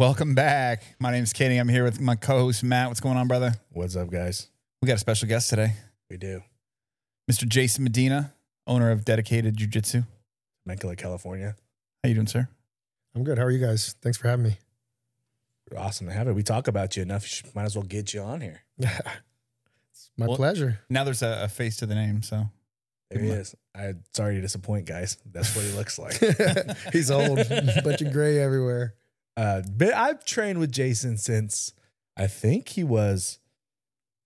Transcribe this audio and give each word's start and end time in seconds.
Welcome 0.00 0.34
back. 0.34 0.82
My 0.98 1.10
name 1.10 1.24
is 1.24 1.34
Kenny. 1.34 1.58
I'm 1.58 1.68
here 1.68 1.84
with 1.84 2.00
my 2.00 2.14
co-host 2.16 2.64
Matt. 2.64 2.88
What's 2.88 3.00
going 3.00 3.18
on, 3.18 3.28
brother? 3.28 3.52
What's 3.68 3.96
up, 3.96 4.08
guys? 4.10 4.48
We 4.80 4.86
got 4.86 4.94
a 4.94 4.98
special 4.98 5.28
guest 5.28 5.50
today, 5.50 5.74
We 6.08 6.16
do. 6.16 6.40
Mr. 7.30 7.46
Jason 7.46 7.84
Medina, 7.84 8.32
owner 8.66 8.92
of 8.92 9.04
Dedicated 9.04 9.58
Jiu 9.58 9.66
Jitsu. 9.66 10.04
Temecula, 10.64 10.96
California. 10.96 11.54
How 12.02 12.08
you 12.08 12.14
doing, 12.14 12.28
sir? 12.28 12.48
I'm 13.14 13.24
good. 13.24 13.36
How 13.36 13.44
are 13.44 13.50
you 13.50 13.58
guys? 13.58 13.94
Thanks 14.00 14.16
for 14.16 14.28
having 14.28 14.46
me. 14.46 14.56
Awesome 15.76 16.06
to 16.06 16.14
have 16.14 16.28
it. 16.28 16.32
We 16.32 16.44
talk 16.44 16.66
about 16.66 16.96
you 16.96 17.02
enough. 17.02 17.44
you 17.44 17.50
Might 17.54 17.64
as 17.64 17.76
well 17.76 17.84
get 17.84 18.14
you 18.14 18.22
on 18.22 18.40
here. 18.40 18.62
it's 18.78 20.10
my 20.16 20.28
Well- 20.28 20.36
pleasure. 20.36 20.80
Now 20.88 21.04
there's 21.04 21.20
a, 21.20 21.42
a 21.42 21.48
face 21.48 21.76
to 21.76 21.84
the 21.84 21.94
name, 21.94 22.22
so 22.22 22.46
There 23.10 23.20
he 23.22 23.28
is. 23.28 23.54
I'm 23.74 24.02
sorry 24.14 24.36
to 24.36 24.40
disappoint, 24.40 24.86
guys. 24.86 25.18
That's 25.30 25.54
what 25.54 25.66
he 25.66 25.72
looks 25.72 25.98
like. 25.98 26.18
He's 26.94 27.10
old, 27.10 27.36
bunch 27.84 28.00
of 28.00 28.14
gray 28.14 28.38
everywhere. 28.38 28.94
Uh, 29.36 29.62
but 29.70 29.94
I've 29.94 30.24
trained 30.24 30.58
with 30.58 30.72
Jason 30.72 31.16
since 31.16 31.72
I 32.16 32.26
think 32.26 32.68
he 32.68 32.84
was. 32.84 33.38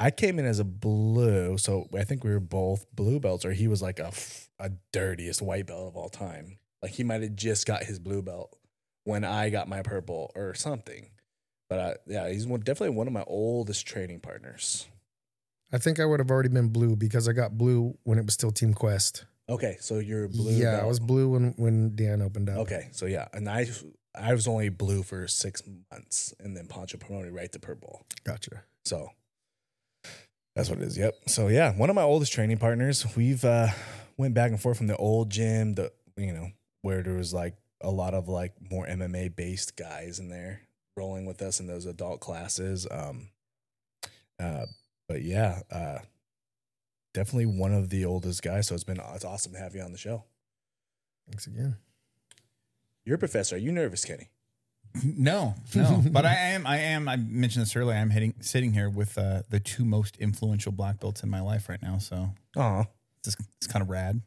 I 0.01 0.11
came 0.11 0.39
in 0.39 0.45
as 0.45 0.59
a 0.59 0.65
blue, 0.65 1.57
so 1.57 1.89
I 1.97 2.03
think 2.05 2.25
we 2.25 2.31
were 2.31 2.41
both 2.41 2.85
blue 2.95 3.21
belts, 3.21 3.45
or 3.45 3.53
he 3.53 3.69
was 3.69 3.81
like 3.81 3.99
a 3.99 4.13
a 4.59 4.73
dirtiest 4.93 5.41
white 5.43 5.67
belt 5.67 5.89
of 5.89 5.97
all 5.97 6.09
time. 6.09 6.59
Like 6.83 6.93
he 6.93 7.05
might 7.05 7.23
have 7.23 7.37
just 7.37 7.67
got 7.67 7.85
his 7.85 7.99
blue 7.99 8.23
belt 8.23 8.57
when 9.05 9.25
I 9.25 9.51
got 9.51 9.69
my 9.69 9.83
purple 9.83 10.33
or 10.35 10.55
something. 10.55 11.11
But 11.69 11.79
uh, 11.79 11.95
yeah, 12.07 12.29
he's 12.29 12.47
one, 12.47 12.61
definitely 12.61 12.97
one 12.97 13.07
of 13.07 13.13
my 13.13 13.25
oldest 13.27 13.87
training 13.87 14.21
partners. 14.21 14.87
I 15.73 15.79
think 15.79 15.99
I 15.99 16.05
would 16.05 16.21
have 16.21 16.31
already 16.31 16.51
been 16.51 16.69
blue 16.69 16.95
because 16.95 17.29
I 17.29 17.33
got 17.33 17.57
blue 17.57 17.97
when 18.05 18.19
it 18.19 18.25
was 18.25 18.35
still 18.35 18.51
Team 18.51 18.75
Quest. 18.75 19.25
Okay, 19.49 19.77
so 19.81 19.99
you're 19.99 20.29
blue. 20.29 20.53
yeah, 20.53 20.73
belt. 20.73 20.83
I 20.83 20.87
was 20.87 21.01
blue 21.01 21.29
when 21.29 21.55
when 21.57 21.95
Dan 21.97 22.23
opened 22.23 22.49
up. 22.49 22.59
Okay, 22.59 22.89
so 22.93 23.07
yeah, 23.07 23.29
and 23.33 23.49
I 23.49 23.67
I 24.15 24.33
was 24.33 24.47
only 24.47 24.69
blue 24.69 25.03
for 25.03 25.27
six 25.27 25.63
months, 25.91 26.33
and 26.39 26.57
then 26.57 26.67
Poncho 26.67 26.99
promoted 26.99 27.33
right 27.33 27.51
to 27.53 27.59
purple. 27.59 28.07
gotcha. 28.25 28.63
So 28.85 29.11
that's 30.55 30.69
what 30.69 30.79
it 30.79 30.85
is. 30.85 30.97
Yep. 30.97 31.15
So 31.29 31.49
yeah, 31.49 31.73
one 31.73 31.91
of 31.91 31.97
my 31.97 32.03
oldest 32.03 32.33
training 32.33 32.59
partners. 32.59 33.05
We've 33.17 33.45
uh 33.45 33.69
went 34.17 34.35
back 34.35 34.51
and 34.51 34.61
forth 34.61 34.79
from 34.79 34.87
the 34.87 34.97
old 34.97 35.31
gym, 35.31 35.75
the 35.75 35.93
you 36.17 36.33
know 36.33 36.51
where 36.83 37.03
there 37.03 37.15
was 37.15 37.35
like 37.35 37.57
a 37.81 37.91
lot 37.91 38.15
of 38.15 38.29
like 38.29 38.53
more 38.71 38.87
MMA 38.87 39.35
based 39.35 39.77
guys 39.77 40.19
in 40.19 40.29
there 40.29 40.61
rolling 40.97 41.27
with 41.27 41.43
us 41.43 41.61
in 41.61 41.67
those 41.67 41.87
adult 41.87 42.21
classes. 42.21 42.87
Um, 42.91 43.31
uh, 44.41 44.67
but 45.09 45.23
yeah, 45.23 45.61
uh, 45.71 45.99
definitely 47.13 47.47
one 47.47 47.75
of 47.75 47.91
the 47.91 48.05
oldest 48.05 48.43
guys. 48.43 48.69
So 48.69 48.75
it's 48.75 48.85
been 48.85 49.01
it's 49.15 49.25
awesome 49.25 49.53
to 49.53 49.59
have 49.59 49.75
you 49.75 49.83
on 49.83 49.93
the 49.93 49.99
show. 49.99 50.25
Thanks 51.27 51.47
again. 51.47 51.77
You're 53.05 53.17
a 53.17 53.19
professor. 53.19 53.57
Are 53.57 53.59
you 53.59 53.73
nervous, 53.73 54.05
Kenny? 54.05 54.31
no, 55.05 55.55
no. 55.75 56.03
but 56.11 56.25
I 56.25 56.35
am, 56.35 56.67
I 56.67 56.79
am. 56.79 57.09
I 57.09 57.17
mentioned 57.17 57.63
this 57.63 57.75
earlier. 57.77 57.97
I'm 57.97 58.11
hitting, 58.11 58.35
sitting 58.41 58.73
here 58.73 58.89
with 58.89 59.19
uh, 59.19 59.43
the 59.51 59.61
two 59.61 59.85
most 59.85 60.17
influential 60.19 60.73
black 60.73 61.01
belts 61.01 61.23
in 61.23 61.31
my 61.31 61.41
life 61.41 61.69
right 61.69 61.83
now, 61.83 61.99
so 61.99 62.31
Aw. 62.57 62.85
it's, 63.27 63.37
it's 63.57 63.67
kind 63.67 63.83
of 63.83 63.91
rad. 63.91 64.21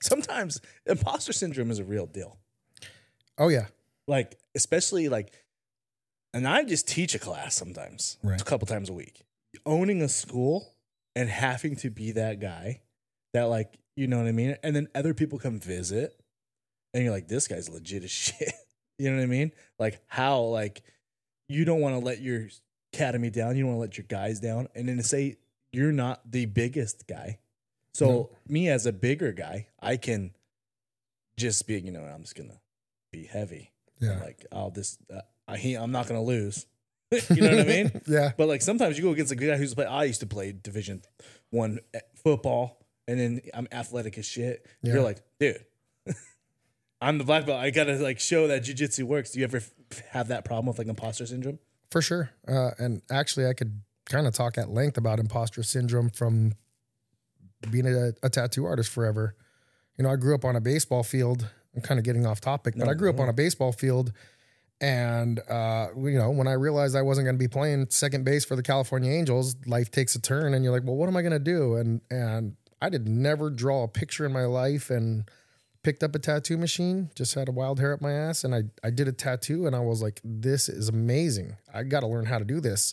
sometimes 0.00 0.60
imposter 0.86 1.32
syndrome 1.32 1.70
is 1.70 1.78
a 1.78 1.84
real 1.84 2.06
deal. 2.06 2.38
Oh 3.36 3.48
yeah, 3.48 3.66
Like, 4.08 4.36
especially 4.56 5.08
like, 5.08 5.32
and 6.34 6.48
I 6.48 6.64
just 6.64 6.88
teach 6.88 7.14
a 7.14 7.18
class 7.18 7.54
sometimes, 7.54 8.16
Right. 8.22 8.40
a 8.40 8.44
couple 8.44 8.66
times 8.66 8.88
a 8.88 8.92
week. 8.92 9.22
Owning 9.64 10.02
a 10.02 10.08
school 10.08 10.74
and 11.14 11.28
having 11.28 11.76
to 11.76 11.90
be 11.90 12.12
that 12.12 12.40
guy 12.40 12.80
that, 13.34 13.44
like, 13.44 13.78
you 13.96 14.06
know 14.08 14.18
what 14.18 14.26
I 14.26 14.32
mean? 14.32 14.56
And 14.62 14.74
then 14.74 14.88
other 14.94 15.14
people 15.14 15.38
come 15.38 15.60
visit 15.60 16.18
and 16.94 17.02
you're 17.04 17.12
like, 17.12 17.28
this 17.28 17.46
guy's 17.48 17.68
legit 17.68 18.04
as 18.04 18.10
shit. 18.12 18.52
you 18.98 19.10
know 19.10 19.16
what 19.16 19.22
I 19.22 19.26
mean? 19.26 19.52
Like, 19.78 20.00
how, 20.06 20.40
like, 20.42 20.82
you 21.48 21.64
don't 21.64 21.80
want 21.80 21.94
to 21.94 22.04
let 22.04 22.20
your 22.20 22.48
academy 22.92 23.30
down. 23.30 23.56
You 23.56 23.62
don't 23.64 23.76
want 23.76 23.78
to 23.78 23.80
let 23.80 23.98
your 23.98 24.06
guys 24.08 24.40
down. 24.40 24.68
And 24.74 24.88
then 24.88 24.96
to 24.98 25.02
say 25.02 25.36
you're 25.72 25.92
not 25.92 26.20
the 26.30 26.46
biggest 26.46 27.06
guy. 27.06 27.38
So, 27.94 28.06
No. 28.06 28.30
me 28.48 28.68
as 28.68 28.86
a 28.86 28.92
bigger 28.92 29.32
guy, 29.32 29.68
I 29.80 29.96
can 29.96 30.32
just 31.36 31.66
be, 31.66 31.80
you 31.80 31.90
know, 31.92 32.02
I'm 32.02 32.22
just 32.22 32.36
to 32.48 32.58
be 33.12 33.24
heavy. 33.24 33.72
yeah, 34.00 34.18
Like, 34.20 34.44
oh, 34.52 34.70
this, 34.70 34.98
uh, 35.14 35.20
I, 35.46 35.56
he, 35.56 35.74
I'm 35.74 35.92
not 35.92 36.06
to 36.20 36.26
lose. 36.26 36.66
you 37.30 37.40
know 37.40 37.56
what 37.56 37.60
I 37.60 37.64
mean? 37.64 38.00
yeah, 38.06 38.32
But 38.36 38.48
like 38.48 38.60
sometimes 38.60 38.98
you 38.98 39.04
go 39.04 39.10
against 39.12 39.32
a 39.32 39.36
guy 39.36 39.56
who's 39.56 39.74
play. 39.74 39.86
I 39.86 40.04
used 40.04 40.20
to 40.20 40.26
play 40.26 40.52
Division 40.52 41.00
One 41.50 41.78
eh, 41.94 42.00
football, 42.22 42.84
and 43.06 43.18
then 43.18 43.40
I'm 43.54 43.66
athletic 43.72 44.18
as 44.18 44.26
shit. 44.26 44.66
Yeah. 44.82 44.94
You're 44.94 45.02
like, 45.02 45.22
dude, 45.40 45.64
I'm 47.00 47.18
the 47.18 47.24
black 47.24 47.46
belt. 47.46 47.60
I 47.60 47.70
gotta 47.70 47.94
like 47.94 48.18
show 48.20 48.48
that 48.48 48.64
jujitsu 48.64 49.04
works. 49.04 49.30
Do 49.30 49.38
you 49.38 49.44
ever 49.44 49.58
f- 49.58 50.02
have 50.10 50.28
that 50.28 50.44
problem 50.44 50.66
with 50.66 50.78
like 50.78 50.88
imposter 50.88 51.26
syndrome? 51.26 51.58
for 51.90 52.02
sure. 52.02 52.30
Uh, 52.46 52.70
and 52.78 53.02
actually, 53.10 53.46
I 53.46 53.54
could 53.54 53.80
kind 54.06 54.26
of 54.26 54.34
talk 54.34 54.58
at 54.58 54.68
length 54.70 54.98
about 54.98 55.18
imposter 55.18 55.62
syndrome 55.62 56.10
from 56.10 56.52
being 57.70 57.86
a, 57.86 58.12
a 58.22 58.30
tattoo 58.30 58.64
artist 58.66 58.90
forever. 58.90 59.34
You 59.96 60.04
know, 60.04 60.10
I 60.10 60.16
grew 60.16 60.34
up 60.34 60.44
on 60.44 60.56
a 60.56 60.60
baseball 60.60 61.02
field. 61.02 61.48
I'm 61.74 61.82
kind 61.82 61.98
of 61.98 62.04
getting 62.04 62.26
off 62.26 62.40
topic, 62.40 62.74
but 62.76 62.84
No, 62.86 62.90
I 62.90 62.94
grew 62.94 63.10
up 63.10 63.20
on 63.20 63.28
a 63.28 63.32
baseball 63.32 63.72
field. 63.72 64.12
And, 64.80 65.40
uh, 65.48 65.88
you 65.96 66.18
know, 66.18 66.30
when 66.30 66.46
I 66.46 66.52
realized 66.52 66.94
I 66.94 67.02
wasn't 67.02 67.24
going 67.24 67.34
to 67.34 67.38
be 67.38 67.48
playing 67.48 67.86
second 67.90 68.24
base 68.24 68.44
for 68.44 68.54
the 68.54 68.62
California 68.62 69.10
Angels, 69.10 69.56
life 69.66 69.90
takes 69.90 70.14
a 70.14 70.20
turn 70.20 70.54
and 70.54 70.62
you're 70.62 70.72
like, 70.72 70.84
well, 70.84 70.94
what 70.94 71.08
am 71.08 71.16
I 71.16 71.22
going 71.22 71.32
to 71.32 71.38
do? 71.38 71.74
And, 71.74 72.00
and 72.10 72.56
I 72.80 72.88
did 72.88 73.08
never 73.08 73.50
draw 73.50 73.82
a 73.82 73.88
picture 73.88 74.24
in 74.24 74.32
my 74.32 74.44
life 74.44 74.88
and 74.88 75.28
picked 75.88 76.02
up 76.02 76.14
a 76.14 76.18
tattoo 76.18 76.58
machine, 76.58 77.08
just 77.14 77.34
had 77.34 77.48
a 77.48 77.52
wild 77.52 77.80
hair 77.80 77.94
up 77.94 78.02
my 78.02 78.12
ass. 78.12 78.44
And 78.44 78.54
I, 78.54 78.64
I 78.84 78.90
did 78.90 79.08
a 79.08 79.12
tattoo 79.12 79.66
and 79.66 79.74
I 79.74 79.80
was 79.80 80.02
like, 80.02 80.20
this 80.22 80.68
is 80.68 80.90
amazing. 80.90 81.56
I 81.72 81.82
got 81.84 82.00
to 82.00 82.06
learn 82.06 82.26
how 82.26 82.38
to 82.38 82.44
do 82.44 82.60
this. 82.60 82.92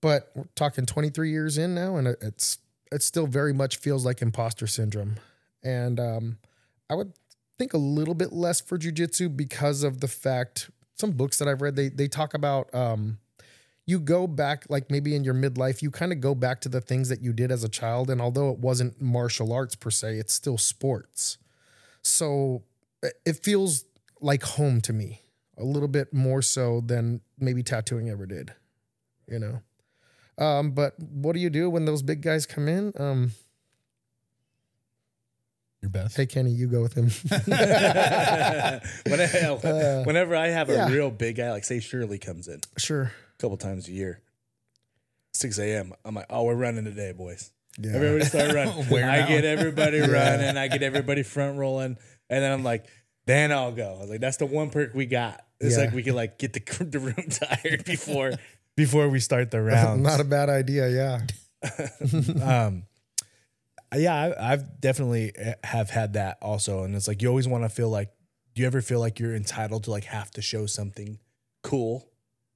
But 0.00 0.30
we're 0.36 0.44
talking 0.54 0.86
23 0.86 1.30
years 1.32 1.58
in 1.58 1.74
now 1.74 1.96
and 1.96 2.06
it- 2.06 2.18
it's, 2.22 2.58
it 2.92 3.02
still 3.02 3.26
very 3.26 3.52
much 3.52 3.78
feels 3.78 4.04
like 4.06 4.22
imposter 4.22 4.68
syndrome. 4.68 5.16
And, 5.64 5.98
um, 5.98 6.38
I 6.88 6.94
would 6.94 7.12
think 7.58 7.72
a 7.74 7.78
little 7.78 8.14
bit 8.14 8.32
less 8.32 8.60
for 8.60 8.78
jujitsu 8.78 9.36
because 9.36 9.82
of 9.82 9.98
the 10.00 10.06
fact 10.08 10.70
some 10.94 11.10
books 11.10 11.38
that 11.38 11.48
I've 11.48 11.60
read 11.62 11.74
they 11.74 11.88
they 11.88 12.06
talk 12.06 12.34
about 12.34 12.72
um, 12.74 13.18
you 13.86 13.98
go 13.98 14.26
back 14.28 14.64
like 14.68 14.90
maybe 14.92 15.16
in 15.16 15.24
your 15.24 15.34
midlife 15.34 15.82
you 15.82 15.90
kind 15.90 16.12
of 16.12 16.20
go 16.20 16.34
back 16.34 16.60
to 16.62 16.68
the 16.68 16.80
things 16.80 17.08
that 17.08 17.20
you 17.22 17.32
did 17.32 17.50
as 17.50 17.64
a 17.64 17.68
child 17.68 18.10
and 18.10 18.20
although 18.20 18.50
it 18.50 18.58
wasn't 18.58 19.00
martial 19.00 19.52
arts 19.52 19.74
per 19.74 19.90
se 19.90 20.18
it's 20.18 20.32
still 20.34 20.58
sports 20.58 21.38
so 22.02 22.62
it- 23.02 23.14
it 23.24 23.42
feels 23.44 23.84
like 24.20 24.42
home 24.42 24.80
to 24.80 24.92
me 24.92 25.22
a 25.58 25.64
little 25.64 25.88
bit 25.88 26.12
more 26.12 26.42
so 26.42 26.80
than 26.80 27.20
maybe 27.38 27.62
tattooing 27.62 28.08
ever 28.10 28.26
did 28.26 28.52
you 29.28 29.38
know 29.38 29.60
um, 30.38 30.70
but 30.72 30.98
what 30.98 31.34
do 31.34 31.40
you 31.40 31.50
do 31.50 31.68
when 31.70 31.84
those 31.84 32.02
big 32.02 32.20
guys 32.22 32.46
come 32.46 32.66
in 32.68 32.92
um, 32.98 33.32
Your 35.82 35.90
best. 35.90 36.16
hey 36.16 36.26
Kenny 36.26 36.50
you 36.52 36.66
go 36.68 36.80
with 36.82 36.94
him 36.94 37.10
when 37.46 39.20
Uh, 39.64 40.02
whenever 40.04 40.34
I 40.36 40.48
have 40.48 40.70
a 40.70 40.74
yeah. 40.74 40.88
real 40.88 41.10
big 41.10 41.36
guy, 41.36 41.50
like 41.50 41.64
say 41.64 41.80
Shirley 41.80 42.18
comes 42.18 42.48
in 42.48 42.60
sure 42.78 43.02
a 43.02 43.38
couple 43.40 43.56
times 43.56 43.88
a 43.88 43.92
year, 43.92 44.20
6 45.34 45.58
a.m. 45.58 45.92
I'm 46.04 46.14
like, 46.14 46.26
oh, 46.30 46.44
we're 46.44 46.54
running 46.54 46.84
today, 46.84 47.12
boys. 47.12 47.50
Yeah 47.78 47.92
Everybody 47.94 48.24
start 48.24 48.52
running. 48.54 48.74
I 49.04 49.26
get 49.26 49.44
everybody 49.44 49.98
Yeah. 49.98 50.06
running. 50.10 50.56
I 50.56 50.68
get 50.68 50.82
everybody 50.82 51.22
front 51.22 51.58
rolling, 51.58 51.96
and 52.30 52.42
then 52.44 52.52
I'm 52.52 52.62
like, 52.64 52.86
then 53.26 53.52
I'll 53.52 53.72
go. 53.72 53.96
I 53.96 54.00
was 54.00 54.10
like, 54.10 54.20
that's 54.20 54.36
the 54.38 54.46
one 54.46 54.70
perk 54.70 54.94
we 54.94 55.06
got. 55.06 55.44
It's 55.60 55.76
Yeah. 55.76 55.84
like 55.84 55.94
we 55.94 56.02
can 56.02 56.14
like 56.14 56.38
get 56.38 56.52
the 56.52 56.60
the 56.84 56.98
room 56.98 57.28
tired 57.30 57.84
before 57.84 58.32
before 58.76 59.08
we 59.08 59.20
start 59.20 59.50
the 59.50 59.60
rounds. 59.62 60.02
Not 60.02 60.20
a 60.20 60.24
bad 60.24 60.48
idea, 60.48 60.88
yeah. 60.88 61.20
um, 62.42 62.84
yeah, 63.94 64.14
I, 64.14 64.52
I've 64.52 64.80
definitely 64.80 65.32
eh, 65.36 65.54
have 65.64 65.90
had 65.90 66.14
that 66.14 66.38
also, 66.40 66.82
and 66.84 66.94
it's 66.94 67.06
like 67.06 67.20
you 67.22 67.28
always 67.28 67.48
want 67.48 67.64
to 67.64 67.68
feel 67.68 67.90
like. 67.90 68.10
Do 68.54 68.60
you 68.60 68.66
ever 68.66 68.82
feel 68.82 69.00
like 69.00 69.18
you're 69.18 69.34
entitled 69.34 69.84
to 69.84 69.90
like 69.90 70.04
have 70.04 70.30
to 70.32 70.42
show 70.42 70.66
something 70.66 71.18
cool 71.62 72.06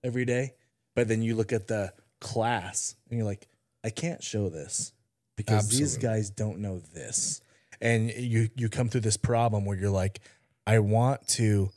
every 0.05 0.27
day, 0.27 0.53
but 0.95 1.09
then 1.09 1.23
you 1.23 1.35
look 1.35 1.55
at 1.55 1.69
the 1.69 1.91
class 2.21 2.95
and 3.09 3.17
you're 3.19 3.27
like, 3.27 3.49
I 3.83 3.89
can't 3.89 4.23
show 4.23 4.51
this 4.51 4.93
because 5.37 5.69
these 5.69 5.97
guys 5.97 6.31
don't 6.31 6.59
know 6.59 6.81
this, 6.95 7.41
and 7.81 8.11
you 8.11 8.49
you 8.57 8.69
come 8.69 8.89
through 8.89 9.03
this 9.03 9.17
problem 9.17 9.65
where 9.65 9.77
you're 9.77 9.91
like, 9.91 10.21
I 10.67 10.79
want 10.81 11.27
to 11.29 11.71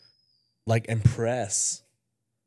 like 0.65 0.87
impress. 0.87 1.83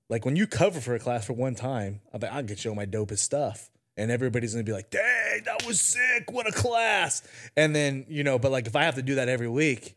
Like 0.09 0.25
when 0.25 0.37
you 0.37 0.47
cover 0.47 0.81
for 0.81 0.95
a 0.95 0.99
class 0.99 1.27
for 1.27 1.33
one 1.33 1.55
time, 1.55 2.01
I'm 2.13 2.21
like, 2.21 2.33
I 2.33 2.43
could 2.43 2.59
show 2.59 2.75
my 2.75 2.87
dopest 2.87 3.19
stuff. 3.19 3.71
And 3.97 4.11
everybody's 4.11 4.55
gonna 4.55 4.65
be 4.65 4.73
like, 4.73 4.91
dang, 4.91 5.43
that 5.45 5.67
was 5.67 5.81
sick. 5.81 6.31
What 6.31 6.49
a 6.49 6.53
class. 6.53 7.23
And 7.57 7.77
then, 7.77 8.07
you 8.09 8.25
know, 8.25 8.39
but 8.39 8.51
like 8.51 8.67
if 8.67 8.75
I 8.75 8.85
have 8.85 8.95
to 8.95 9.03
do 9.03 9.17
that 9.17 9.29
every 9.29 9.49
week, 9.49 9.97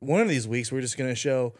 one 0.00 0.20
of 0.20 0.28
these 0.28 0.48
weeks 0.48 0.72
we're 0.72 0.80
just 0.80 0.98
gonna 0.98 1.14
show 1.14 1.54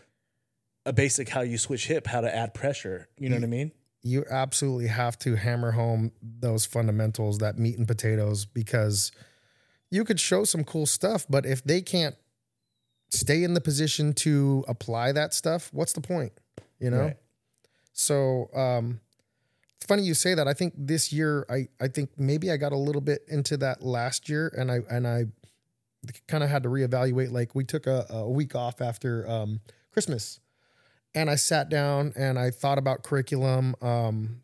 a 0.85 0.93
basic 0.93 1.29
how 1.29 1.43
you 1.43 1.59
switch 1.59 1.87
hip, 1.87 2.07
how 2.07 2.21
to 2.21 2.35
add 2.35 2.55
pressure. 2.55 3.09
You 3.19 3.29
know 3.29 3.37
what 3.37 3.45
I 3.45 3.49
mean? 3.49 3.73
You 4.03 4.25
absolutely 4.31 4.87
have 4.87 5.19
to 5.21 5.37
hammer 5.37 5.73
home 5.73 6.13
those 6.23 6.65
fundamentals, 6.65 7.39
that 7.39 7.59
meat 7.59 7.77
and 7.79 7.87
potatoes, 7.87 8.45
because 8.45 9.13
you 9.91 10.05
could 10.05 10.21
show 10.21 10.45
some 10.45 10.65
cool 10.65 10.87
stuff, 10.87 11.27
but 11.29 11.45
if 11.45 11.63
they 11.65 11.83
can't 11.83 12.15
stay 13.11 13.43
in 13.43 13.55
the 13.55 13.61
position 13.61 14.13
to 14.15 14.65
apply 14.69 15.13
that 15.13 15.35
stuff, 15.35 15.69
what's 15.73 15.93
the 15.93 16.01
point? 16.01 16.33
You 16.79 16.91
know? 16.91 17.01
Right. 17.03 17.17
So 17.93 18.49
um, 18.55 19.01
it's 19.77 19.87
funny 19.87 20.03
you 20.03 20.15
say 20.15 20.35
that. 20.35 20.49
I 20.49 20.55
think 20.55 20.75
this 20.77 21.13
year, 21.13 21.45
I 21.51 21.69
I 21.81 21.89
think 21.89 22.11
maybe 22.17 22.51
I 22.51 22.57
got 22.57 22.73
a 22.73 22.77
little 22.77 23.01
bit 23.01 23.23
into 23.29 23.57
that 23.59 23.83
last 23.83 24.29
year, 24.29 24.53
and 24.57 24.71
I 24.71 24.79
and 24.89 25.07
I 25.07 25.25
kind 26.29 26.43
of 26.43 26.51
had 26.51 26.63
to 26.63 26.69
reevaluate. 26.69 27.31
Like 27.31 27.55
we 27.55 27.65
took 27.65 27.87
a, 27.87 28.07
a 28.09 28.29
week 28.29 28.55
off 28.55 28.81
after 28.81 29.29
um, 29.29 29.61
Christmas, 29.93 30.41
and 31.15 31.31
I 31.31 31.35
sat 31.35 31.69
down 31.69 32.13
and 32.17 32.39
I 32.39 32.51
thought 32.51 32.79
about 32.79 33.03
curriculum. 33.03 33.75
Um, 33.83 34.43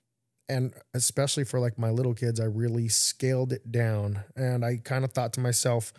and 0.49 0.75
especially 0.95 1.45
for 1.45 1.59
like 1.59 1.79
my 1.79 1.91
little 1.91 2.15
kids, 2.15 2.39
I 2.39 2.45
really 2.45 2.89
scaled 2.89 3.53
it 3.53 3.73
down, 3.73 4.25
and 4.37 4.65
I 4.65 4.77
kind 4.77 5.05
of 5.05 5.13
thought 5.13 5.33
to 5.35 5.41
myself, 5.41 5.93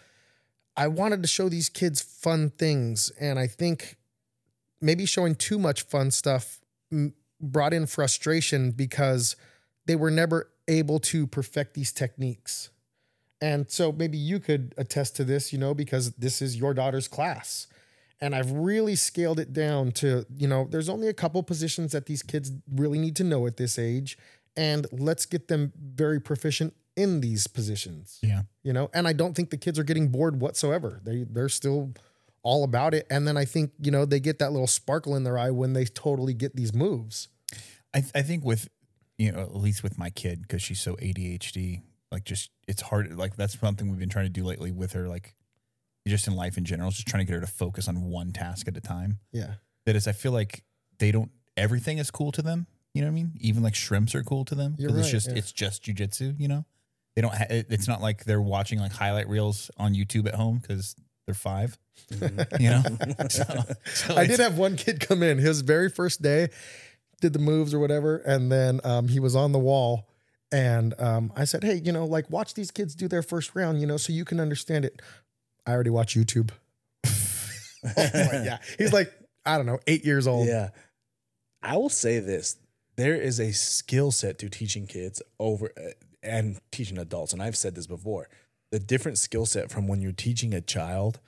I 0.75 0.87
wanted 0.87 1.21
to 1.23 1.27
show 1.27 1.49
these 1.49 1.69
kids 1.69 2.01
fun 2.01 2.51
things, 2.51 3.11
and 3.19 3.39
I 3.39 3.47
think 3.47 3.97
maybe 4.79 5.05
showing 5.05 5.35
too 5.35 5.59
much 5.59 5.81
fun 5.81 6.11
stuff 6.11 6.59
brought 7.41 7.73
in 7.73 7.87
frustration 7.87 8.71
because 8.71 9.35
they 9.85 9.95
were 9.95 10.11
never 10.11 10.49
able 10.67 10.99
to 10.99 11.27
perfect 11.27 11.73
these 11.73 11.91
techniques. 11.91 12.69
And 13.41 13.69
so 13.69 13.91
maybe 13.91 14.17
you 14.17 14.39
could 14.39 14.73
attest 14.77 15.15
to 15.17 15.23
this, 15.23 15.51
you 15.51 15.59
know, 15.59 15.73
because 15.73 16.11
this 16.13 16.41
is 16.41 16.55
your 16.55 16.73
daughter's 16.73 17.07
class. 17.07 17.67
And 18.19 18.35
I've 18.35 18.51
really 18.51 18.95
scaled 18.95 19.39
it 19.39 19.53
down 19.53 19.91
to, 19.93 20.25
you 20.35 20.47
know, 20.47 20.67
there's 20.69 20.89
only 20.89 21.07
a 21.07 21.13
couple 21.13 21.41
positions 21.43 21.91
that 21.91 22.07
these 22.07 22.23
kids 22.23 22.51
really 22.71 22.97
need 22.97 23.15
to 23.17 23.23
know 23.23 23.45
at 23.45 23.57
this 23.57 23.77
age. 23.77 24.17
And 24.55 24.87
let's 24.91 25.25
get 25.25 25.47
them 25.47 25.71
very 25.77 26.19
proficient 26.19 26.73
in 26.95 27.21
these 27.21 27.45
positions. 27.45 28.17
Yeah. 28.23 28.43
You 28.63 28.73
know, 28.73 28.89
and 28.93 29.07
I 29.07 29.13
don't 29.13 29.35
think 29.35 29.51
the 29.51 29.57
kids 29.57 29.77
are 29.77 29.83
getting 29.83 30.07
bored 30.07 30.41
whatsoever. 30.41 30.99
They 31.03 31.25
they're 31.29 31.49
still 31.49 31.93
all 32.41 32.63
about 32.63 32.93
it. 32.93 33.05
And 33.09 33.27
then 33.27 33.37
I 33.37 33.45
think, 33.45 33.71
you 33.79 33.91
know, 33.91 34.05
they 34.05 34.19
get 34.19 34.39
that 34.39 34.51
little 34.51 34.67
sparkle 34.67 35.15
in 35.15 35.23
their 35.23 35.37
eye 35.37 35.51
when 35.51 35.73
they 35.73 35.85
totally 35.85 36.33
get 36.33 36.55
these 36.55 36.73
moves. 36.73 37.27
I, 37.93 38.03
I 38.15 38.21
think 38.21 38.43
with 38.43 38.69
you 39.17 39.31
know 39.31 39.41
at 39.41 39.55
least 39.55 39.83
with 39.83 39.97
my 39.97 40.09
kid 40.09 40.41
because 40.41 40.61
she's 40.61 40.79
so 40.79 40.95
ADHD 40.95 41.81
like 42.11 42.23
just 42.23 42.51
it's 42.67 42.81
hard 42.81 43.15
like 43.17 43.35
that's 43.35 43.59
something 43.59 43.89
we've 43.89 43.99
been 43.99 44.09
trying 44.09 44.25
to 44.25 44.31
do 44.31 44.43
lately 44.43 44.71
with 44.71 44.93
her 44.93 45.07
like 45.07 45.33
just 46.07 46.27
in 46.27 46.35
life 46.35 46.57
in 46.57 46.65
general 46.65 46.89
just 46.91 47.07
trying 47.07 47.25
to 47.25 47.31
get 47.31 47.35
her 47.39 47.45
to 47.45 47.51
focus 47.51 47.87
on 47.87 48.01
one 48.09 48.31
task 48.33 48.67
at 48.67 48.75
a 48.77 48.81
time 48.81 49.19
Yeah. 49.31 49.55
that 49.85 49.95
is 49.95 50.07
I 50.07 50.11
feel 50.13 50.31
like 50.31 50.63
they 50.99 51.11
don't 51.11 51.31
everything 51.55 51.97
is 51.97 52.11
cool 52.11 52.31
to 52.33 52.41
them 52.41 52.67
you 52.93 53.01
know 53.01 53.07
what 53.07 53.11
I 53.11 53.15
mean 53.15 53.31
even 53.39 53.63
like 53.63 53.75
shrimps 53.75 54.15
are 54.15 54.23
cool 54.23 54.45
to 54.45 54.55
them 54.55 54.75
You're 54.77 54.89
'cause 54.89 54.99
it's 54.99 55.09
just 55.11 55.29
yeah. 55.29 55.35
it's 55.37 55.51
just 55.51 55.83
jujitsu 55.83 56.39
you 56.39 56.47
know 56.47 56.65
they 57.15 57.21
don't 57.21 57.33
ha- 57.33 57.47
it's 57.49 57.87
not 57.87 58.01
like 58.01 58.25
they're 58.25 58.41
watching 58.41 58.79
like 58.79 58.91
highlight 58.91 59.27
reels 59.27 59.71
on 59.77 59.93
YouTube 59.95 60.27
at 60.27 60.35
home 60.35 60.59
because 60.59 60.95
they're 61.25 61.33
five 61.35 61.77
you 62.59 62.69
know 62.69 62.83
so, 63.29 63.43
so 63.85 64.15
I 64.15 64.27
did 64.27 64.39
have 64.39 64.57
one 64.57 64.75
kid 64.77 64.99
come 64.99 65.23
in 65.23 65.37
his 65.39 65.61
very 65.61 65.89
first 65.89 66.21
day, 66.21 66.49
did 67.21 67.33
the 67.33 67.39
moves 67.39 67.73
or 67.73 67.79
whatever, 67.79 68.17
and 68.17 68.51
then 68.51 68.79
um, 68.83 69.07
he 69.07 69.19
was 69.19 69.35
on 69.35 69.51
the 69.51 69.59
wall. 69.59 70.07
And 70.51 70.93
um, 70.99 71.33
I 71.35 71.43
said, 71.45 71.63
Hey, 71.63 71.81
you 71.83 71.91
know, 71.91 72.05
like 72.05 72.29
watch 72.29 72.53
these 72.53 72.69
kids 72.71 72.93
do 72.95 73.07
their 73.07 73.23
first 73.23 73.55
round, 73.55 73.81
you 73.81 73.87
know, 73.87 73.97
so 73.97 74.13
you 74.13 74.23
can 74.23 74.39
understand 74.39 74.85
it. 74.85 75.01
I 75.67 75.71
already 75.71 75.91
watch 75.91 76.15
YouTube. 76.15 76.49
Oh 77.85 77.93
yeah. 77.95 78.57
He's 78.77 78.91
like, 78.91 79.13
I 79.45 79.55
don't 79.55 79.65
know, 79.65 79.79
eight 79.87 80.03
years 80.03 80.27
old. 80.27 80.47
Yeah. 80.47 80.69
I 81.61 81.77
will 81.77 81.89
say 81.89 82.19
this 82.19 82.57
there 82.97 83.15
is 83.15 83.39
a 83.39 83.53
skill 83.53 84.11
set 84.11 84.39
to 84.39 84.49
teaching 84.49 84.87
kids 84.87 85.21
over 85.39 85.71
uh, 85.77 85.91
and 86.21 86.59
teaching 86.71 86.97
adults. 86.97 87.31
And 87.31 87.41
I've 87.41 87.55
said 87.55 87.75
this 87.75 87.87
before 87.87 88.27
the 88.71 88.79
different 88.79 89.17
skill 89.17 89.45
set 89.45 89.71
from 89.71 89.87
when 89.87 90.01
you're 90.01 90.11
teaching 90.11 90.53
a 90.53 90.61
child, 90.61 91.19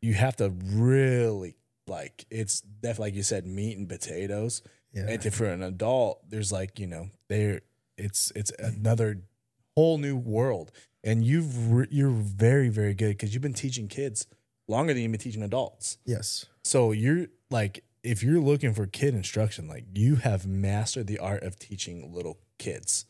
you 0.00 0.14
have 0.14 0.36
to 0.36 0.50
really 0.64 1.56
like 1.86 2.24
it's 2.30 2.60
definitely 2.60 3.08
like 3.08 3.14
you 3.14 3.22
said, 3.22 3.46
meat 3.46 3.76
and 3.76 3.88
potatoes. 3.88 4.62
Yeah. 4.92 5.08
And 5.08 5.34
for 5.34 5.46
an 5.46 5.62
adult, 5.62 6.30
there's 6.30 6.52
like, 6.52 6.78
you 6.78 6.86
know, 6.86 7.10
there 7.28 7.60
it's 7.98 8.32
it's 8.34 8.52
another 8.58 9.22
whole 9.76 9.98
new 9.98 10.16
world. 10.16 10.72
And 11.06 11.24
you've 11.24 11.72
re- 11.72 11.88
you're 11.90 12.10
very, 12.10 12.68
very 12.68 12.92
good 12.92 13.10
because 13.10 13.32
you've 13.32 13.42
been 13.42 13.54
teaching 13.54 13.88
kids 13.88 14.26
longer 14.68 14.92
than 14.92 15.02
you've 15.02 15.12
been 15.12 15.20
teaching 15.20 15.42
adults. 15.42 15.98
Yes. 16.04 16.44
So 16.64 16.92
you're 16.92 17.28
like, 17.50 17.84
if 18.02 18.22
you're 18.22 18.40
looking 18.40 18.74
for 18.74 18.86
kid 18.86 19.14
instruction, 19.14 19.68
like 19.68 19.84
you 19.94 20.16
have 20.16 20.46
mastered 20.46 21.06
the 21.06 21.18
art 21.18 21.42
of 21.42 21.58
teaching 21.58 22.12
little 22.12 22.38
kids. 22.58 23.06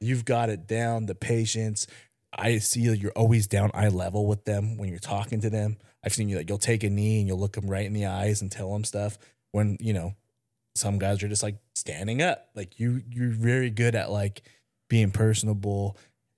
You've 0.00 0.24
got 0.24 0.50
it 0.50 0.66
down, 0.66 1.06
the 1.06 1.14
patience. 1.14 1.86
I 2.36 2.58
see 2.58 2.88
that 2.88 2.98
you're 2.98 3.12
always 3.12 3.46
down 3.46 3.70
eye 3.72 3.88
level 3.88 4.26
with 4.26 4.44
them 4.44 4.76
when 4.76 4.88
you're 4.90 4.98
talking 4.98 5.40
to 5.40 5.48
them. 5.48 5.78
I've 6.04 6.12
seen 6.12 6.28
you 6.28 6.36
like 6.36 6.48
you'll 6.48 6.58
take 6.58 6.84
a 6.84 6.90
knee 6.90 7.20
and 7.20 7.28
you'll 7.28 7.40
look 7.40 7.54
them 7.54 7.70
right 7.70 7.86
in 7.86 7.92
the 7.92 8.06
eyes 8.06 8.42
and 8.42 8.52
tell 8.52 8.72
them 8.72 8.84
stuff. 8.84 9.18
When 9.52 9.78
you 9.80 9.94
know 9.94 10.14
some 10.76 10.98
guys 10.98 11.22
are 11.22 11.28
just 11.28 11.42
like 11.42 11.56
standing 11.74 12.22
up. 12.22 12.48
Like 12.54 12.78
you, 12.78 13.02
you're 13.08 13.30
very 13.30 13.70
good 13.70 13.94
at 13.94 14.10
like 14.10 14.42
being 14.88 15.10
personable, 15.10 15.96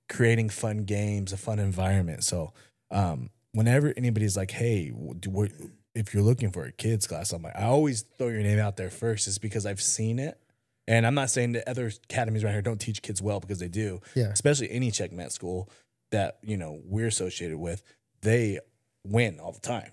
creating 0.09 0.49
fun 0.49 0.79
games, 0.79 1.31
a 1.31 1.37
fun 1.37 1.59
environment. 1.59 2.23
So 2.23 2.53
um, 2.91 3.29
whenever 3.53 3.93
anybody's 3.95 4.35
like, 4.35 4.51
"Hey, 4.51 4.91
do 5.19 5.29
what?" 5.29 5.51
If 5.95 6.13
you're 6.13 6.23
looking 6.23 6.51
for 6.51 6.65
a 6.65 6.71
kids 6.71 7.07
class, 7.07 7.33
I'm 7.33 7.41
like, 7.41 7.55
I 7.55 7.63
always 7.63 8.05
throw 8.17 8.27
your 8.27 8.43
name 8.43 8.59
out 8.59 8.77
there 8.77 8.89
first, 8.89 9.27
is 9.27 9.39
because 9.39 9.65
I've 9.65 9.81
seen 9.81 10.19
it, 10.19 10.39
and 10.87 11.05
I'm 11.05 11.15
not 11.15 11.29
saying 11.29 11.53
that 11.53 11.67
other 11.67 11.91
academies 12.05 12.43
around 12.43 12.53
here 12.53 12.61
don't 12.61 12.79
teach 12.79 13.01
kids 13.01 13.21
well 13.21 13.39
because 13.39 13.59
they 13.59 13.67
do. 13.67 14.01
Yeah. 14.15 14.27
Especially 14.27 14.69
any 14.71 14.91
Checkmat 14.91 15.31
school 15.31 15.69
that 16.11 16.37
you 16.43 16.57
know 16.57 16.79
we're 16.83 17.07
associated 17.07 17.57
with, 17.57 17.83
they 18.21 18.59
win 19.05 19.39
all 19.39 19.51
the 19.51 19.59
time. 19.59 19.91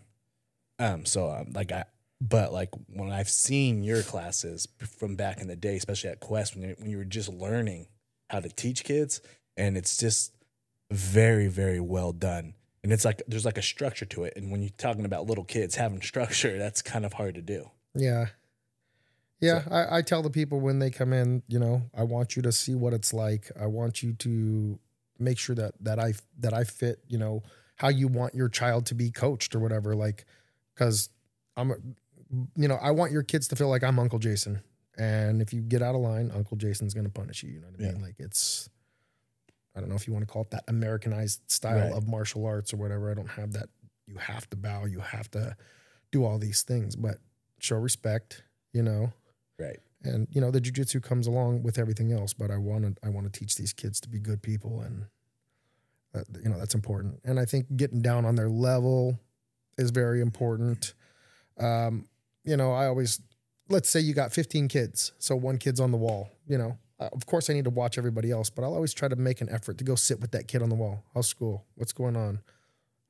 Um, 0.78 1.04
so 1.06 1.30
um, 1.30 1.52
like 1.54 1.72
I, 1.72 1.84
but 2.20 2.52
like 2.52 2.70
when 2.88 3.10
I've 3.10 3.28
seen 3.28 3.82
your 3.82 4.02
classes 4.02 4.68
from 4.98 5.16
back 5.16 5.40
in 5.40 5.48
the 5.48 5.56
day, 5.56 5.76
especially 5.76 6.10
at 6.10 6.20
Quest, 6.20 6.54
when 6.54 6.68
you, 6.68 6.74
when 6.78 6.90
you 6.90 6.98
were 6.98 7.04
just 7.04 7.28
learning 7.28 7.86
how 8.30 8.40
to 8.40 8.48
teach 8.48 8.84
kids, 8.84 9.20
and 9.56 9.76
it's 9.76 9.96
just 9.96 10.32
very 10.90 11.48
very 11.48 11.80
well 11.80 12.12
done 12.12 12.54
and 12.82 12.92
it's 12.92 13.04
like 13.04 13.22
there's 13.26 13.44
like 13.44 13.58
a 13.58 13.62
structure 13.62 14.04
to 14.04 14.24
it 14.24 14.32
and 14.36 14.50
when 14.52 14.62
you're 14.62 14.70
talking 14.78 15.04
about 15.04 15.26
little 15.26 15.44
kids 15.44 15.74
having 15.76 16.00
structure 16.12 16.58
that's 16.58 16.82
kind 16.82 17.04
of 17.04 17.14
hard 17.14 17.34
to 17.34 17.42
do 17.42 17.70
Yeah. 17.94 18.26
Yeah. 19.40 19.64
I, 19.70 19.98
I 19.98 20.02
tell 20.02 20.22
the 20.22 20.30
people 20.30 20.60
when 20.60 20.78
they 20.78 20.90
come 20.90 21.12
in, 21.12 21.42
you 21.46 21.58
know, 21.58 21.82
I 21.94 22.04
want 22.04 22.36
you 22.36 22.42
to 22.42 22.52
see 22.52 22.74
what 22.74 22.94
it's 22.94 23.12
like. 23.12 23.50
I 23.60 23.66
want 23.66 24.02
you 24.02 24.14
to 24.14 24.78
make 25.18 25.38
sure 25.38 25.54
that 25.56 25.74
that 25.80 25.98
I 25.98 26.14
that 26.38 26.54
I 26.54 26.64
fit, 26.64 27.00
you 27.08 27.18
know, 27.18 27.42
how 27.76 27.88
you 27.88 28.08
want 28.08 28.34
your 28.34 28.48
child 28.48 28.86
to 28.86 28.94
be 28.94 29.10
coached 29.10 29.54
or 29.54 29.58
whatever. 29.58 29.94
Like, 29.94 30.24
because 30.74 31.10
I'm, 31.56 31.96
you 32.56 32.68
know, 32.68 32.76
I 32.80 32.90
want 32.92 33.12
your 33.12 33.22
kids 33.22 33.48
to 33.48 33.56
feel 33.56 33.68
like 33.68 33.84
I'm 33.84 33.98
Uncle 33.98 34.18
Jason. 34.18 34.62
And 34.96 35.42
if 35.42 35.52
you 35.52 35.60
get 35.60 35.82
out 35.82 35.94
of 35.94 36.00
line, 36.00 36.30
Uncle 36.34 36.56
Jason's 36.56 36.94
going 36.94 37.04
to 37.04 37.12
punish 37.12 37.42
you. 37.42 37.50
You 37.50 37.60
know 37.60 37.68
what 37.68 37.80
I 37.80 37.82
mean? 37.82 37.96
Yeah. 37.96 38.02
Like 38.02 38.16
it's, 38.18 38.70
I 39.76 39.80
don't 39.80 39.88
know 39.90 39.94
if 39.94 40.06
you 40.06 40.12
want 40.14 40.26
to 40.26 40.32
call 40.32 40.42
it 40.42 40.50
that 40.50 40.64
Americanized 40.68 41.42
style 41.48 41.78
Right. 41.88 41.92
of 41.92 42.08
martial 42.08 42.46
arts 42.46 42.72
or 42.72 42.78
whatever. 42.78 43.10
I 43.10 43.14
don't 43.14 43.30
have 43.30 43.52
that. 43.52 43.68
You 44.06 44.16
have 44.16 44.48
to 44.50 44.56
bow. 44.56 44.86
You 44.86 45.00
have 45.00 45.30
to 45.32 45.56
do 46.12 46.24
all 46.24 46.38
these 46.38 46.62
things, 46.62 46.96
but 46.96 47.18
show 47.58 47.76
respect. 47.76 48.42
You 48.72 48.82
know, 48.82 49.12
right 49.58 49.78
and 50.04 50.28
you 50.30 50.40
know 50.40 50.50
the 50.50 50.60
jujitsu 50.60 51.02
comes 51.02 51.26
along 51.26 51.62
with 51.62 51.78
everything 51.78 52.12
else. 52.12 52.32
But 52.32 52.50
I 52.50 52.56
want 52.56 52.84
to 52.84 53.06
I 53.06 53.10
want 53.10 53.30
to 53.32 53.38
teach 53.38 53.56
these 53.56 53.72
kids 53.72 54.00
to 54.00 54.08
be 54.08 54.18
good 54.18 54.42
people, 54.42 54.80
and 54.80 55.06
that, 56.12 56.26
you 56.42 56.48
know 56.50 56.58
that's 56.58 56.74
important. 56.74 57.20
And 57.24 57.38
I 57.38 57.44
think 57.44 57.76
getting 57.76 58.02
down 58.02 58.24
on 58.24 58.36
their 58.36 58.48
level 58.48 59.18
is 59.78 59.90
very 59.90 60.20
important. 60.20 60.94
Um, 61.58 62.06
you 62.44 62.56
know, 62.56 62.72
I 62.72 62.86
always 62.86 63.20
let's 63.68 63.88
say 63.88 64.00
you 64.00 64.14
got 64.14 64.32
15 64.32 64.68
kids, 64.68 65.12
so 65.18 65.34
one 65.34 65.58
kid's 65.58 65.80
on 65.80 65.90
the 65.90 65.96
wall. 65.98 66.30
You 66.46 66.58
know, 66.58 66.78
uh, 66.98 67.08
of 67.12 67.26
course 67.26 67.50
I 67.50 67.54
need 67.54 67.64
to 67.64 67.70
watch 67.70 67.98
everybody 67.98 68.30
else, 68.30 68.50
but 68.50 68.64
I'll 68.64 68.74
always 68.74 68.94
try 68.94 69.08
to 69.08 69.16
make 69.16 69.40
an 69.40 69.48
effort 69.50 69.78
to 69.78 69.84
go 69.84 69.94
sit 69.94 70.20
with 70.20 70.30
that 70.32 70.48
kid 70.48 70.62
on 70.62 70.68
the 70.68 70.74
wall. 70.74 71.04
How's 71.14 71.28
school? 71.28 71.64
What's 71.74 71.92
going 71.92 72.16
on? 72.16 72.40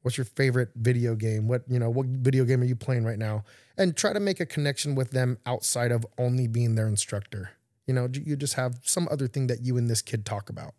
What's 0.02 0.16
your 0.16 0.24
favorite 0.24 0.70
video 0.76 1.14
game? 1.14 1.48
What 1.48 1.62
you 1.68 1.78
know? 1.78 1.90
What 1.90 2.06
video 2.06 2.44
game 2.44 2.62
are 2.62 2.66
you 2.66 2.76
playing 2.76 3.04
right 3.04 3.18
now? 3.18 3.44
And 3.76 3.96
try 3.96 4.12
to 4.12 4.20
make 4.20 4.38
a 4.38 4.46
connection 4.46 4.94
with 4.94 5.10
them 5.10 5.38
outside 5.46 5.90
of 5.90 6.06
only 6.16 6.46
being 6.46 6.76
their 6.76 6.86
instructor. 6.86 7.50
You 7.86 7.94
know, 7.94 8.08
you 8.12 8.36
just 8.36 8.54
have 8.54 8.78
some 8.82 9.08
other 9.10 9.26
thing 9.26 9.48
that 9.48 9.62
you 9.62 9.76
and 9.76 9.90
this 9.90 10.02
kid 10.02 10.24
talk 10.24 10.48
about. 10.48 10.74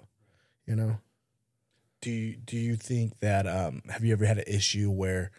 You 0.66 0.76
know, 0.76 0.98
do 2.02 2.10
you 2.10 2.38
do 2.38 2.58
you 2.58 2.76
think 2.76 3.20
that 3.20 3.48
um 3.48 3.82
have 3.90 4.04
you 4.04 4.14
ever 4.14 4.26
had 4.26 4.38
an 4.38 4.46
issue 4.48 4.90
where 4.90 5.32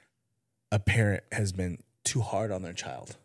a 0.70 0.78
parent 0.78 1.24
has 1.32 1.52
been 1.52 1.78
too 2.04 2.20
hard 2.20 2.50
on 2.50 2.62
their 2.62 2.72
child 2.72 3.16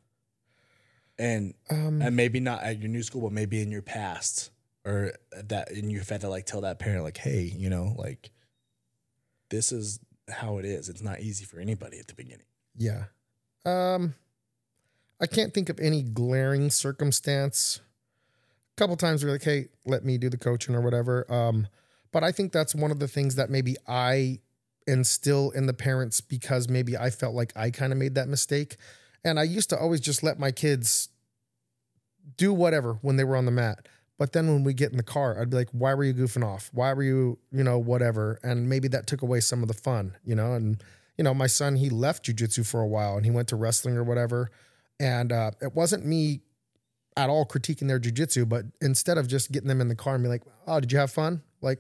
and 1.20 1.54
um, 1.70 2.02
and 2.02 2.16
maybe 2.16 2.40
not 2.40 2.64
at 2.64 2.80
your 2.80 2.90
new 2.90 3.04
school 3.04 3.22
but 3.22 3.32
maybe 3.32 3.62
in 3.62 3.72
your 3.72 3.82
past 3.82 4.52
or 4.86 5.14
that 5.32 5.72
and 5.72 5.92
you've 5.92 6.10
had 6.10 6.22
to 6.22 6.30
like 6.30 6.46
tell 6.46 6.62
that 6.62 6.80
parent 6.80 7.04
like 7.04 7.18
hey 7.18 7.42
you 7.56 7.70
know 7.70 7.96
like 7.98 8.32
this 9.50 9.72
is 9.72 10.00
how 10.30 10.58
it 10.58 10.66
is 10.66 10.90
it's 10.90 11.04
not 11.04 11.20
easy 11.20 11.46
for 11.46 11.60
anybody 11.60 12.00
at 12.00 12.08
the 12.08 12.16
beginning 12.16 12.46
Yeah. 12.78 13.06
Um 13.66 14.16
I 15.24 15.26
can't 15.26 15.54
think 15.54 15.70
of 15.70 15.80
any 15.80 16.04
glaring 16.04 16.70
circumstance. 16.70 17.80
A 18.76 18.76
couple 18.76 18.98
times 18.98 19.24
we're 19.24 19.32
like, 19.32 19.44
hey, 19.44 19.70
let 19.86 20.04
me 20.04 20.18
do 20.18 20.30
the 20.30 20.38
coaching 20.38 20.76
or 20.76 20.82
whatever. 20.82 21.32
Um, 21.32 21.68
but 22.12 22.26
I 22.26 22.34
think 22.34 22.52
that's 22.52 22.76
one 22.76 22.92
of 22.92 23.00
the 23.00 23.08
things 23.08 23.36
that 23.36 23.50
maybe 23.50 23.78
I 23.88 24.40
instill 24.86 25.52
in 25.52 25.66
the 25.66 25.74
parents 25.74 26.20
because 26.20 26.68
maybe 26.68 26.98
I 26.98 27.10
felt 27.10 27.36
like 27.36 27.54
I 27.56 27.72
kind 27.72 27.94
of 27.94 28.00
made 28.00 28.16
that 28.16 28.28
mistake. 28.28 28.76
And 29.24 29.40
I 29.40 29.44
used 29.44 29.70
to 29.70 29.78
always 29.78 30.02
just 30.02 30.24
let 30.24 30.40
my 30.40 30.52
kids 30.52 31.10
do 32.38 32.54
whatever 32.54 33.00
when 33.02 33.16
they 33.16 33.24
were 33.24 33.36
on 33.36 33.46
the 33.46 33.52
mat. 33.52 33.88
But 34.18 34.34
then 34.34 34.48
when 34.48 34.64
we 34.64 34.74
get 34.74 34.92
in 34.92 34.98
the 34.98 35.04
car, 35.04 35.40
I'd 35.40 35.50
be 35.50 35.58
like, 35.58 35.70
why 35.72 35.94
were 35.94 36.04
you 36.04 36.14
goofing 36.14 36.46
off? 36.46 36.70
Why 36.74 36.94
were 36.94 37.04
you, 37.04 37.40
you 37.52 37.64
know, 37.64 37.78
whatever? 37.78 38.40
And 38.44 38.70
maybe 38.70 38.88
that 38.90 39.08
took 39.08 39.22
away 39.22 39.40
some 39.40 39.62
of 39.62 39.68
the 39.68 39.74
fun, 39.74 40.16
you 40.24 40.36
know? 40.36 40.54
And, 40.54 40.82
you 41.18 41.24
know, 41.24 41.34
my 41.34 41.48
son, 41.48 41.76
he 41.78 41.90
left 41.90 42.26
jujitsu 42.26 42.66
for 42.66 42.82
a 42.82 42.88
while 42.88 43.18
and 43.18 43.26
he 43.26 43.32
went 43.32 43.48
to 43.50 43.56
wrestling 43.56 43.98
or 43.98 44.04
whatever. 44.04 44.52
And 45.00 45.32
uh, 45.32 45.52
it 45.62 45.74
wasn't 45.74 46.06
me 46.06 46.42
at 47.18 47.30
all 47.30 47.46
critiquing 47.46 47.88
their 47.88 48.00
jujitsu, 48.00 48.48
but 48.48 48.66
instead 48.82 49.18
of 49.18 49.28
just 49.28 49.52
getting 49.52 49.68
them 49.68 49.82
in 49.82 49.88
the 49.88 49.96
car 49.96 50.16
and 50.16 50.24
be 50.24 50.30
like, 50.30 50.44
oh, 50.68 50.80
did 50.80 50.92
you 50.92 51.00
have 51.00 51.12
fun? 51.12 51.42
Like, 51.62 51.80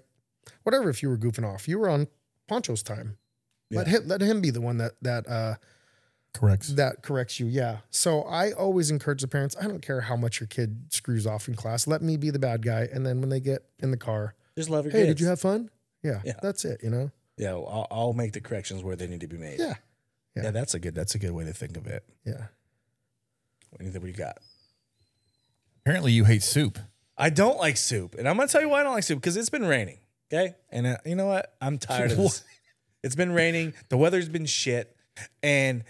whatever, 0.64 0.90
if 0.90 1.04
you 1.04 1.10
were 1.10 1.18
goofing 1.18 1.48
off, 1.48 1.68
you 1.68 1.80
were 1.80 1.90
on 1.90 2.08
Poncho's 2.48 2.84
time. 2.84 3.18
Let 3.72 3.88
him 3.88 4.08
let 4.08 4.22
him 4.22 4.40
be 4.40 4.52
the 4.52 4.62
one 4.62 4.78
that 4.78 4.92
that 5.02 5.28
uh 5.28 5.56
Correct. 6.34 6.76
that 6.76 7.04
corrects 7.04 7.40
you. 7.40 7.46
Yeah. 7.46 7.78
So 7.92 8.22
I 8.24 8.52
always 8.54 8.90
encourage 8.92 9.22
the 9.22 9.28
parents. 9.28 9.56
I 9.60 9.68
don't 9.68 9.82
care 9.82 10.02
how 10.02 10.16
much 10.16 10.40
your 10.40 10.48
kid 10.48 10.86
screws 10.90 11.28
off 11.28 11.48
in 11.48 11.56
class. 11.56 11.86
Let 11.88 12.02
me 12.02 12.18
be 12.18 12.30
the 12.32 12.40
bad 12.40 12.64
guy, 12.64 12.88
and 12.92 13.06
then 13.06 13.20
when 13.22 13.30
they 13.30 13.40
get 13.40 13.64
in 13.80 13.92
the 13.92 13.98
car, 13.98 14.34
Just 14.58 14.70
love 14.70 14.86
your 14.86 14.92
hey, 14.92 15.06
kids. 15.06 15.10
did 15.10 15.20
you 15.22 15.28
have 15.28 15.40
fun? 15.40 15.70
Yeah, 16.02 16.22
Yeah. 16.26 16.34
that's 16.42 16.66
it. 16.66 16.82
You 16.84 16.90
know. 16.90 17.12
Yeah, 17.38 17.54
well, 17.54 17.88
I'll, 17.92 17.98
I'll 18.00 18.14
make 18.14 18.34
the 18.34 18.42
corrections 18.42 18.84
where 18.84 18.96
they 18.96 19.08
need 19.08 19.22
to 19.22 19.28
be 19.28 19.38
made. 19.38 19.60
Yeah. 19.60 19.76
yeah, 20.36 20.44
Yeah. 20.44 20.52
that's 20.52 20.74
a 20.74 20.80
good. 20.80 20.96
That's 20.96 21.16
a 21.16 21.20
good 21.20 21.32
way 21.32 21.46
to 21.46 21.54
think 21.54 21.78
of 21.78 21.88
it. 21.88 22.04
Yeah. 22.26 22.46
Anything 23.80 24.02
what 24.02 24.08
you 24.10 24.14
got? 24.18 24.38
Apparently, 25.86 26.12
you 26.12 26.26
hate 26.26 26.44
soup. 26.44 26.80
I 27.18 27.30
don't 27.30 27.58
like 27.58 27.78
soup, 27.78 28.16
and 28.18 28.28
I'm 28.28 28.38
gonna 28.38 28.48
tell 28.48 28.62
you 28.62 28.70
why 28.70 28.80
I 28.80 28.84
don't 28.84 28.94
like 28.94 29.04
soup 29.04 29.20
because 29.20 29.38
it's 29.38 29.50
been 29.50 29.66
raining. 29.66 30.00
Okay, 30.32 30.56
and 30.72 30.88
uh, 30.88 30.98
you 31.06 31.16
know 31.16 31.28
what? 31.28 31.54
I'm 31.62 31.78
tired 31.78 32.12
of 32.12 32.18
this. 32.18 32.44
It's 33.04 33.16
been 33.16 33.32
raining. 33.34 33.74
The 33.90 33.98
weather's 33.98 34.30
been 34.30 34.46
shit, 34.46 34.96
and 35.44 35.84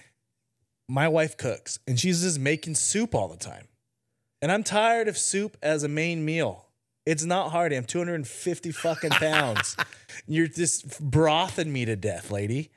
my 0.93 1.07
wife 1.07 1.35
cooks, 1.37 1.79
and 1.87 1.99
she's 1.99 2.21
just 2.21 2.39
making 2.39 2.75
soup 2.75 3.15
all 3.15 3.27
the 3.27 3.35
time, 3.35 3.67
and 4.43 4.51
I'm 4.51 4.63
tired 4.63 5.07
of 5.07 5.17
soup 5.17 5.57
as 5.63 5.83
a 5.83 5.87
main 5.87 6.23
meal. 6.23 6.67
It's 7.03 7.25
not 7.25 7.51
hearty. 7.51 7.75
I'm 7.75 7.83
250 7.83 8.71
fucking 8.71 9.09
pounds. 9.09 9.75
You're 10.27 10.47
just 10.47 11.01
brothing 11.01 11.73
me 11.73 11.85
to 11.85 11.95
death, 11.95 12.29
lady. 12.29 12.69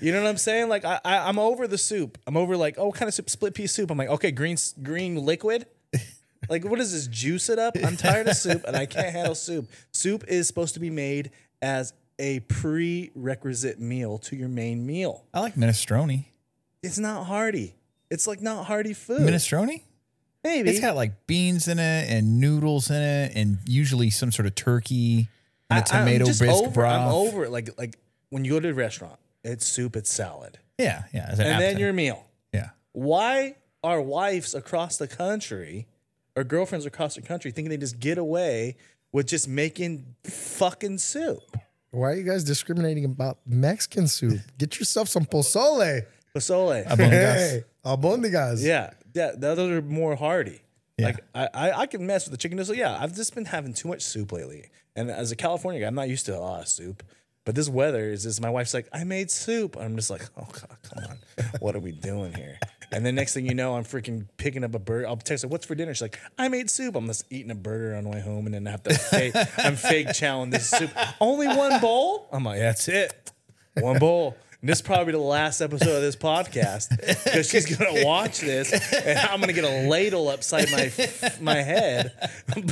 You 0.00 0.12
know 0.12 0.22
what 0.22 0.28
I'm 0.28 0.38
saying? 0.38 0.68
Like 0.68 0.84
I, 0.84 1.00
I, 1.04 1.28
I'm 1.28 1.38
over 1.38 1.66
the 1.66 1.76
soup. 1.76 2.16
I'm 2.26 2.36
over 2.36 2.56
like, 2.56 2.76
oh, 2.78 2.86
what 2.86 2.94
kind 2.94 3.08
of 3.08 3.14
soup? 3.14 3.28
Split 3.28 3.54
pea 3.54 3.66
soup. 3.66 3.90
I'm 3.90 3.98
like, 3.98 4.08
okay, 4.08 4.30
green, 4.30 4.56
green 4.82 5.16
liquid. 5.16 5.66
Like, 6.48 6.64
what 6.64 6.78
is 6.78 6.92
this? 6.92 7.08
Juice 7.08 7.48
it 7.48 7.58
up? 7.58 7.74
I'm 7.82 7.96
tired 7.96 8.28
of 8.28 8.36
soup 8.36 8.62
and 8.68 8.76
I 8.76 8.86
can't 8.86 9.10
handle 9.10 9.34
soup. 9.34 9.68
Soup 9.90 10.22
is 10.28 10.46
supposed 10.46 10.74
to 10.74 10.80
be 10.80 10.90
made 10.90 11.32
as 11.60 11.92
a 12.20 12.38
prerequisite 12.40 13.80
meal 13.80 14.18
to 14.18 14.36
your 14.36 14.48
main 14.48 14.86
meal. 14.86 15.24
I 15.34 15.40
like 15.40 15.56
minestrone. 15.56 16.26
It's 16.86 16.98
not 16.98 17.24
hearty. 17.26 17.74
It's 18.10 18.26
like 18.26 18.40
not 18.40 18.66
hearty 18.66 18.94
food. 18.94 19.20
Minestrone? 19.20 19.82
Maybe. 20.44 20.70
It's 20.70 20.80
got 20.80 20.94
like 20.96 21.26
beans 21.26 21.66
in 21.68 21.78
it 21.78 22.08
and 22.10 22.40
noodles 22.40 22.88
in 22.90 23.02
it, 23.02 23.32
and 23.34 23.58
usually 23.66 24.10
some 24.10 24.30
sort 24.30 24.46
of 24.46 24.54
turkey 24.54 25.28
and 25.68 25.78
a 25.80 25.94
I- 25.94 25.98
I'm 25.98 26.04
tomato 26.06 26.24
just 26.26 26.40
bisque 26.40 26.54
over, 26.54 26.70
broth. 26.70 27.08
I'm 27.08 27.08
over 27.14 27.44
it. 27.44 27.50
Like, 27.50 27.76
like 27.78 27.96
when 28.30 28.44
you 28.44 28.52
go 28.52 28.60
to 28.60 28.68
a 28.70 28.74
restaurant, 28.74 29.18
it's 29.42 29.66
soup, 29.66 29.96
it's 29.96 30.10
salad, 30.12 30.58
Yeah, 30.78 31.04
yeah. 31.12 31.32
an 31.32 31.40
and 31.40 31.60
then 31.60 31.78
your 31.78 31.92
meal. 31.92 32.24
yeah. 32.52 32.70
Why 32.92 33.56
are 33.84 34.00
wives 34.00 34.54
across 34.54 34.96
the 34.98 35.08
country 35.08 35.86
or 36.36 36.44
girlfriends 36.44 36.86
across 36.86 37.14
the 37.16 37.22
country 37.22 37.50
thinking 37.50 37.70
they 37.70 37.76
just 37.76 37.98
get 38.00 38.16
away 38.18 38.76
with 39.12 39.26
just 39.26 39.48
making 39.48 40.04
fucking 40.24 40.98
soup? 40.98 41.56
Why 41.90 42.10
are 42.10 42.14
you 42.14 42.24
guys 42.24 42.44
discriminating 42.44 43.04
about 43.04 43.38
Mexican 43.46 44.06
soup? 44.06 44.38
Get 44.58 44.78
yourself 44.78 45.08
some 45.08 45.24
pozole. 45.24 46.02
Pozole. 46.36 46.84
Hey, 46.96 47.64
albondigas. 47.84 48.62
Yeah, 48.62 48.92
yeah, 49.14 49.32
the 49.36 49.54
those 49.54 49.70
are 49.70 49.82
more 49.82 50.16
hearty. 50.16 50.60
Yeah. 50.98 51.06
Like 51.06 51.24
I, 51.34 51.48
I, 51.52 51.80
I 51.80 51.86
can 51.86 52.06
mess 52.06 52.26
with 52.26 52.32
the 52.32 52.38
chicken 52.38 52.58
noodle. 52.58 52.74
Yeah, 52.74 52.96
I've 52.98 53.14
just 53.14 53.34
been 53.34 53.46
having 53.46 53.74
too 53.74 53.88
much 53.88 54.02
soup 54.02 54.32
lately, 54.32 54.70
and 54.94 55.10
as 55.10 55.32
a 55.32 55.36
California 55.36 55.80
guy, 55.80 55.86
I'm 55.86 55.94
not 55.94 56.08
used 56.08 56.26
to 56.26 56.36
a 56.36 56.40
lot 56.40 56.62
of 56.62 56.68
soup. 56.68 57.02
But 57.44 57.54
this 57.54 57.68
weather 57.68 58.10
is 58.10 58.24
just 58.24 58.40
my 58.40 58.50
wife's 58.50 58.74
like, 58.74 58.88
I 58.92 59.04
made 59.04 59.30
soup. 59.30 59.76
I'm 59.78 59.94
just 59.94 60.10
like, 60.10 60.22
oh 60.36 60.48
god, 60.50 60.76
come 60.82 61.04
on, 61.04 61.18
what 61.60 61.76
are 61.76 61.78
we 61.78 61.92
doing 61.92 62.34
here? 62.34 62.58
And 62.90 63.06
then 63.06 63.14
next 63.14 63.34
thing 63.34 63.46
you 63.46 63.54
know, 63.54 63.76
I'm 63.76 63.84
freaking 63.84 64.26
picking 64.36 64.64
up 64.64 64.74
a 64.74 64.80
burger. 64.80 65.06
I'll 65.06 65.16
text 65.16 65.42
her, 65.42 65.48
what's 65.48 65.64
for 65.64 65.76
dinner? 65.76 65.94
She's 65.94 66.02
like, 66.02 66.18
I 66.38 66.48
made 66.48 66.70
soup. 66.70 66.96
I'm 66.96 67.06
just 67.06 67.24
eating 67.30 67.52
a 67.52 67.54
burger 67.54 67.94
on 67.94 68.02
the 68.02 68.10
way 68.10 68.20
home, 68.20 68.46
and 68.46 68.54
then 68.54 68.66
I 68.66 68.72
have 68.72 68.82
to 68.82 68.94
fake, 68.94 69.34
I'm 69.58 69.76
fake 69.76 70.08
chowing 70.08 70.50
this 70.50 70.70
soup. 70.70 70.90
Only 71.20 71.46
one 71.46 71.80
bowl? 71.80 72.28
I'm 72.32 72.42
like, 72.42 72.58
that's 72.58 72.88
it, 72.88 73.32
one 73.74 74.00
bowl. 74.00 74.36
And 74.66 74.72
this 74.72 74.78
is 74.78 74.82
probably 74.82 75.12
the 75.12 75.18
last 75.18 75.60
episode 75.60 75.94
of 75.94 76.02
this 76.02 76.16
podcast 76.16 76.90
because 77.22 77.48
she's 77.48 77.76
gonna 77.76 78.04
watch 78.04 78.40
this 78.40 78.72
and 78.92 79.16
I'm 79.16 79.38
gonna 79.38 79.52
get 79.52 79.62
a 79.62 79.88
ladle 79.88 80.26
upside 80.28 80.72
my 80.72 80.92
my 81.40 81.62
head. 81.62 82.10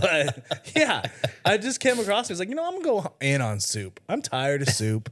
But 0.00 0.44
yeah, 0.74 1.02
I 1.44 1.56
just 1.56 1.78
came 1.78 2.00
across. 2.00 2.32
It's 2.32 2.40
like 2.40 2.48
you 2.48 2.56
know 2.56 2.66
I'm 2.66 2.82
gonna 2.82 3.02
go 3.02 3.14
in 3.20 3.40
on 3.40 3.60
soup. 3.60 4.00
I'm 4.08 4.22
tired 4.22 4.62
of 4.62 4.70
soup. 4.70 5.08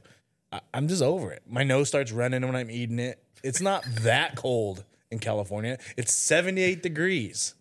I, 0.51 0.59
I'm 0.73 0.89
just 0.89 1.01
over 1.01 1.31
it. 1.31 1.43
My 1.47 1.63
nose 1.63 1.87
starts 1.87 2.11
running 2.11 2.41
when 2.41 2.53
I'm 2.53 2.69
eating 2.69 2.99
it. 2.99 3.23
It's 3.45 3.61
not 3.61 3.85
that 4.01 4.35
cold 4.35 4.83
in 5.09 5.19
California. 5.19 5.77
It's 5.95 6.13
78 6.13 6.83
degrees. 6.83 7.55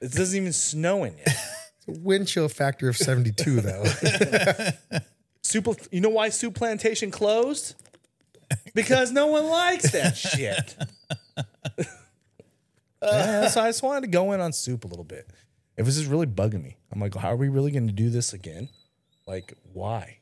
It 0.00 0.10
doesn't 0.10 0.36
even 0.36 0.52
snowing 0.52 1.16
yet. 1.18 1.36
Wind 1.86 2.26
chill 2.26 2.48
factor 2.48 2.88
of 2.88 2.96
72, 2.96 3.60
though. 3.60 3.84
Soup. 5.44 5.68
You 5.92 6.00
know 6.00 6.08
why 6.08 6.30
Soup 6.30 6.52
Plantation 6.52 7.12
closed? 7.12 7.76
Because 8.74 9.12
no 9.12 9.26
one 9.26 9.46
likes 9.46 9.90
that 9.92 10.16
shit. 10.16 10.76
Uh, 13.02 13.48
so 13.48 13.60
I 13.60 13.68
just 13.68 13.82
wanted 13.82 14.00
to 14.00 14.06
go 14.08 14.32
in 14.32 14.40
on 14.40 14.52
soup 14.52 14.84
a 14.84 14.88
little 14.88 15.04
bit. 15.04 15.28
It 15.76 15.82
was 15.82 15.96
just 15.96 16.08
really 16.08 16.26
bugging 16.26 16.62
me. 16.62 16.76
I'm 16.90 16.98
like, 17.00 17.14
how 17.14 17.30
are 17.30 17.36
we 17.36 17.48
really 17.48 17.70
going 17.70 17.86
to 17.86 17.92
do 17.92 18.10
this 18.10 18.32
again? 18.32 18.68
Like, 19.26 19.54
why? 19.72 20.18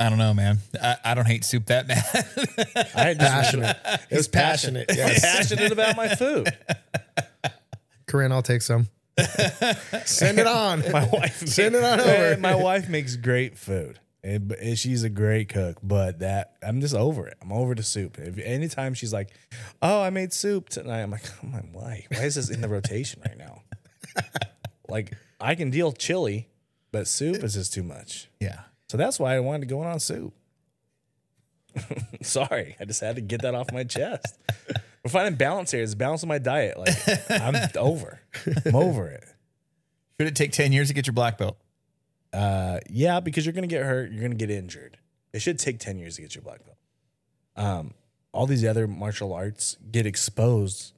I 0.00 0.08
don't 0.08 0.18
know, 0.18 0.34
man. 0.34 0.58
I, 0.80 0.96
I 1.04 1.14
don't 1.14 1.26
hate 1.26 1.44
soup 1.44 1.66
that 1.66 1.86
bad. 1.86 2.04
I 2.94 3.14
just 3.14 3.18
Passionate. 3.18 3.76
It 4.10 4.16
was 4.16 4.28
passionate. 4.28 4.88
passionate, 4.88 5.06
I'm 5.06 5.12
yes. 5.12 5.20
passionate 5.20 5.72
about 5.72 5.96
my 5.96 6.08
food. 6.08 6.48
Corinne, 8.06 8.32
I'll 8.32 8.42
take 8.42 8.62
some. 8.62 8.88
Send 10.04 10.38
it 10.38 10.46
on. 10.46 10.80
My 10.92 11.06
wife 11.06 11.46
Send 11.46 11.74
it 11.74 11.82
on 11.82 12.00
over. 12.00 12.36
My 12.38 12.54
wife 12.54 12.88
makes 12.88 13.16
great 13.16 13.56
food. 13.56 13.98
And, 14.26 14.50
and 14.50 14.76
she's 14.76 15.04
a 15.04 15.08
great 15.08 15.48
cook, 15.48 15.78
but 15.84 16.18
that 16.18 16.56
I'm 16.60 16.80
just 16.80 16.96
over 16.96 17.28
it. 17.28 17.36
I'm 17.40 17.52
over 17.52 17.76
the 17.76 17.84
soup. 17.84 18.18
If 18.18 18.38
anytime 18.38 18.94
she's 18.94 19.12
like, 19.12 19.30
"Oh, 19.80 20.02
I 20.02 20.10
made 20.10 20.32
soup 20.32 20.68
tonight," 20.68 21.02
I'm 21.02 21.12
like, 21.12 21.22
"Oh 21.44 21.46
my, 21.46 21.60
why? 21.72 22.06
Why 22.10 22.24
is 22.24 22.34
this 22.34 22.50
in 22.50 22.60
the 22.60 22.68
rotation 22.68 23.22
right 23.24 23.38
now?" 23.38 23.62
like, 24.88 25.12
I 25.40 25.54
can 25.54 25.70
deal 25.70 25.92
chili, 25.92 26.48
but 26.90 27.06
soup 27.06 27.44
is 27.44 27.54
just 27.54 27.72
too 27.72 27.84
much. 27.84 28.28
yeah. 28.40 28.62
So 28.88 28.96
that's 28.96 29.20
why 29.20 29.36
I 29.36 29.40
wanted 29.40 29.60
to 29.60 29.66
go 29.66 29.80
in 29.82 29.88
on 29.88 30.00
soup. 30.00 30.34
Sorry, 32.22 32.76
I 32.80 32.84
just 32.84 33.00
had 33.00 33.16
to 33.16 33.22
get 33.22 33.42
that 33.42 33.54
off 33.54 33.72
my 33.72 33.84
chest. 33.84 34.38
We're 35.04 35.10
finding 35.10 35.36
balance 35.36 35.70
here. 35.70 35.82
It's 35.82 35.94
balancing 35.94 36.28
my 36.28 36.38
diet. 36.38 36.78
Like 36.78 36.96
I'm 37.30 37.54
over. 37.76 38.20
I'm 38.64 38.74
over 38.74 39.08
it. 39.08 39.24
Should 40.18 40.28
it 40.28 40.34
take 40.36 40.52
10 40.52 40.72
years 40.72 40.88
to 40.88 40.94
get 40.94 41.06
your 41.06 41.14
black 41.14 41.38
belt? 41.38 41.58
Uh, 42.32 42.80
yeah, 42.88 43.20
because 43.20 43.46
you're 43.46 43.52
gonna 43.52 43.66
get 43.66 43.84
hurt. 43.84 44.10
You're 44.10 44.22
gonna 44.22 44.34
get 44.34 44.50
injured. 44.50 44.98
It 45.32 45.40
should 45.40 45.58
take 45.58 45.78
ten 45.78 45.98
years 45.98 46.16
to 46.16 46.22
get 46.22 46.34
your 46.34 46.42
black 46.42 46.64
belt. 46.64 46.76
Um, 47.56 47.94
all 48.32 48.46
these 48.46 48.64
other 48.64 48.86
martial 48.86 49.32
arts 49.32 49.76
get 49.90 50.06
exposed 50.06 50.92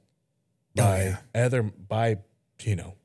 by 0.75 1.17
yeah. 1.35 1.45
other 1.45 1.63
by 1.63 2.17
you 2.63 2.75
know 2.75 2.95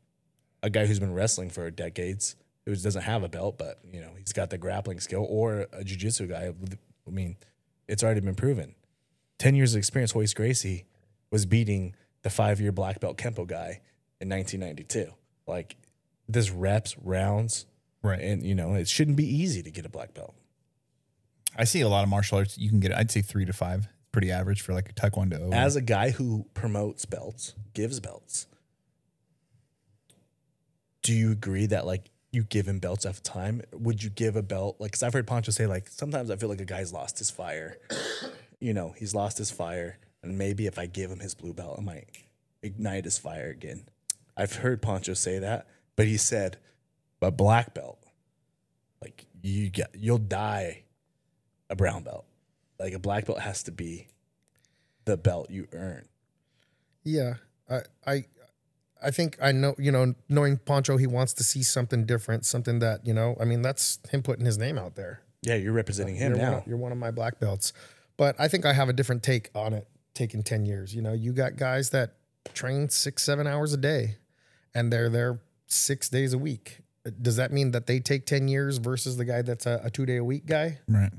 a 0.62 0.70
guy 0.70 0.86
who's 0.86 0.98
been 0.98 1.14
wrestling 1.14 1.50
for 1.50 1.70
decades 1.70 2.36
who 2.64 2.74
doesn't 2.74 3.02
have 3.02 3.22
a 3.22 3.28
belt, 3.28 3.58
but 3.58 3.78
you 3.92 4.00
know 4.00 4.10
he's 4.18 4.32
got 4.32 4.50
the 4.50 4.58
grappling 4.58 5.00
skill, 5.00 5.26
or 5.28 5.62
a 5.72 5.84
jujitsu 5.84 6.28
guy. 6.28 6.52
I 7.06 7.10
mean, 7.10 7.36
it's 7.86 8.02
already 8.02 8.20
been 8.20 8.34
proven. 8.34 8.74
Ten 9.38 9.54
years 9.54 9.74
of 9.74 9.78
experience. 9.78 10.14
Royce 10.14 10.34
Gracie 10.34 10.84
was 11.30 11.46
beating 11.46 11.94
the 12.22 12.30
five 12.30 12.60
year 12.60 12.72
black 12.72 13.00
belt 13.00 13.18
kempo 13.18 13.46
guy 13.46 13.80
in 14.20 14.28
1992. 14.28 15.12
Like 15.46 15.76
this 16.28 16.50
reps 16.50 16.96
rounds 16.98 17.66
Right. 18.04 18.20
and 18.20 18.42
you 18.44 18.54
know 18.54 18.75
it 18.75 18.87
shouldn't 18.87 19.16
be 19.16 19.26
easy 19.26 19.62
to 19.62 19.70
get 19.70 19.87
a 19.87 19.88
black 19.88 20.14
belt. 20.14 20.34
I 21.56 21.64
see 21.64 21.80
a 21.80 21.88
lot 21.88 22.02
of 22.02 22.08
martial 22.11 22.38
arts. 22.38 22.58
You 22.58 22.68
can 22.68 22.80
get, 22.80 22.92
I'd 22.94 23.11
say 23.11 23.23
three 23.23 23.44
to 23.44 23.52
five. 23.52 23.88
Pretty 24.12 24.30
average 24.30 24.61
for 24.61 24.75
like 24.75 24.90
a 24.90 24.92
taekwondo. 24.92 25.52
As 25.52 25.75
a 25.75 25.80
guy 25.80 26.11
who 26.11 26.46
promotes 26.54 27.04
belts, 27.04 27.54
gives 27.75 27.99
belts, 27.99 28.46
do 31.02 31.12
you 31.12 31.32
agree 31.32 31.66
that 31.66 31.87
like 31.87 32.11
you 32.30 32.42
give 32.44 32.66
him 32.66 32.78
belts 32.78 33.06
at 33.06 33.16
a 33.18 33.23
time? 33.23 33.62
Would 33.73 34.02
you 34.02 34.11
give 34.11 34.37
a 34.37 34.42
belt 34.42 34.76
like? 34.78 34.92
Because 34.92 35.02
I've 35.02 35.12
heard 35.14 35.26
Pancho 35.26 35.50
say 35.50 35.66
like 35.66 35.88
sometimes 35.88 36.30
I 36.30 36.37
feel 36.37 36.49
like 36.49 36.61
a 36.61 36.64
guy's 36.64 36.92
lost 36.92 37.18
his 37.18 37.30
fire. 37.30 37.78
you 38.61 38.75
know, 38.75 38.94
he's 38.96 39.14
lost 39.14 39.38
his 39.38 39.50
fire, 39.50 39.99
and 40.23 40.38
maybe 40.38 40.66
if 40.66 40.78
I 40.78 40.87
give 40.87 41.11
him 41.11 41.20
his 41.20 41.34
blue 41.34 41.52
belt, 41.52 41.76
I 41.78 41.82
might 41.82 42.08
ignite 42.62 43.04
his 43.04 43.18
fire 43.18 43.50
again. 43.50 43.87
I've 44.37 44.56
heard 44.56 44.82
Pancho 44.82 45.14
say 45.14 45.38
that, 45.38 45.66
but 45.96 46.06
he 46.06 46.16
said, 46.16 46.58
"But 47.24 47.38
black 47.38 47.72
belt, 47.72 47.98
like 49.00 49.24
you 49.40 49.70
get, 49.70 49.94
you'll 49.94 50.18
die 50.18 50.84
a 51.70 51.74
brown 51.74 52.02
belt. 52.02 52.26
Like 52.78 52.92
a 52.92 52.98
black 52.98 53.24
belt 53.24 53.40
has 53.40 53.62
to 53.62 53.72
be 53.72 54.08
the 55.06 55.16
belt 55.16 55.50
you 55.50 55.66
earn." 55.72 56.06
Yeah, 57.02 57.34
I, 57.70 57.80
I, 58.06 58.24
I 59.02 59.10
think 59.10 59.38
I 59.40 59.52
know, 59.52 59.74
you 59.78 59.90
know, 59.90 60.14
knowing 60.28 60.58
Poncho, 60.58 60.98
he 60.98 61.06
wants 61.06 61.32
to 61.34 61.44
see 61.44 61.62
something 61.62 62.04
different, 62.04 62.44
something 62.44 62.80
that, 62.80 63.06
you 63.06 63.14
know, 63.14 63.38
I 63.40 63.46
mean, 63.46 63.62
that's 63.62 64.00
him 64.10 64.22
putting 64.22 64.44
his 64.44 64.58
name 64.58 64.76
out 64.76 64.96
there. 64.96 65.22
Yeah, 65.40 65.54
you're 65.54 65.72
representing 65.72 66.16
him 66.16 66.32
you're 66.32 66.42
now. 66.42 66.50
One 66.52 66.60
of, 66.60 66.66
you're 66.66 66.76
one 66.76 66.92
of 66.92 66.98
my 66.98 67.10
black 67.10 67.40
belts. 67.40 67.72
But 68.18 68.36
I 68.38 68.48
think 68.48 68.66
I 68.66 68.74
have 68.74 68.90
a 68.90 68.92
different 68.92 69.22
take 69.22 69.50
on 69.54 69.72
it, 69.72 69.88
taking 70.12 70.42
10 70.42 70.66
years. 70.66 70.94
You 70.94 71.00
know, 71.00 71.14
you 71.14 71.32
got 71.32 71.56
guys 71.56 71.88
that 71.90 72.16
train 72.52 72.90
six, 72.90 73.22
seven 73.22 73.46
hours 73.46 73.72
a 73.72 73.78
day 73.78 74.16
and 74.74 74.92
they're 74.92 75.08
there 75.08 75.40
six 75.66 76.08
days 76.08 76.32
a 76.32 76.38
week. 76.38 76.78
Does 77.20 77.37
that 77.37 77.52
mean 77.52 77.73
that 77.73 77.87
they 77.87 78.00
take 78.00 78.26
10 78.26 78.49
years 78.49 78.78
versus 78.78 79.16
the 79.16 79.25
guy 79.25 79.42
that's 79.42 79.66
a, 79.66 79.80
a 79.84 79.90
two 79.90 80.06
day 80.06 80.16
a 80.16 80.25
week 80.25 80.46
guy? 80.46 80.78
Right. 80.88 81.12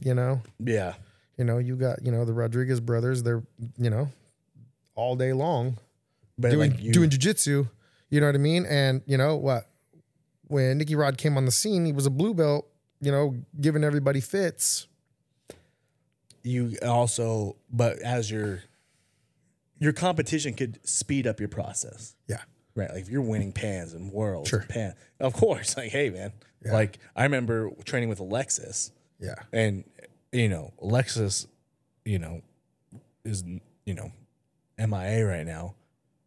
You 0.00 0.14
know, 0.14 0.40
yeah. 0.58 0.94
you 1.36 1.44
know, 1.44 1.58
you 1.58 1.76
got, 1.76 2.04
you 2.04 2.12
know, 2.12 2.24
the 2.24 2.32
Rodriguez 2.32 2.80
brothers, 2.80 3.22
they're, 3.22 3.42
you 3.76 3.90
know, 3.90 4.08
all 4.94 5.16
day 5.16 5.32
long 5.32 5.78
But 6.38 6.50
doing 6.50 6.72
like 6.72 6.80
you, 6.82 6.92
doing 6.92 7.10
jujitsu. 7.10 7.68
You 8.10 8.20
know 8.20 8.26
what 8.26 8.34
I 8.34 8.38
mean? 8.38 8.66
And 8.66 9.02
you 9.06 9.16
know 9.16 9.36
what? 9.36 9.68
When 10.48 10.78
Nicky 10.78 10.94
Rod 10.94 11.16
came 11.16 11.36
on 11.36 11.44
the 11.46 11.52
scene, 11.52 11.86
he 11.86 11.92
was 11.92 12.06
a 12.06 12.10
blue 12.10 12.34
belt. 12.34 12.68
You 13.00 13.10
know, 13.10 13.36
giving 13.60 13.82
everybody 13.84 14.20
fits. 14.20 14.86
you 16.42 16.76
also, 16.86 17.56
but 17.70 17.98
as 18.00 18.30
your 18.30 18.62
your 19.78 19.92
competition 19.92 20.54
could 20.54 20.78
speed 20.86 21.26
up 21.26 21.40
your 21.40 21.48
process. 21.48 22.14
Yeah, 22.28 22.42
Right. 22.74 22.90
Like 22.90 23.02
if 23.02 23.08
you're 23.08 23.22
winning 23.22 23.52
pans 23.52 23.92
and 23.92 24.10
worlds 24.12 24.48
Sure. 24.48 24.60
and 24.60 24.68
pan, 24.68 24.94
of 25.20 25.34
course. 25.34 25.76
Like, 25.76 25.90
hey 25.90 26.10
man. 26.10 26.32
Yeah. 26.64 26.72
Like 26.72 26.98
I 27.16 27.24
remember 27.24 27.70
training 27.84 28.08
with 28.08 28.20
Alexis 28.20 28.92
yeah, 29.22 29.36
and 29.52 29.84
you 30.32 30.48
know, 30.48 30.72
Alexis, 30.82 31.46
you 32.04 32.18
know, 32.18 32.42
is 33.24 33.44
you 33.86 33.94
know, 33.94 34.10
MIA 34.78 35.24
right 35.24 35.46
now. 35.46 35.74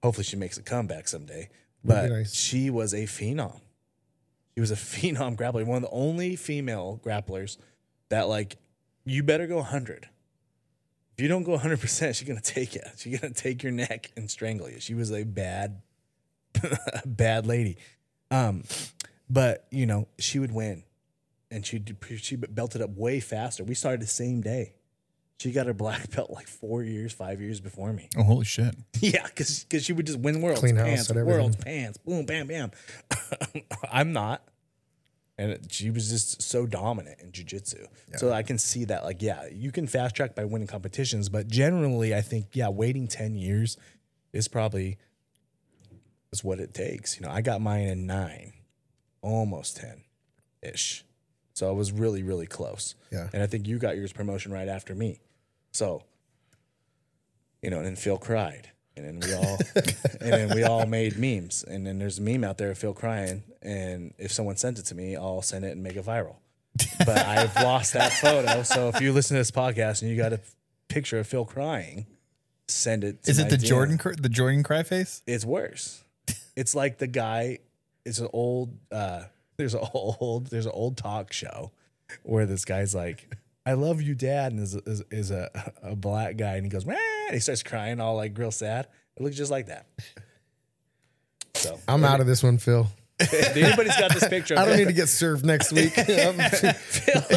Hopefully 0.01 0.23
she 0.23 0.37
makes 0.37 0.57
a 0.57 0.61
comeback 0.63 1.07
someday. 1.07 1.49
But 1.83 2.09
nice. 2.09 2.33
she 2.33 2.69
was 2.69 2.93
a 2.93 3.03
phenom. 3.03 3.59
She 4.55 4.61
was 4.61 4.71
a 4.71 4.75
phenom 4.75 5.35
grappler, 5.35 5.65
one 5.65 5.77
of 5.77 5.83
the 5.83 5.95
only 5.95 6.35
female 6.37 7.01
grapplers 7.03 7.57
that 8.09 8.29
like 8.29 8.55
you 9.03 9.23
better 9.23 9.45
go 9.45 9.57
100. 9.57 10.07
If 11.17 11.21
you 11.21 11.27
don't 11.27 11.43
go 11.43 11.57
100%, 11.57 11.79
she's 12.15 12.27
going 12.27 12.39
to 12.39 12.53
take 12.53 12.75
you. 12.75 12.81
She's 12.97 13.19
going 13.19 13.33
to 13.33 13.41
take 13.41 13.61
your 13.63 13.71
neck 13.71 14.11
and 14.15 14.29
strangle 14.29 14.69
you. 14.69 14.79
She 14.79 14.93
was 14.93 15.11
a 15.11 15.23
bad 15.23 15.81
bad 17.05 17.45
lady. 17.45 17.77
Um 18.31 18.63
but, 19.29 19.65
you 19.71 19.85
know, 19.88 20.07
she 20.19 20.38
would 20.39 20.51
win 20.51 20.83
and 21.51 21.65
she 21.65 21.83
she 22.17 22.35
belted 22.35 22.81
up 22.81 22.91
way 22.95 23.19
faster. 23.19 23.63
We 23.63 23.75
started 23.75 24.01
the 24.01 24.07
same 24.07 24.41
day. 24.41 24.74
She 25.39 25.51
got 25.51 25.65
her 25.67 25.74
black 25.74 26.09
belt 26.15 26.29
like 26.31 26.47
four 26.47 26.83
years, 26.83 27.12
five 27.12 27.41
years 27.41 27.59
before 27.59 27.91
me. 27.91 28.09
Oh, 28.17 28.24
holy 28.24 28.45
shit. 28.45 28.75
Yeah, 29.01 29.25
because 29.25 29.65
she 29.83 29.93
would 29.93 30.05
just 30.07 30.19
win 30.19 30.41
worlds, 30.41 30.62
Clean 30.62 30.75
house 30.75 31.07
pans, 31.07 31.13
worlds, 31.13 31.55
pans, 31.57 31.97
boom, 31.97 32.25
bam, 32.25 32.47
bam. 32.47 32.71
I'm 33.91 34.13
not, 34.13 34.47
and 35.38 35.51
it- 35.51 35.71
she 35.71 35.89
was 35.91 36.09
just 36.09 36.41
so 36.41 36.65
dominant 36.65 37.19
in 37.21 37.31
jujitsu. 37.31 37.85
So 38.15 38.31
I 38.31 38.41
can 38.43 38.57
see 38.57 38.85
that, 38.85 39.03
like, 39.03 39.21
yeah, 39.21 39.47
you 39.51 39.71
can 39.71 39.88
fast 39.88 40.15
track 40.15 40.33
by 40.35 40.45
winning 40.45 40.67
competitions, 40.67 41.27
but 41.29 41.47
generally, 41.47 42.15
I 42.15 42.21
think, 42.21 42.47
yeah, 42.55 42.69
waiting 42.69 43.07
ten 43.07 43.35
years 43.35 43.77
is 44.31 44.47
probably 44.47 44.97
is 46.32 46.44
what 46.44 46.60
it 46.60 46.74
takes. 46.74 47.20
You 47.20 47.25
know, 47.25 47.32
I 47.32 47.41
got 47.41 47.62
mine 47.62 47.88
in 47.88 48.05
nine, 48.05 48.53
almost 49.22 49.77
ten, 49.77 50.03
ish. 50.62 51.03
So 51.53 51.70
I 51.70 51.72
was 51.72 51.91
really, 51.91 52.22
really 52.22 52.48
close. 52.48 52.96
Yeah. 53.12 53.29
And 53.34 53.41
I 53.41 53.48
think 53.48 53.67
you 53.67 53.77
got 53.77 53.96
yours 53.96 54.12
promotion 54.12 54.51
right 54.51 54.67
after 54.67 54.94
me. 54.94 55.20
So, 55.72 56.03
you 57.62 57.70
know, 57.70 57.77
and 57.77 57.86
then 57.86 57.96
Phil 57.96 58.17
cried. 58.17 58.72
And 58.98 59.05
then 59.05 59.20
we 59.20 59.33
all 59.33 59.57
and 60.22 60.31
then 60.33 60.55
we 60.55 60.64
all 60.64 60.85
made 60.85 61.18
memes. 61.18 61.64
And 61.64 61.85
then 61.88 61.98
there's 62.00 62.20
a 62.20 62.22
meme 62.22 62.44
out 62.44 62.57
there 62.57 62.72
of 62.72 62.77
Phil 62.77 62.94
crying. 62.94 63.44
And 63.61 64.14
if 64.18 64.31
someone 64.31 64.57
sends 64.57 64.79
it 64.79 64.85
to 64.88 64.96
me, 64.96 65.16
I'll 65.16 65.42
send 65.42 65.66
it 65.66 65.72
and 65.72 65.83
make 65.83 65.96
it 65.96 66.05
viral. 66.05 66.35
But 67.00 67.25
I've 67.25 67.55
lost 67.55 67.94
that 67.94 68.11
photo. 68.22 68.64
So 68.64 68.90
if 68.90 69.00
you 69.00 69.14
listen 69.14 69.35
to 69.35 69.40
this 69.40 69.51
podcast 69.51 70.01
and 70.01 70.11
you 70.11 70.18
got 70.18 70.33
a 70.33 70.42
picture 70.90 71.20
of 71.20 71.27
Phil 71.27 71.46
crying, 71.46 72.05
send 72.68 73.03
it 73.03 73.24
to 73.24 73.31
Is 73.31 73.40
it 73.40 73.50
the 73.50 73.57
DM. 73.57 73.66
Jordan 73.66 73.98
cr- 73.98 74.14
the 74.14 74.29
Jordan 74.29 74.64
cry 74.64 74.83
face? 74.83 75.22
It's 75.25 75.46
worse. 75.46 76.03
It's 76.55 76.74
like 76.74 76.98
the 76.98 77.07
guy. 77.07 77.59
It's 78.05 78.20
an 78.20 78.29
old. 78.33 78.77
uh 78.92 79.24
There's 79.57 79.74
an 79.74 79.81
old. 79.94 80.48
There's 80.48 80.66
an 80.66 80.72
old 80.74 80.98
talk 80.98 81.33
show 81.33 81.72
where 82.24 82.46
this 82.46 82.66
guy's 82.66 82.96
like, 82.96 83.35
"I 83.66 83.74
love 83.74 84.01
you, 84.01 84.16
Dad," 84.16 84.51
and 84.53 84.61
is 84.61 84.75
is, 84.75 85.03
is 85.11 85.31
a 85.31 85.74
a 85.83 85.96
black 85.96 86.38
guy, 86.38 86.55
and 86.55 86.66
he 86.66 86.70
goes, 86.70 86.85
"Man," 86.85 86.98
he 87.31 87.40
starts 87.40 87.64
crying, 87.64 88.00
all 88.00 88.16
like 88.16 88.38
real 88.38 88.51
sad. 88.51 88.88
It 89.18 89.24
looks 89.24 89.35
just 89.35 89.51
like 89.51 89.68
that. 89.68 89.88
So 91.55 91.79
I'm 91.88 92.03
out 92.03 92.20
of 92.20 92.27
this 92.27 92.44
one, 92.44 92.57
Phil. 92.57 92.88
anybody's 93.31 93.96
got 93.96 94.14
this 94.14 94.27
picture, 94.27 94.59
I 94.59 94.66
don't 94.66 94.75
need 94.75 94.88
to 94.88 94.94
get 94.94 95.07
served 95.07 95.46
next 95.46 95.72
week. 95.72 95.94
Phil, 95.94 96.33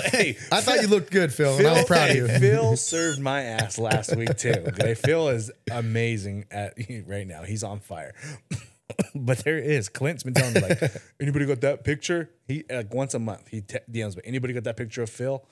hey, 0.06 0.36
I 0.50 0.60
thought 0.60 0.82
you 0.82 0.88
looked 0.88 1.12
good, 1.12 1.32
Phil, 1.32 1.56
and 1.56 1.68
I'm 1.68 1.84
proud 1.84 2.10
hey, 2.10 2.18
of 2.18 2.30
you. 2.30 2.38
Phil 2.40 2.76
served 2.76 3.20
my 3.20 3.42
ass 3.42 3.78
last 3.78 4.16
week 4.16 4.36
too. 4.36 4.54
Okay, 4.68 4.94
Phil 4.94 5.28
is 5.28 5.52
amazing 5.70 6.46
at 6.50 6.74
right 7.06 7.28
now. 7.28 7.44
He's 7.44 7.62
on 7.62 7.78
fire. 7.78 8.12
but 9.14 9.38
there 9.38 9.58
is 9.58 9.88
Clint's 9.88 10.22
been 10.22 10.34
telling 10.34 10.54
me 10.54 10.60
like, 10.60 10.80
anybody 11.20 11.46
got 11.46 11.60
that 11.60 11.84
picture? 11.84 12.30
He 12.46 12.64
like 12.70 12.92
once 12.92 13.14
a 13.14 13.18
month 13.18 13.48
he 13.48 13.60
te- 13.60 13.78
DMs 13.90 14.16
me. 14.16 14.22
Anybody 14.24 14.52
got 14.54 14.64
that 14.64 14.76
picture 14.76 15.02
of 15.02 15.10
Phil? 15.10 15.44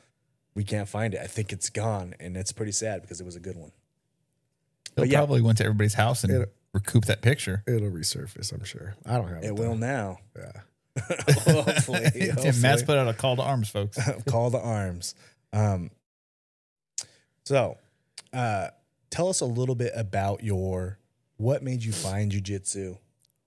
We 0.55 0.65
can't 0.65 0.89
find 0.89 1.13
it. 1.15 1.21
I 1.23 1.27
think 1.27 1.53
it's 1.53 1.69
gone, 1.71 2.15
and 2.19 2.37
it's 2.37 2.51
pretty 2.53 2.73
sad 2.73 3.03
because 3.03 3.21
it 3.21 3.25
was 3.25 3.37
a 3.37 3.41
good 3.41 3.57
one. 3.57 3.73
They 4.95 5.03
But 5.03 5.09
yeah. 5.11 5.19
probably 5.19 5.43
went 5.43 5.59
to 5.59 5.65
everybody's 5.65 5.95
house 5.95 6.25
and 6.25 6.33
It- 6.33 6.53
recouped 6.73 7.07
that 7.09 7.21
picture. 7.23 7.63
It'll 7.67 7.91
resurface, 7.91 8.53
I'm 8.53 8.65
sure. 8.65 8.97
I 9.07 9.17
don't 9.19 9.29
have 9.29 9.43
it. 9.45 9.49
It 9.49 9.57
though. 9.57 9.63
will 9.71 9.77
now. 9.77 10.19
Yeah. 10.37 10.53
hopefully, 11.45 12.05
And 12.45 12.63
Matt's 12.63 12.83
put 12.83 12.97
out 12.99 13.07
a 13.09 13.13
call 13.15 13.37
to 13.37 13.43
arms, 13.43 13.69
folks. 13.69 13.99
call 14.27 14.51
to 14.51 14.59
arms. 14.59 15.15
Um, 15.53 15.91
so, 17.45 17.77
uh, 18.33 18.69
tell 19.11 19.29
us 19.29 19.41
a 19.41 19.45
little 19.47 19.75
bit 19.75 19.93
about 19.95 20.43
your 20.43 20.99
what 21.37 21.63
made 21.63 21.83
you 21.85 21.93
find 21.93 22.33
jujitsu, 22.33 22.99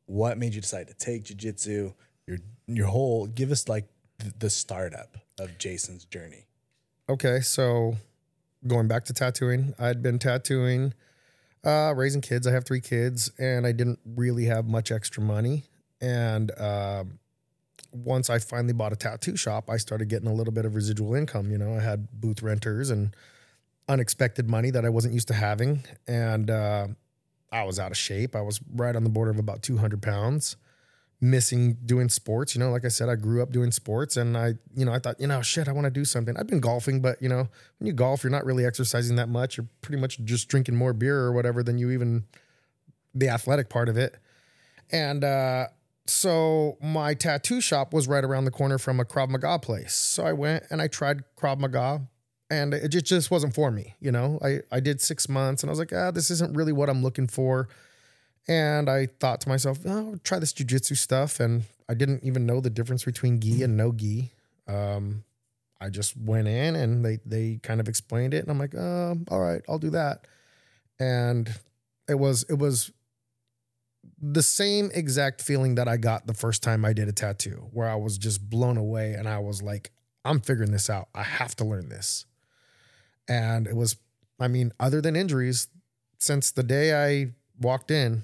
what 0.10 0.39
made 0.39 0.56
you 0.56 0.62
decide 0.62 0.88
to 0.88 0.93
take 0.95 1.24
jujitsu, 1.24 1.93
your 2.26 2.39
your 2.67 2.88
whole. 2.88 3.28
Give 3.28 3.52
us 3.52 3.69
like 3.69 3.88
th- 4.19 4.34
the 4.39 4.50
startup 4.50 5.17
of 5.39 5.58
Jason's 5.60 6.06
journey. 6.06 6.48
Okay, 7.08 7.41
so 7.41 7.95
going 8.67 8.88
back 8.88 9.06
to 9.06 9.13
tattooing, 9.13 9.74
I'd 9.80 10.02
been 10.02 10.19
tattooing, 10.19 10.93
uh, 11.63 11.93
raising 11.95 12.22
kids. 12.22 12.48
I 12.48 12.52
have 12.52 12.65
three 12.65 12.82
kids, 12.82 13.32
and 13.38 13.67
I 13.67 13.72
didn't 13.72 14.00
really 14.04 14.45
have 14.45 14.67
much 14.67 14.91
extra 14.91 15.22
money. 15.22 15.65
And 16.02 16.52
um, 16.60 17.19
once 17.91 18.30
I 18.30 18.39
finally 18.39 18.74
bought 18.74 18.93
a 18.93 18.95
tattoo 18.95 19.38
shop, 19.38 19.69
I 19.69 19.78
started 19.78 20.10
getting 20.10 20.28
a 20.28 20.34
little 20.34 20.54
bit 20.54 20.65
of 20.65 20.74
residual 20.76 21.13
income. 21.13 21.52
You 21.52 21.60
know, 21.60 21.76
I 21.76 21.82
had 21.82 22.08
booth 22.19 22.41
renters 22.41 22.89
and 22.89 23.15
unexpected 23.88 24.50
money 24.50 24.72
that 24.72 24.86
I 24.86 24.89
wasn't 24.89 25.13
used 25.13 25.28
to 25.28 25.36
having, 25.36 25.84
and 26.08 26.50
uh, 26.50 26.88
I 27.51 27.63
was 27.63 27.79
out 27.79 27.91
of 27.91 27.97
shape. 27.97 28.35
I 28.35 28.41
was 28.41 28.59
right 28.73 28.95
on 28.95 29.03
the 29.03 29.09
border 29.09 29.31
of 29.31 29.39
about 29.39 29.62
200 29.62 30.01
pounds 30.01 30.55
missing 31.21 31.77
doing 31.85 32.09
sports. 32.09 32.55
You 32.55 32.59
know, 32.59 32.71
like 32.71 32.85
I 32.85 32.89
said, 32.89 33.09
I 33.09 33.15
grew 33.15 33.41
up 33.41 33.51
doing 33.51 33.71
sports 33.71 34.17
and 34.17 34.38
I, 34.38 34.53
you 34.75 34.85
know, 34.85 34.93
I 34.93 34.99
thought, 34.99 35.19
you 35.19 35.27
know, 35.27 35.41
shit, 35.41 35.67
I 35.67 35.71
want 35.71 35.85
to 35.85 35.91
do 35.91 36.05
something. 36.05 36.35
I've 36.38 36.47
been 36.47 36.62
golfing, 36.62 37.01
but 37.01 37.21
you 37.21 37.29
know, 37.29 37.47
when 37.79 37.88
you 37.88 37.93
golf, 37.93 38.23
you're 38.23 38.31
not 38.31 38.45
really 38.45 38.65
exercising 38.65 39.15
that 39.17 39.29
much. 39.29 39.57
You're 39.57 39.67
pretty 39.81 39.99
much 39.99 40.23
just 40.23 40.47
drinking 40.47 40.75
more 40.75 40.93
beer 40.93 41.17
or 41.17 41.33
whatever 41.33 41.62
than 41.63 41.77
you 41.77 41.91
even 41.91 42.25
the 43.13 43.27
athletic 43.29 43.69
part 43.69 43.89
of 43.89 43.97
it. 43.97 44.17
And 44.91 45.23
uh 45.23 45.67
so 46.05 46.77
my 46.81 47.13
tattoo 47.13 47.62
shop 47.62 47.93
was 47.93 48.07
right 48.07 48.23
around 48.23 48.45
the 48.45 48.51
corner 48.51 48.79
from 48.79 48.99
a 48.99 49.05
Krav 49.05 49.29
Maga 49.29 49.59
place. 49.59 49.93
So 49.93 50.25
I 50.25 50.33
went 50.33 50.63
and 50.71 50.81
I 50.81 50.88
tried 50.88 51.23
Krav 51.38 51.59
Maga 51.59 52.01
and 52.49 52.73
it 52.73 52.89
just, 52.89 53.29
wasn't 53.29 53.53
for 53.53 53.71
me. 53.71 53.95
You 53.99 54.12
know, 54.12 54.39
I, 54.43 54.59
I 54.71 54.79
did 54.79 55.01
six 55.01 55.29
months 55.29 55.63
and 55.63 55.69
I 55.69 55.71
was 55.71 55.79
like, 55.79 55.93
ah, 55.93 56.12
this 56.12 56.31
isn't 56.31 56.55
really 56.55 56.73
what 56.73 56.89
I'm 56.89 57.03
looking 57.03 57.27
for. 57.27 57.69
And 58.47 58.89
I 58.89 59.07
thought 59.19 59.41
to 59.41 59.49
myself, 59.49 59.79
oh, 59.85 60.12
I'll 60.12 60.19
try 60.23 60.39
this 60.39 60.53
jujitsu 60.53 60.97
stuff. 60.97 61.39
And 61.39 61.63
I 61.88 61.93
didn't 61.93 62.23
even 62.23 62.45
know 62.45 62.62
the 62.62 62.69
difference 62.69 63.03
between 63.03 63.39
gi 63.39 63.63
and 63.63 63.77
no 63.77 63.91
gi. 63.91 64.31
Um, 64.67 65.23
I 65.81 65.89
just 65.89 66.17
went 66.17 66.47
in 66.47 66.75
and 66.75 67.05
they 67.05 67.19
they 67.25 67.59
kind 67.63 67.79
of 67.79 67.88
explained 67.88 68.33
it, 68.33 68.39
and 68.39 68.51
I'm 68.51 68.59
like, 68.59 68.75
um, 68.75 69.25
all 69.29 69.39
right, 69.39 69.62
I'll 69.69 69.79
do 69.79 69.91
that. 69.91 70.27
And 70.99 71.49
it 72.07 72.15
was 72.15 72.43
it 72.49 72.59
was 72.59 72.91
the 74.21 74.43
same 74.43 74.91
exact 74.93 75.41
feeling 75.41 75.75
that 75.75 75.88
I 75.88 75.97
got 75.97 76.27
the 76.27 76.33
first 76.33 76.62
time 76.62 76.83
I 76.83 76.93
did 76.93 77.07
a 77.07 77.13
tattoo, 77.13 77.69
where 77.71 77.88
I 77.88 77.95
was 77.95 78.17
just 78.17 78.49
blown 78.49 78.77
away, 78.77 79.13
and 79.13 79.27
I 79.27 79.39
was 79.39 79.62
like, 79.62 79.91
I'm 80.25 80.41
figuring 80.41 80.71
this 80.71 80.89
out. 80.89 81.07
I 81.15 81.23
have 81.23 81.55
to 81.57 81.63
learn 81.63 81.88
this. 81.89 82.25
And 83.29 83.67
it 83.67 83.75
was, 83.75 83.95
I 84.39 84.47
mean, 84.47 84.73
other 84.79 85.01
than 85.01 85.15
injuries, 85.15 85.67
since 86.17 86.51
the 86.51 86.63
day 86.63 86.93
I 86.93 87.33
walked 87.61 87.91
in, 87.91 88.23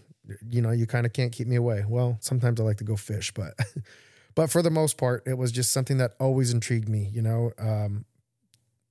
you 0.49 0.61
know, 0.61 0.71
you 0.71 0.87
kind 0.87 1.05
of 1.05 1.13
can't 1.13 1.31
keep 1.31 1.47
me 1.47 1.55
away. 1.55 1.85
Well, 1.87 2.17
sometimes 2.19 2.59
I 2.59 2.63
like 2.63 2.77
to 2.77 2.83
go 2.83 2.95
fish, 2.95 3.31
but 3.31 3.53
but 4.35 4.49
for 4.49 4.61
the 4.61 4.71
most 4.71 4.97
part, 4.97 5.23
it 5.27 5.37
was 5.37 5.51
just 5.51 5.71
something 5.71 5.97
that 5.97 6.15
always 6.19 6.51
intrigued 6.51 6.89
me. 6.89 7.09
You 7.13 7.21
know, 7.21 7.51
um, 7.59 8.05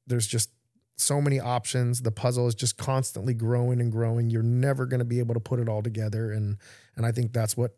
there's 0.07 0.27
just 0.27 0.51
so 0.97 1.21
many 1.21 1.41
options. 1.41 2.03
The 2.03 2.13
puzzle 2.13 2.47
is 2.47 2.55
just 2.55 2.77
constantly 2.77 3.35
growing 3.35 3.81
and 3.81 3.91
growing. 3.91 4.31
You're 4.31 4.43
never 4.43 4.87
going 4.87 5.01
to 5.01 5.05
be 5.05 5.19
able 5.19 5.35
to 5.35 5.41
put 5.41 5.59
it 5.59 5.69
all 5.69 5.83
together, 5.83 6.33
and 6.33 6.57
and 6.97 7.05
I 7.05 7.13
think 7.13 7.33
that's 7.33 7.57
what 7.57 7.77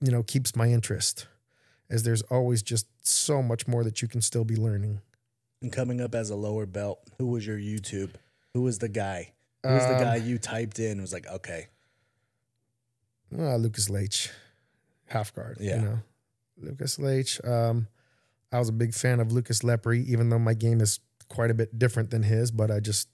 you 0.00 0.12
know 0.12 0.22
keeps 0.22 0.54
my 0.54 0.68
interest. 0.68 1.26
Is 1.88 2.02
there's 2.04 2.22
always 2.22 2.62
just 2.62 2.86
so 3.00 3.42
much 3.42 3.66
more 3.66 3.82
that 3.82 4.02
you 4.02 4.08
can 4.08 4.20
still 4.20 4.44
be 4.44 4.56
learning. 4.56 5.00
And 5.62 5.72
coming 5.72 6.00
up 6.00 6.14
as 6.14 6.30
a 6.30 6.36
lower 6.36 6.66
belt, 6.66 7.00
who 7.18 7.26
was 7.26 7.46
your 7.46 7.58
YouTube? 7.58 8.10
Who 8.54 8.62
was 8.62 8.78
the 8.78 8.88
guy? 8.88 9.32
Who 9.64 9.68
was 9.74 9.84
the 9.84 9.96
Um, 9.96 10.02
guy 10.02 10.16
you 10.16 10.38
typed 10.38 10.78
in? 10.78 10.92
and 10.92 11.00
Was 11.02 11.12
like, 11.12 11.26
okay, 11.26 11.68
Uh, 13.36 13.56
Lucas 13.56 13.88
Leite, 13.88 14.32
half 15.06 15.32
guard. 15.34 15.58
Yeah. 15.60 15.76
You 15.76 15.82
know, 15.82 15.98
Lucas 16.56 16.98
Leite. 16.98 17.38
Um, 17.44 17.86
I 18.50 18.58
was 18.58 18.68
a 18.68 18.72
big 18.72 18.92
fan 18.94 19.20
of 19.20 19.30
Lucas 19.32 19.60
Lepre, 19.60 20.04
even 20.04 20.30
though 20.30 20.38
my 20.38 20.54
game 20.54 20.80
is 20.80 20.98
quite 21.28 21.50
a 21.50 21.54
bit 21.54 21.78
different 21.78 22.10
than 22.10 22.24
his. 22.24 22.50
But 22.50 22.70
I 22.72 22.80
just, 22.80 23.08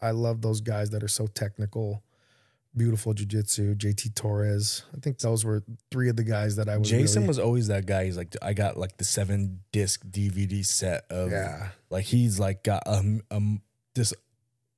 I 0.00 0.10
love 0.10 0.42
those 0.42 0.60
guys 0.60 0.90
that 0.90 1.02
are 1.02 1.08
so 1.08 1.26
technical, 1.26 2.02
beautiful 2.76 3.14
jujitsu. 3.14 3.76
JT 3.76 4.14
Torres. 4.14 4.84
I 4.96 5.00
think 5.00 5.18
those 5.18 5.44
were 5.44 5.62
three 5.90 6.08
of 6.08 6.16
the 6.16 6.24
guys 6.24 6.56
that 6.56 6.68
I 6.68 6.76
was. 6.78 6.88
Jason 6.88 7.22
really- 7.22 7.28
was 7.28 7.38
always 7.38 7.66
that 7.68 7.86
guy. 7.86 8.04
He's 8.06 8.16
like, 8.16 8.34
I 8.42 8.52
got 8.52 8.76
like 8.76 8.96
the 8.96 9.04
seven 9.04 9.60
disc 9.72 10.02
DVD 10.08 10.64
set 10.64 11.04
of 11.10 11.30
Yeah. 11.30 11.68
like 11.90 12.04
he's 12.04 12.38
like 12.40 12.62
got 12.62 12.82
um 12.86 13.22
um 13.30 13.60
this 13.94 14.14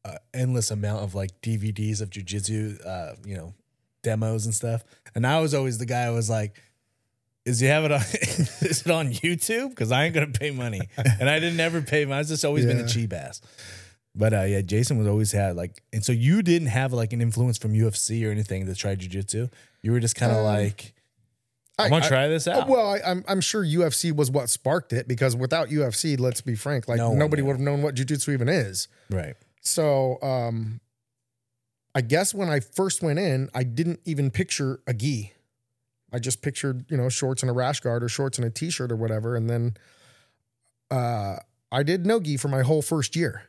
uh, 0.05 0.17
endless 0.35 0.71
amount 0.71 1.03
of 1.03 1.15
like 1.15 1.41
DVDs 1.41 2.01
of 2.03 2.11
jujitsu, 2.11 2.85
uh, 2.87 3.15
you 3.25 3.37
know, 3.37 3.55
demos 4.03 4.45
and 4.45 4.55
stuff. 4.55 4.85
And 5.15 5.27
I 5.27 5.41
was 5.41 5.55
always 5.55 5.79
the 5.79 5.87
guy. 5.87 6.07
who 6.07 6.13
was 6.15 6.29
like, 6.29 6.61
"Is 7.47 7.63
you 7.63 7.69
have 7.69 7.85
it 7.85 7.93
on? 7.93 8.01
is 8.61 8.83
it 8.85 8.91
on 8.91 9.09
YouTube? 9.13 9.71
Because 9.71 9.93
I 9.93 10.05
ain't 10.05 10.15
gonna 10.15 10.27
pay 10.27 10.51
money." 10.51 10.81
and 10.97 11.31
I 11.31 11.39
didn't 11.41 11.61
ever 11.61 11.81
pay. 11.81 12.05
I 12.05 12.19
was 12.19 12.29
just 12.29 12.45
always 12.45 12.67
been 12.67 12.81
a 12.81 12.87
cheap 12.89 13.13
ass. 13.15 13.41
But 14.15 14.33
uh, 14.33 14.43
yeah, 14.43 14.61
Jason 14.63 14.97
was 14.99 15.07
always 15.09 15.33
had 15.33 15.57
like, 15.57 15.83
and 15.93 16.05
so 16.05 16.13
you 16.13 16.43
didn't 16.43 16.69
have 16.69 16.93
like 16.93 17.13
an 17.13 17.21
influence 17.21 17.59
from 17.59 17.73
UFC 17.73 18.27
or 18.27 18.31
anything 18.31 18.65
to 18.67 18.75
try 18.75 18.95
jujitsu. 18.95 19.51
You 19.83 19.93
were 19.93 19.99
just 20.01 20.15
kind 20.15 20.31
of 20.31 20.39
Um, 20.39 20.45
like, 20.45 20.95
I- 21.79 21.85
"I'm 21.85 21.91
gonna 21.91 22.05
I- 22.05 22.09
try 22.09 22.29
this 22.29 22.47
out." 22.47 22.69
well, 22.69 22.93
I, 22.95 23.01
I'm 23.05 23.25
I'm 23.27 23.41
sure 23.41 23.65
UFC 23.65 24.15
was 24.15 24.31
what 24.31 24.49
sparked 24.51 24.93
it 24.93 25.09
because 25.09 25.35
without 25.35 25.69
UFC, 25.69 26.19
let's 26.19 26.41
be 26.41 26.55
frank, 26.55 26.87
like 26.87 26.99
No 26.99 27.13
nobody 27.13 27.43
would 27.43 27.55
have 27.55 27.61
known 27.61 27.83
what 27.83 27.97
jujitsu 27.97 28.33
even 28.33 28.49
is. 28.49 28.87
right. 29.11 29.35
So 29.61 30.23
um 30.23 30.81
I 31.97 32.01
guess 32.01 32.33
when 32.35 32.49
I 32.49 32.61
first 32.61 33.03
went 33.03 33.19
in, 33.19 33.49
I 33.55 33.63
didn't 33.65 34.01
even 34.05 34.31
picture 34.31 34.81
a 34.87 34.93
gi. 34.95 35.33
I 36.13 36.19
just 36.21 36.43
pictured, 36.43 36.85
you 36.91 36.97
know, 36.97 37.09
shorts 37.09 37.43
and 37.43 37.51
a 37.51 37.53
rash 37.53 37.81
guard 37.81 38.05
or 38.05 38.09
shorts 38.09 38.39
and 38.39 38.47
a 38.47 38.51
t-shirt 38.51 38.93
or 38.93 38.97
whatever. 38.97 39.35
And 39.35 39.51
then 39.51 39.77
uh 40.91 41.37
I 41.73 41.83
did 41.83 42.07
no 42.07 42.21
gi 42.21 42.37
for 42.37 42.47
my 42.49 42.63
whole 42.63 42.83
first 42.83 43.17
year. 43.17 43.43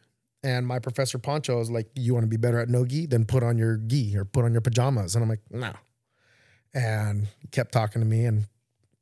And 0.45 0.67
my 0.67 0.77
professor 0.79 1.17
Poncho 1.17 1.57
was 1.57 1.71
like, 1.71 1.87
You 1.95 2.13
want 2.13 2.23
to 2.23 2.29
be 2.29 2.37
better 2.37 2.59
at 2.59 2.69
no 2.69 2.85
gi? 2.85 3.07
Then 3.07 3.25
put 3.25 3.41
on 3.41 3.57
your 3.57 3.77
gi 3.77 4.15
or 4.15 4.25
put 4.25 4.45
on 4.45 4.51
your 4.51 4.61
pajamas. 4.61 5.15
And 5.15 5.23
I'm 5.23 5.29
like, 5.29 5.41
no. 5.49 5.73
And 6.73 7.27
he 7.39 7.47
kept 7.47 7.71
talking 7.71 8.01
to 8.01 8.05
me 8.07 8.25
and 8.25 8.43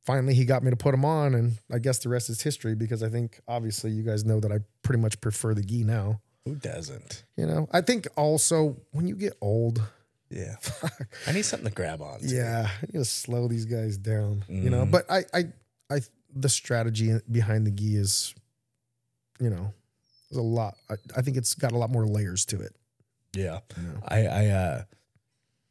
finally 0.04 0.34
he 0.34 0.44
got 0.44 0.62
me 0.62 0.70
to 0.70 0.76
put 0.76 0.92
them 0.92 1.04
on. 1.04 1.34
And 1.34 1.58
I 1.72 1.78
guess 1.78 1.98
the 1.98 2.08
rest 2.08 2.30
is 2.30 2.40
history 2.40 2.74
because 2.74 3.02
I 3.02 3.08
think 3.08 3.40
obviously 3.48 3.90
you 3.90 4.02
guys 4.04 4.24
know 4.24 4.40
that 4.40 4.52
I 4.52 4.60
pretty 4.82 5.00
much 5.02 5.20
prefer 5.20 5.54
the 5.54 5.62
gi 5.62 5.84
now. 5.84 6.20
Who 6.44 6.54
doesn't? 6.54 7.24
You 7.36 7.46
know, 7.46 7.68
I 7.72 7.80
think 7.80 8.06
also 8.16 8.76
when 8.92 9.06
you 9.08 9.16
get 9.16 9.32
old, 9.40 9.82
Yeah. 10.30 10.56
I 11.26 11.32
need 11.32 11.42
something 11.44 11.68
to 11.68 11.74
grab 11.74 12.00
on. 12.02 12.20
to. 12.20 12.26
yeah, 12.26 12.70
you 12.92 13.00
just 13.00 13.18
slow 13.22 13.48
these 13.48 13.64
guys 13.66 13.96
down. 13.98 14.44
You 14.48 14.70
know, 14.70 14.84
Mhm. 14.86 14.90
but 14.90 15.10
I, 15.10 15.24
I, 15.34 15.44
I, 15.90 16.00
the 16.34 16.48
strategy 16.48 17.18
behind 17.30 17.66
the 17.66 17.70
gi 17.70 17.96
is, 17.96 18.34
you 19.40 19.50
know, 19.50 19.72
there's 20.34 20.44
a 20.44 20.46
lot. 20.46 20.76
I, 20.90 20.94
I 21.16 21.22
think 21.22 21.36
it's 21.36 21.54
got 21.54 21.72
a 21.72 21.78
lot 21.78 21.90
more 21.90 22.06
layers 22.06 22.44
to 22.46 22.60
it. 22.60 22.76
Yeah. 23.34 23.60
You 23.76 23.82
know? 23.82 24.00
I 24.06 24.26
I 24.26 24.46
uh 24.48 24.82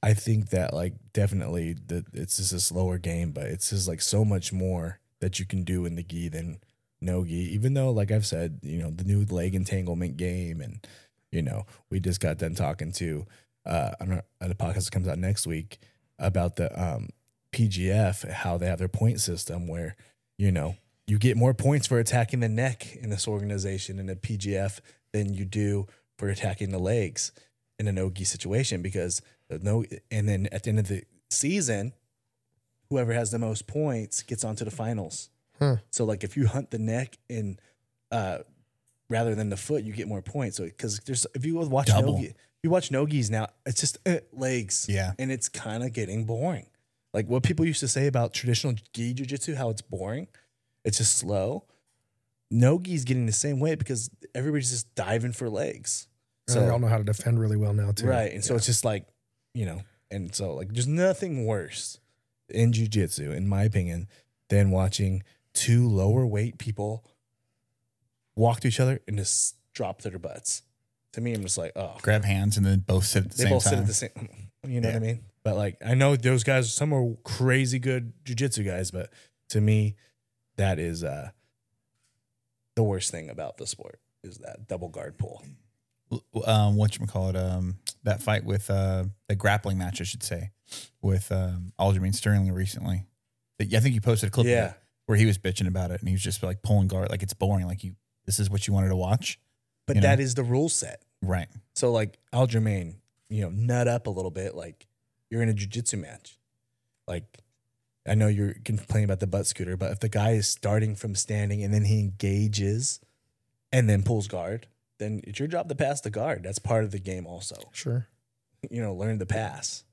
I 0.02 0.14
think 0.14 0.50
that 0.50 0.74
like 0.74 0.94
definitely 1.14 1.76
that 1.88 2.06
it's 2.14 2.38
just 2.38 2.54
a 2.54 2.60
slower 2.60 2.98
game, 2.98 3.32
but 3.32 3.46
it's 3.46 3.70
just 3.70 3.88
like 3.88 4.02
so 4.02 4.26
much 4.26 4.52
more 4.52 5.00
that 5.22 5.40
you 5.40 5.46
can 5.46 5.64
do 5.64 5.86
in 5.86 5.96
the 5.96 6.04
gi 6.04 6.30
than 6.30 6.60
no 7.00 7.24
gi. 7.24 7.54
Even 7.54 7.74
though, 7.74 7.92
like 7.92 8.12
I've 8.12 8.26
said, 8.26 8.60
you 8.64 8.80
know, 8.80 8.90
the 8.90 9.06
new 9.06 9.26
leg 9.26 9.56
entanglement 9.56 10.18
game, 10.18 10.60
and 10.60 10.86
you 11.32 11.42
know, 11.42 11.66
we 11.90 12.00
just 12.00 12.20
got 12.20 12.38
done 12.38 12.56
talking 12.56 12.92
to 12.94 13.26
uh 13.66 13.92
on, 14.02 14.12
our, 14.12 14.24
on 14.42 14.50
the 14.50 14.56
podcast 14.56 14.86
that 14.86 14.92
comes 14.92 15.08
out 15.08 15.18
next 15.18 15.48
week 15.48 15.80
about 16.20 16.58
the 16.58 16.82
um 16.82 17.10
PGF, 17.54 18.30
how 18.30 18.58
they 18.58 18.66
have 18.66 18.80
their 18.80 18.88
point 18.90 19.22
system 19.22 19.68
where 19.68 19.96
you 20.38 20.52
know 20.52 20.76
you 21.08 21.18
get 21.20 21.36
more 21.38 21.54
points 21.54 21.86
for 21.88 22.00
attacking 22.00 22.40
the 22.40 22.50
neck 22.50 22.96
in 22.96 23.10
this 23.10 23.28
organization 23.28 24.00
in 24.00 24.10
a 24.10 24.16
PGF 24.16 24.80
than 25.12 25.34
you 25.34 25.46
do 25.46 25.88
for 26.18 26.30
attacking 26.30 26.70
the 26.72 26.80
legs 26.80 27.32
in 27.80 27.88
a 27.88 27.92
no 27.92 28.10
gi 28.10 28.24
situation 28.24 28.82
because 28.82 29.22
no 29.62 29.84
and 30.12 30.28
then 30.30 30.48
at 30.52 30.64
the 30.64 30.70
end 30.70 30.80
of 30.80 30.88
the 30.88 31.04
season 31.30 31.94
whoever 32.90 33.14
has 33.14 33.32
the 33.32 33.40
most 33.40 33.68
points 33.68 34.24
gets 34.24 34.44
onto 34.44 34.64
the 34.66 34.72
finals 34.72 35.30
Huh. 35.60 35.78
so 35.92 36.04
like 36.06 36.24
if 36.24 36.36
you 36.36 36.48
hunt 36.48 36.72
the 36.72 36.80
neck 36.80 37.18
and 37.30 37.60
uh 38.12 38.40
rather 39.10 39.36
than 39.36 39.50
the 39.50 39.58
foot 39.58 39.84
you 39.84 39.94
get 39.94 40.08
more 40.08 40.22
points 40.22 40.58
so 40.58 40.64
because 40.66 41.00
there's 41.02 41.28
if 41.36 41.46
you 41.46 41.56
watch 41.56 41.88
Double. 41.88 42.18
no 42.18 42.24
if 42.24 42.34
you 42.64 42.70
watch 42.70 42.90
Nogis 42.90 43.30
now 43.30 43.48
it's 43.66 43.80
just 43.80 43.98
uh, 44.08 44.18
legs 44.32 44.88
Yeah. 44.90 45.14
and 45.20 45.32
it's 45.32 45.50
kind 45.50 45.84
of 45.84 45.94
getting 45.94 46.26
boring 46.26 46.68
like 47.14 47.28
what 47.28 47.44
people 47.44 47.66
used 47.66 47.82
to 47.82 47.88
say 47.88 48.08
about 48.08 48.34
traditional 48.34 48.74
gi 48.94 49.14
jiu-jitsu 49.14 49.56
how 49.56 49.70
it's 49.70 49.82
boring 49.82 50.28
it's 50.84 50.98
just 50.98 51.18
slow 51.18 51.66
no 52.52 52.78
gi's 52.80 53.04
getting 53.04 53.26
the 53.26 53.32
same 53.32 53.60
way 53.60 53.76
because 53.76 54.10
everybody's 54.36 54.70
just 54.72 54.94
diving 54.96 55.32
for 55.32 55.50
legs 55.50 56.08
So 56.48 56.60
they 56.60 56.70
all 56.70 56.80
know 56.80 56.88
how 56.88 56.98
to 57.00 57.04
defend 57.04 57.40
really 57.40 57.58
well 57.58 57.74
now 57.74 57.92
too. 57.92 58.06
Right. 58.08 58.32
And 58.32 58.44
so 58.44 58.56
it's 58.56 58.66
just 58.66 58.84
like, 58.86 59.06
you 59.54 59.66
know, 59.66 59.82
and 60.12 60.36
so 60.36 60.54
like 60.54 60.72
there's 60.74 60.88
nothing 60.88 61.46
worse 61.46 62.00
in 62.50 62.72
jujitsu, 62.74 63.34
in 63.36 63.48
my 63.48 63.64
opinion, 63.64 64.08
than 64.50 64.70
watching 64.70 65.24
two 65.54 65.88
lower 65.88 66.26
weight 66.28 66.58
people 66.58 67.04
walk 68.36 68.60
to 68.60 68.68
each 68.68 68.80
other 68.80 69.00
and 69.08 69.18
just 69.18 69.56
drop 69.74 70.02
their 70.02 70.20
butts. 70.20 70.64
To 71.14 71.22
me, 71.22 71.34
I'm 71.34 71.42
just 71.44 71.58
like, 71.58 71.72
oh, 71.76 71.98
Grab 72.02 72.24
hands 72.26 72.58
and 72.58 72.66
then 72.66 72.80
both 72.80 73.06
sit 73.06 73.26
at 73.26 73.32
the 73.32 73.38
they 73.38 73.44
same 73.46 73.52
both 73.54 73.64
time. 73.64 73.72
sit 73.72 73.80
at 73.80 73.88
the 73.88 73.94
same. 73.94 74.30
You 74.66 74.80
know 74.80 74.88
what 74.90 74.96
I 74.96 75.00
mean? 75.00 75.20
But 75.44 75.56
like, 75.58 75.78
I 75.86 75.94
know 75.94 76.16
those 76.16 76.44
guys. 76.46 76.74
Some 76.74 76.94
are 76.94 77.16
crazy 77.26 77.80
good 77.80 78.14
jujitsu 78.24 78.66
guys, 78.66 78.92
but 78.92 79.12
to 79.50 79.60
me, 79.60 79.96
that 80.58 80.80
is 80.80 81.04
uh 81.04 81.30
the 82.76 82.84
worst 82.84 83.12
thing 83.12 83.30
about 83.30 83.58
the 83.58 83.68
sport 83.68 84.00
is 84.24 84.38
that 84.40 84.68
double 84.68 84.90
guard 84.90 85.18
pull. 85.18 85.44
um, 86.46 86.76
what 86.76 86.98
you 86.98 87.06
call 87.08 87.30
it? 87.30 87.36
Um, 87.36 87.78
that 88.04 88.22
fight 88.22 88.44
with 88.46 88.70
uh, 88.70 89.06
the 89.28 89.36
grappling 89.36 89.78
match, 89.78 90.00
I 90.02 90.04
should 90.06 90.24
say, 90.24 90.52
with 91.02 91.32
um, 91.32 91.72
Aljamain 91.80 92.14
Sterling 92.16 92.52
recently. 92.52 93.06
I 93.60 93.66
think 93.80 93.94
you 93.96 94.02
posted 94.02 94.28
a 94.30 94.32
clip 94.32 94.46
Yeah. 94.48 94.74
where 95.06 95.18
he 95.18 95.26
was 95.26 95.38
bitching 95.38 95.68
about 95.68 95.92
it 95.92 96.00
and 96.02 96.08
he 96.10 96.14
was 96.14 96.22
just 96.22 96.44
like 96.44 96.62
pulling 96.64 96.88
guard, 96.88 97.10
like 97.10 97.24
it's 97.24 97.34
boring. 97.34 97.66
Like 97.68 97.84
you, 97.84 97.96
this 98.26 98.40
is 98.40 98.50
what 98.50 98.68
you 98.68 98.74
wanted 98.74 98.90
to 98.90 98.96
watch, 98.96 99.40
But 99.88 99.96
You 99.98 100.02
know? 100.02 100.08
that 100.10 100.20
is 100.20 100.36
the 100.36 100.44
rule 100.44 100.70
set. 100.70 101.02
right? 101.22 101.48
So 101.76 101.92
like 101.92 102.18
Aljamain, 102.34 102.96
you 103.30 103.42
know, 103.44 103.50
nut 103.50 103.88
up 103.88 104.08
a 104.08 104.10
little 104.10 104.32
bit. 104.32 104.54
Like 104.56 104.86
you're 105.30 105.42
in 105.42 105.50
a 105.50 105.54
jujitsu 105.54 106.00
match. 106.00 106.38
Like 107.08 107.40
I 108.08 108.16
know 108.16 108.28
you're 108.28 108.56
complaining 108.66 109.06
about 109.06 109.20
the 109.20 109.28
butt 109.28 109.48
scooter, 109.48 109.78
but 109.78 109.92
if 109.92 110.00
the 110.00 110.10
guy 110.10 110.32
is 110.32 110.48
starting 110.48 110.96
from 110.96 111.16
standing 111.16 111.64
and 111.64 111.74
then 111.74 111.86
he 111.86 112.00
engages 112.00 113.00
and 113.72 113.90
then 113.90 114.04
pulls 114.04 114.28
guard, 114.28 114.68
then 115.00 115.22
it's 115.24 115.40
your 115.40 115.48
job 115.48 115.70
to 115.70 115.76
pass 115.76 116.02
the 116.02 116.10
guard. 116.10 116.44
That's 116.44 116.60
part 116.60 116.84
of 116.84 116.92
the 116.92 117.00
game 117.00 117.26
also. 117.26 117.56
Sure. 117.72 118.08
You 118.70 118.82
know, 118.82 118.94
learn 118.94 119.20
the 119.20 119.26
pass. 119.26 119.84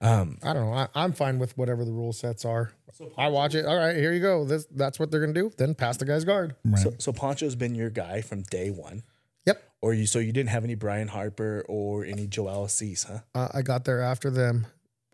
Um 0.00 0.38
I 0.42 0.52
don't 0.52 0.70
know. 0.70 0.72
I, 0.72 0.88
I'm 0.94 1.12
fine 1.12 1.38
with 1.38 1.56
whatever 1.58 1.84
the 1.84 1.92
rule 1.92 2.12
sets 2.12 2.44
are. 2.44 2.72
I 3.18 3.28
watch 3.28 3.54
it. 3.54 3.66
All 3.66 3.76
right, 3.76 3.96
here 3.96 4.12
you 4.12 4.20
go. 4.20 4.44
This 4.44 4.66
that's 4.70 4.98
what 4.98 5.10
they're 5.10 5.20
gonna 5.20 5.32
do. 5.32 5.52
Then 5.58 5.74
pass 5.74 5.98
the 5.98 6.06
guy's 6.06 6.24
guard. 6.24 6.56
Right. 6.64 6.82
so 6.82 6.94
so 6.98 7.12
Poncho's 7.12 7.54
been 7.54 7.74
your 7.74 7.90
guy 7.90 8.22
from 8.22 8.42
day 8.42 8.70
one. 8.70 9.02
Yep. 9.46 9.62
Or 9.82 9.92
you 9.94 10.06
so 10.06 10.18
you 10.18 10.32
didn't 10.32 10.50
have 10.50 10.64
any 10.64 10.74
Brian 10.74 11.08
Harper 11.08 11.64
or 11.68 12.04
any 12.04 12.26
Joel 12.26 12.64
Assis, 12.64 13.04
huh? 13.04 13.18
Uh, 13.34 13.48
I 13.52 13.62
got 13.62 13.84
there 13.84 14.00
after 14.00 14.30
them. 14.30 14.66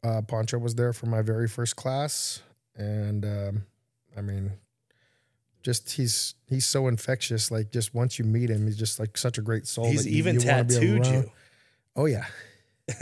Uh, 0.07 0.23
Poncho 0.23 0.59
was 0.59 0.75
there 0.77 0.93
for 0.93 1.07
my 1.07 1.21
very 1.23 1.49
first 1.49 1.75
class, 1.75 2.41
and 2.77 3.25
um, 3.25 3.63
I 4.17 4.21
mean, 4.21 4.53
just 5.63 5.93
he's 5.93 6.35
he's 6.49 6.65
so 6.67 6.87
infectious. 6.87 7.51
Like 7.51 7.73
just 7.73 7.95
once 7.95 8.19
you 8.19 8.25
meet 8.25 8.51
him, 8.51 8.67
he's 8.67 8.77
just 8.77 9.01
like 9.01 9.17
such 9.19 9.37
a 9.39 9.43
great 9.43 9.67
soul. 9.67 9.87
He's 9.87 10.05
that 10.05 10.11
you- 10.11 10.19
even 10.19 10.35
you 10.37 10.41
tattooed 10.43 11.07
you. 11.07 11.31
Oh 11.97 12.05
yeah, 12.07 12.27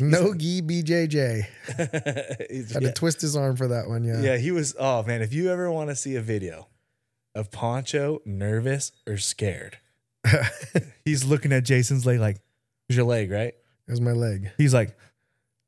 no 0.00 0.34
gi 0.34 0.62
BJJ. 0.62 1.46
He's- 2.50 2.72
Had 2.72 2.82
yeah. 2.82 2.88
to 2.88 2.92
twist 2.92 3.20
his 3.20 3.36
arm 3.36 3.56
for 3.56 3.68
that 3.68 3.88
one. 3.88 4.04
Yeah. 4.04 4.20
yeah, 4.20 4.36
he 4.36 4.50
was. 4.50 4.74
Oh 4.78 5.02
man, 5.04 5.22
if 5.22 5.32
you 5.32 5.50
ever 5.50 5.70
want 5.70 5.90
to 5.90 5.96
see 5.96 6.16
a 6.16 6.20
video 6.22 6.68
of 7.34 7.50
Poncho 7.50 8.20
nervous 8.26 8.92
or 9.06 9.16
scared, 9.18 9.78
he's 11.04 11.24
looking 11.24 11.52
at 11.52 11.64
Jason's 11.64 12.04
leg 12.04 12.20
like, 12.20 12.38
"Here's 12.88 12.96
your 12.96 13.06
leg, 13.06 13.30
right?" 13.30 13.54
There's 13.86 14.00
my 14.00 14.12
leg. 14.12 14.50
He's 14.58 14.72
like, 14.74 14.96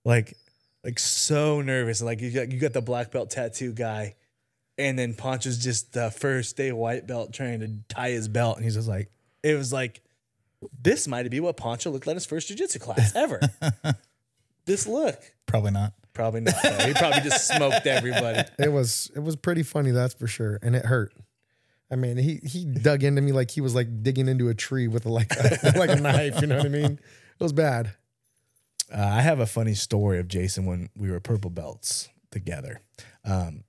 like, 0.04 0.36
like 0.84 0.98
so 0.98 1.60
nervous. 1.60 2.02
Like 2.02 2.20
you 2.20 2.30
got 2.30 2.52
you 2.52 2.58
got 2.58 2.72
the 2.72 2.82
black 2.82 3.10
belt 3.10 3.30
tattoo 3.30 3.72
guy, 3.72 4.14
and 4.78 4.98
then 4.98 5.14
Poncho's 5.14 5.58
just 5.58 5.92
the 5.92 6.10
first 6.10 6.56
day 6.56 6.72
white 6.72 7.06
belt 7.06 7.32
trying 7.32 7.60
to 7.60 7.94
tie 7.94 8.10
his 8.10 8.28
belt, 8.28 8.56
and 8.56 8.64
he's 8.64 8.74
just 8.74 8.88
like, 8.88 9.10
it 9.42 9.54
was 9.56 9.72
like 9.72 10.02
this 10.80 11.06
might 11.06 11.30
be 11.30 11.40
what 11.40 11.56
Poncho 11.56 11.90
looked 11.90 12.06
like 12.06 12.14
his 12.14 12.26
first 12.26 12.50
jujitsu 12.50 12.80
class 12.80 13.12
ever. 13.16 13.40
this 14.64 14.86
look. 14.86 15.20
Probably 15.46 15.70
not. 15.70 15.92
Probably 16.12 16.40
not. 16.40 16.54
though. 16.62 16.86
He 16.86 16.94
probably 16.94 17.20
just 17.20 17.48
smoked 17.54 17.86
everybody. 17.86 18.48
It 18.58 18.72
was 18.72 19.10
it 19.14 19.20
was 19.20 19.36
pretty 19.36 19.62
funny, 19.62 19.90
that's 19.90 20.14
for 20.14 20.26
sure, 20.26 20.58
and 20.62 20.76
it 20.76 20.86
hurt. 20.86 21.12
I 21.90 21.96
mean, 21.96 22.16
he 22.16 22.36
he 22.36 22.64
dug 22.64 23.04
into 23.04 23.20
me 23.20 23.32
like 23.32 23.50
he 23.50 23.60
was 23.60 23.74
like 23.74 24.02
digging 24.02 24.28
into 24.28 24.48
a 24.48 24.54
tree 24.54 24.88
with 24.88 25.06
a, 25.06 25.10
like 25.10 25.32
a, 25.36 25.72
like 25.76 25.90
a 25.90 26.00
knife. 26.00 26.40
You 26.40 26.46
know 26.46 26.56
what 26.56 26.66
I 26.66 26.70
mean? 26.70 26.92
It 26.92 27.42
was 27.42 27.52
bad. 27.52 27.92
Uh, 28.94 29.02
I 29.02 29.22
have 29.22 29.40
a 29.40 29.46
funny 29.46 29.74
story 29.74 30.20
of 30.20 30.28
Jason 30.28 30.66
when 30.66 30.88
we 30.96 31.10
were 31.10 31.18
purple 31.18 31.50
belts 31.50 32.08
together. 32.30 32.80
Um, 33.24 33.64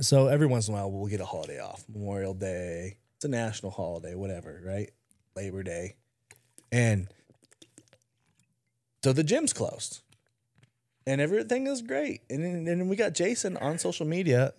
so 0.00 0.28
every 0.28 0.46
once 0.46 0.68
in 0.68 0.74
a 0.74 0.76
while, 0.76 0.92
we'll 0.92 1.08
get 1.08 1.20
a 1.20 1.24
holiday 1.24 1.58
off 1.58 1.84
Memorial 1.92 2.34
Day, 2.34 2.98
it's 3.16 3.24
a 3.24 3.28
national 3.28 3.72
holiday, 3.72 4.14
whatever, 4.14 4.62
right? 4.64 4.90
Labor 5.34 5.62
Day. 5.62 5.96
And 6.70 7.08
so 9.02 9.12
the 9.12 9.24
gym's 9.24 9.52
closed 9.52 10.02
and 11.06 11.20
everything 11.20 11.66
is 11.66 11.82
great. 11.82 12.20
And 12.30 12.66
then, 12.66 12.88
we 12.88 12.96
got 12.96 13.12
Jason 13.14 13.56
on 13.56 13.78
social 13.78 14.06
media 14.06 14.52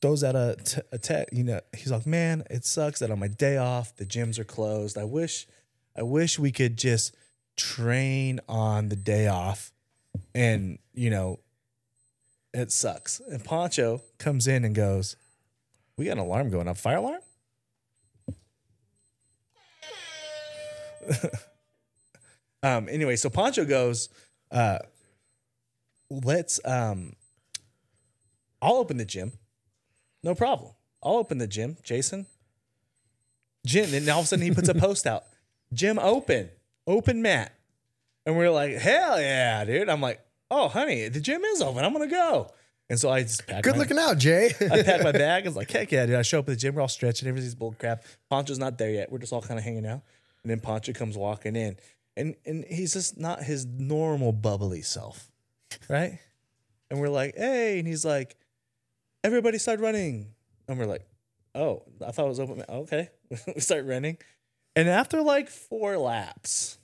throws 0.00 0.22
out 0.22 0.34
a, 0.36 0.56
t- 0.62 0.80
a 0.90 0.98
text, 0.98 1.32
you 1.32 1.44
know, 1.44 1.60
he's 1.76 1.90
like, 1.90 2.06
man, 2.06 2.44
it 2.50 2.64
sucks 2.64 2.98
that 2.98 3.10
on 3.10 3.18
my 3.18 3.28
day 3.28 3.56
off, 3.56 3.96
the 3.96 4.04
gyms 4.04 4.38
are 4.38 4.44
closed. 4.44 4.98
I 4.98 5.04
wish, 5.04 5.46
I 5.96 6.02
wish 6.02 6.38
we 6.38 6.50
could 6.50 6.76
just 6.76 7.14
train 7.56 8.40
on 8.48 8.88
the 8.88 8.96
day 8.96 9.26
off 9.28 9.72
and, 10.34 10.78
you 10.94 11.10
know, 11.10 11.40
it 12.52 12.70
sucks. 12.70 13.20
And 13.20 13.44
Poncho 13.44 14.02
comes 14.18 14.46
in 14.46 14.64
and 14.64 14.74
goes, 14.74 15.16
we 15.96 16.06
got 16.06 16.12
an 16.12 16.18
alarm 16.18 16.50
going 16.50 16.68
up, 16.68 16.76
fire 16.76 16.96
alarm? 16.96 17.20
um, 22.62 22.88
anyway, 22.88 23.16
so 23.16 23.28
Poncho 23.30 23.64
goes, 23.64 24.08
uh, 24.50 24.78
let's, 26.10 26.60
um, 26.64 27.14
I'll 28.60 28.76
open 28.76 28.96
the 28.96 29.04
gym. 29.04 29.32
No 30.22 30.34
problem. 30.34 30.72
I'll 31.02 31.16
open 31.16 31.38
the 31.38 31.48
gym, 31.48 31.76
Jason. 31.82 32.26
Gym. 33.66 33.92
And 33.92 34.08
all 34.08 34.20
of 34.20 34.24
a 34.24 34.28
sudden 34.28 34.44
he 34.44 34.52
puts 34.52 34.68
a 34.68 34.74
post 34.78 35.06
out. 35.06 35.24
Gym 35.72 35.98
open. 35.98 36.50
Open 36.86 37.22
mat. 37.22 37.52
And 38.24 38.36
we're 38.36 38.50
like, 38.50 38.74
hell 38.74 39.20
yeah, 39.20 39.64
dude. 39.64 39.88
I'm 39.88 40.00
like, 40.00 40.20
oh, 40.50 40.68
honey, 40.68 41.08
the 41.08 41.20
gym 41.20 41.42
is 41.42 41.60
open. 41.62 41.84
I'm 41.84 41.92
gonna 41.92 42.06
go. 42.06 42.50
And 42.88 43.00
so 43.00 43.10
I 43.10 43.22
just 43.22 43.46
packed 43.46 43.64
Good 43.64 43.74
my, 43.74 43.78
looking 43.78 43.98
out, 43.98 44.18
Jay. 44.18 44.52
I 44.70 44.82
packed 44.82 45.02
my 45.02 45.12
bag. 45.24 45.44
I 45.44 45.48
was 45.48 45.56
like, 45.56 45.70
heck 45.70 45.90
yeah, 45.90 46.06
dude. 46.06 46.16
I 46.16 46.22
show 46.22 46.40
up 46.40 46.48
at 46.48 46.52
the 46.52 46.56
gym. 46.56 46.74
We're 46.74 46.82
all 46.82 46.88
stretching. 46.88 47.26
Everything's 47.28 47.54
bull 47.54 47.74
crap. 47.78 48.04
Poncho's 48.28 48.58
not 48.58 48.78
there 48.78 48.90
yet. 48.90 49.10
We're 49.10 49.18
just 49.18 49.32
all 49.32 49.42
kind 49.42 49.58
of 49.58 49.64
hanging 49.64 49.86
out. 49.86 50.02
And 50.42 50.50
then 50.50 50.60
Poncho 50.60 50.92
comes 50.92 51.16
walking 51.16 51.56
in. 51.56 51.76
And 52.16 52.34
and 52.44 52.64
he's 52.68 52.92
just 52.92 53.18
not 53.18 53.42
his 53.42 53.64
normal 53.64 54.32
bubbly 54.32 54.82
self. 54.82 55.30
Right? 55.88 56.18
And 56.90 57.00
we're 57.00 57.08
like, 57.08 57.34
hey. 57.36 57.78
And 57.78 57.88
he's 57.88 58.04
like, 58.04 58.36
everybody 59.24 59.58
start 59.58 59.80
running. 59.80 60.28
And 60.68 60.78
we're 60.78 60.86
like, 60.86 61.06
oh, 61.54 61.84
I 62.06 62.10
thought 62.10 62.26
it 62.26 62.28
was 62.28 62.40
open. 62.40 62.62
Okay. 62.68 63.08
we 63.54 63.60
start 63.60 63.86
running. 63.86 64.18
And 64.74 64.88
after 64.88 65.20
like 65.22 65.48
four 65.48 65.98
laps, 65.98 66.78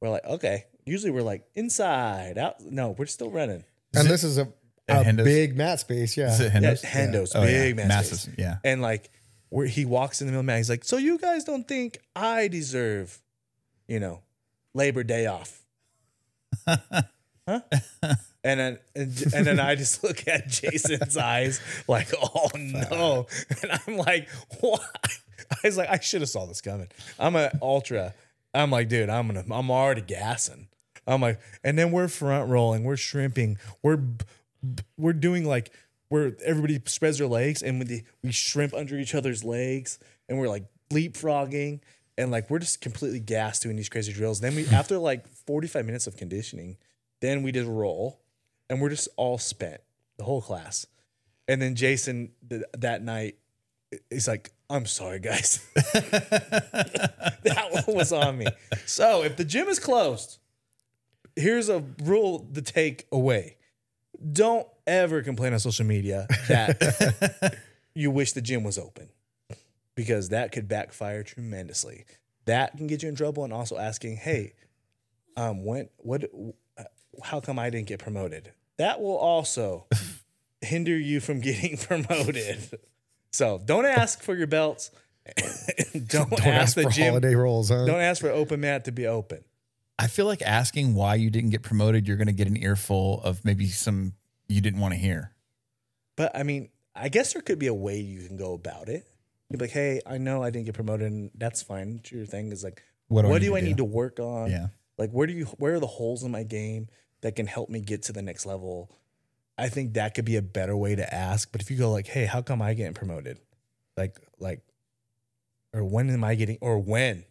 we're 0.00 0.10
like, 0.10 0.24
okay. 0.24 0.64
Usually 0.84 1.10
we're 1.10 1.22
like 1.22 1.44
inside, 1.54 2.38
out. 2.38 2.60
No, 2.60 2.90
we're 2.98 3.06
still 3.06 3.30
running. 3.30 3.64
and 3.94 4.08
this 4.08 4.24
is 4.24 4.38
a, 4.38 4.48
a 4.88 4.94
Hendo's? 5.04 5.24
big 5.24 5.56
mat 5.56 5.80
space. 5.80 6.16
Yeah. 6.16 6.32
Is 6.32 6.40
it 6.40 6.52
Yeah, 6.52 6.60
Hendo's? 6.60 6.82
Hendo's, 6.82 7.34
Oh, 7.34 7.42
yeah. 7.42 7.46
big 7.64 7.76
man 7.76 7.88
Massive. 7.88 8.18
space. 8.20 8.34
Yeah. 8.38 8.56
And 8.64 8.80
like 8.82 9.10
where 9.50 9.66
he 9.66 9.84
walks 9.84 10.20
in 10.20 10.26
the 10.26 10.32
middle 10.32 10.40
of 10.40 10.46
the 10.46 10.52
mat, 10.52 10.56
he's 10.58 10.70
like, 10.70 10.84
So 10.84 10.96
you 10.96 11.18
guys 11.18 11.44
don't 11.44 11.66
think 11.68 11.98
I 12.16 12.48
deserve, 12.48 13.20
you 13.86 14.00
know, 14.00 14.22
Labor 14.74 15.02
Day 15.04 15.26
off? 15.26 15.62
huh? 16.66 17.60
And 18.44 18.60
then 18.60 18.78
and, 18.94 19.24
and 19.34 19.46
then 19.46 19.60
I 19.60 19.74
just 19.74 20.02
look 20.04 20.26
at 20.28 20.48
Jason's 20.48 21.16
eyes 21.16 21.60
like, 21.86 22.08
oh 22.22 22.48
no. 22.56 23.26
And 23.62 23.80
I'm 23.86 23.96
like, 23.98 24.28
what? 24.60 24.80
I 25.64 25.66
was 25.66 25.76
like, 25.76 25.88
I 25.88 25.98
should 25.98 26.20
have 26.20 26.30
saw 26.30 26.46
this 26.46 26.60
coming. 26.60 26.88
I'm 27.18 27.36
an 27.36 27.50
ultra. 27.62 28.14
I'm 28.54 28.70
like, 28.70 28.88
dude, 28.88 29.08
I'm 29.08 29.26
gonna 29.26 29.44
I'm 29.50 29.70
already 29.70 30.00
gassing. 30.00 30.68
I'm 31.06 31.22
like, 31.22 31.40
and 31.64 31.78
then 31.78 31.90
we're 31.90 32.08
front 32.08 32.50
rolling, 32.50 32.84
we're 32.84 32.96
shrimping, 32.96 33.58
we're 33.82 34.00
we're 34.96 35.12
doing 35.12 35.44
like 35.44 35.70
where 36.08 36.32
everybody 36.44 36.80
spreads 36.86 37.18
their 37.18 37.26
legs 37.26 37.62
and 37.62 37.78
we, 37.78 38.02
we 38.22 38.32
shrimp 38.32 38.74
under 38.74 38.98
each 38.98 39.14
other's 39.14 39.44
legs 39.44 39.98
and 40.28 40.38
we're 40.38 40.48
like 40.48 40.64
leapfrogging 40.90 41.80
and 42.16 42.30
like 42.30 42.50
we're 42.50 42.58
just 42.58 42.80
completely 42.80 43.20
gassed 43.20 43.62
doing 43.62 43.76
these 43.76 43.88
crazy 43.88 44.12
drills. 44.12 44.40
Then 44.40 44.54
we 44.54 44.66
after 44.72 44.98
like 44.98 45.26
45 45.28 45.84
minutes 45.86 46.06
of 46.06 46.16
conditioning, 46.16 46.76
then 47.20 47.42
we 47.42 47.52
just 47.52 47.68
roll 47.68 48.20
and 48.68 48.80
we're 48.80 48.90
just 48.90 49.08
all 49.16 49.38
spent, 49.38 49.80
the 50.16 50.24
whole 50.24 50.42
class. 50.42 50.86
And 51.46 51.62
then 51.62 51.74
Jason 51.74 52.32
th- 52.48 52.62
that 52.76 53.02
night, 53.02 53.36
he's 54.10 54.28
like, 54.28 54.50
I'm 54.70 54.86
sorry, 54.86 55.18
guys. 55.18 55.66
that 55.74 57.68
one 57.70 57.96
was 57.96 58.12
on 58.12 58.38
me. 58.38 58.46
So 58.86 59.22
if 59.22 59.36
the 59.36 59.44
gym 59.44 59.68
is 59.68 59.78
closed, 59.78 60.38
here's 61.36 61.68
a 61.68 61.82
rule 62.02 62.46
to 62.54 62.62
take 62.62 63.06
away. 63.10 63.56
Don't 64.32 64.66
ever 64.86 65.22
complain 65.22 65.52
on 65.52 65.58
social 65.60 65.86
media 65.86 66.26
that 66.48 67.56
you 67.94 68.10
wish 68.10 68.32
the 68.32 68.42
gym 68.42 68.64
was 68.64 68.78
open 68.78 69.08
because 69.94 70.30
that 70.30 70.52
could 70.52 70.68
backfire 70.68 71.22
tremendously. 71.22 72.04
That 72.46 72.76
can 72.76 72.86
get 72.86 73.02
you 73.02 73.08
in 73.08 73.14
trouble 73.14 73.44
and 73.44 73.52
also 73.52 73.76
asking, 73.78 74.16
"Hey, 74.16 74.54
um 75.36 75.64
when 75.64 75.88
what 75.98 76.24
how 77.22 77.40
come 77.40 77.58
I 77.58 77.70
didn't 77.70 77.86
get 77.86 78.00
promoted?" 78.00 78.52
That 78.78 79.00
will 79.00 79.16
also 79.16 79.86
hinder 80.60 80.96
you 80.98 81.20
from 81.20 81.40
getting 81.40 81.76
promoted. 81.76 82.78
So, 83.38 83.60
don't 83.64 83.86
ask 83.86 84.20
for 84.20 84.34
your 84.34 84.48
belts. 84.48 84.90
don't, 85.92 86.28
Don't 86.28 86.32
ask, 86.40 86.46
ask 86.46 86.74
the 86.74 86.82
for 86.82 86.90
gym. 86.90 87.10
holiday 87.10 87.36
rolls, 87.36 87.68
huh? 87.68 87.86
Don't 87.86 88.00
ask 88.00 88.20
for 88.20 88.30
open 88.30 88.62
mat 88.62 88.86
to 88.86 88.90
be 88.90 89.06
open. 89.06 89.44
I 89.96 90.08
feel 90.08 90.26
like 90.26 90.42
asking 90.42 90.96
why 90.96 91.14
you 91.14 91.30
didn't 91.30 91.50
get 91.50 91.62
promoted, 91.62 92.08
you're 92.08 92.16
going 92.16 92.26
to 92.26 92.32
get 92.32 92.48
an 92.48 92.56
earful 92.56 93.20
of 93.22 93.44
maybe 93.44 93.68
some 93.68 94.14
you 94.48 94.60
didn't 94.60 94.80
want 94.80 94.94
to 94.94 94.98
hear. 94.98 95.36
But 96.16 96.36
I 96.36 96.42
mean, 96.42 96.70
I 96.96 97.10
guess 97.10 97.32
there 97.32 97.42
could 97.42 97.60
be 97.60 97.68
a 97.68 97.74
way 97.74 98.00
you 98.00 98.26
can 98.26 98.36
go 98.36 98.54
about 98.54 98.88
it. 98.88 99.06
You'd 99.50 99.58
be 99.58 99.66
like, 99.66 99.70
hey, 99.70 100.00
I 100.04 100.18
know 100.18 100.42
I 100.42 100.50
didn't 100.50 100.66
get 100.66 100.74
promoted, 100.74 101.06
and 101.06 101.30
that's 101.36 101.62
fine. 101.62 102.00
Your 102.10 102.26
thing 102.26 102.50
is 102.50 102.64
like, 102.64 102.82
What 103.06 103.24
what, 103.24 103.40
do 103.40 103.54
I 103.54 103.60
do 103.60 103.64
I 103.64 103.68
need 103.68 103.76
to 103.76 103.84
work 103.84 104.18
on? 104.18 104.50
Yeah. 104.50 104.66
Like, 104.96 105.12
where 105.12 105.28
do 105.28 105.32
you 105.32 105.44
where 105.58 105.74
are 105.74 105.80
the 105.80 105.86
holes 105.86 106.24
in 106.24 106.32
my 106.32 106.42
game 106.42 106.88
that 107.20 107.36
can 107.36 107.46
help 107.46 107.70
me 107.70 107.80
get 107.80 108.02
to 108.04 108.12
the 108.12 108.22
next 108.22 108.46
level? 108.46 108.90
I 109.58 109.68
think 109.68 109.94
that 109.94 110.14
could 110.14 110.24
be 110.24 110.36
a 110.36 110.42
better 110.42 110.76
way 110.76 110.94
to 110.94 111.14
ask. 111.14 111.50
But 111.50 111.60
if 111.60 111.70
you 111.70 111.76
go 111.76 111.90
like, 111.90 112.06
hey, 112.06 112.26
how 112.26 112.40
come 112.40 112.62
I 112.62 112.74
getting 112.74 112.94
promoted? 112.94 113.38
Like, 113.96 114.16
like, 114.38 114.62
or 115.74 115.84
when 115.84 116.08
am 116.10 116.22
I 116.22 116.36
getting 116.36 116.58
or 116.60 116.78
when? 116.78 117.24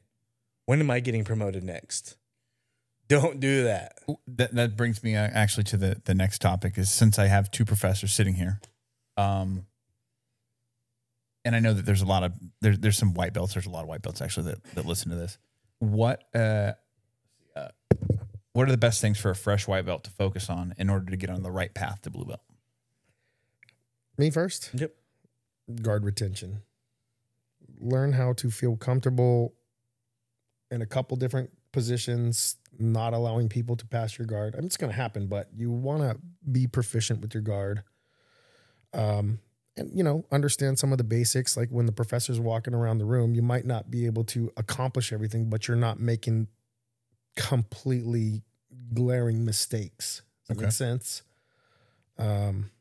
When 0.65 0.81
am 0.81 0.91
I 0.91 0.99
getting 0.99 1.23
promoted 1.23 1.63
next? 1.63 2.17
Don't 3.07 3.39
do 3.39 3.63
that. 3.63 3.97
That 4.27 4.53
that 4.55 4.75
brings 4.75 5.01
me 5.01 5.15
uh, 5.15 5.29
actually 5.33 5.63
to 5.65 5.77
the 5.77 6.01
the 6.03 6.13
next 6.13 6.41
topic 6.41 6.77
is 6.77 6.91
since 6.91 7.17
I 7.17 7.27
have 7.27 7.49
two 7.49 7.63
professors 7.63 8.11
sitting 8.11 8.33
here, 8.33 8.59
um, 9.15 9.65
and 11.45 11.55
I 11.55 11.59
know 11.59 11.73
that 11.73 11.85
there's 11.85 12.01
a 12.01 12.05
lot 12.05 12.23
of 12.23 12.33
there's 12.59 12.79
there's 12.79 12.97
some 12.97 13.13
white 13.13 13.31
belts. 13.33 13.53
There's 13.53 13.65
a 13.65 13.69
lot 13.69 13.83
of 13.83 13.87
white 13.87 14.01
belts 14.01 14.21
actually 14.21 14.51
that 14.51 14.63
that 14.75 14.85
listen 14.85 15.09
to 15.11 15.15
this. 15.15 15.37
What 15.79 16.25
uh, 16.35 16.73
uh, 17.55 17.69
what 18.57 18.67
are 18.67 18.71
the 18.71 18.77
best 18.77 19.01
things 19.01 19.19
for 19.19 19.29
a 19.29 19.35
fresh 19.35 19.67
white 19.67 19.85
belt 19.85 20.03
to 20.03 20.09
focus 20.09 20.49
on 20.49 20.73
in 20.79 20.89
order 20.89 21.11
to 21.11 21.15
get 21.15 21.29
on 21.29 21.43
the 21.43 21.51
right 21.51 21.75
path 21.75 22.01
to 22.01 22.09
blue 22.09 22.25
belt? 22.25 22.41
Me 24.17 24.31
first. 24.31 24.71
Yep. 24.73 24.95
Guard 25.83 26.03
retention. 26.03 26.63
Learn 27.79 28.13
how 28.13 28.33
to 28.33 28.49
feel 28.49 28.75
comfortable 28.75 29.53
in 30.71 30.81
a 30.81 30.87
couple 30.87 31.15
different 31.17 31.51
positions, 31.71 32.55
not 32.79 33.13
allowing 33.13 33.47
people 33.47 33.75
to 33.75 33.85
pass 33.85 34.17
your 34.17 34.25
guard. 34.25 34.55
I 34.55 34.57
mean, 34.57 34.65
it's 34.65 34.77
going 34.77 34.91
to 34.91 34.97
happen, 34.97 35.27
but 35.27 35.49
you 35.55 35.69
want 35.69 36.01
to 36.01 36.17
be 36.51 36.65
proficient 36.65 37.21
with 37.21 37.35
your 37.35 37.43
guard. 37.43 37.83
Um, 38.91 39.37
and 39.75 39.91
you 39.93 40.03
know, 40.03 40.25
understand 40.31 40.79
some 40.79 40.91
of 40.91 40.97
the 40.97 41.03
basics. 41.03 41.55
Like 41.57 41.69
when 41.69 41.85
the 41.85 41.91
professor's 41.91 42.39
walking 42.39 42.73
around 42.73 42.97
the 42.97 43.05
room, 43.05 43.35
you 43.35 43.43
might 43.43 43.67
not 43.67 43.91
be 43.91 44.07
able 44.07 44.23
to 44.23 44.51
accomplish 44.57 45.13
everything, 45.13 45.47
but 45.47 45.67
you're 45.67 45.77
not 45.77 45.99
making 45.99 46.47
completely 47.35 48.41
glaring 48.93 49.45
mistakes. 49.45 50.21
Does 50.41 50.47
that 50.49 50.53
Okay. 50.57 50.65
make 50.65 50.71
sense? 50.73 51.23
Um, 52.17 52.71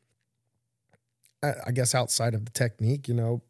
I, 1.43 1.53
I 1.67 1.71
guess 1.71 1.93
outside 1.93 2.33
of 2.33 2.45
the 2.45 2.51
technique, 2.51 3.07
you 3.07 3.13
know, 3.13 3.41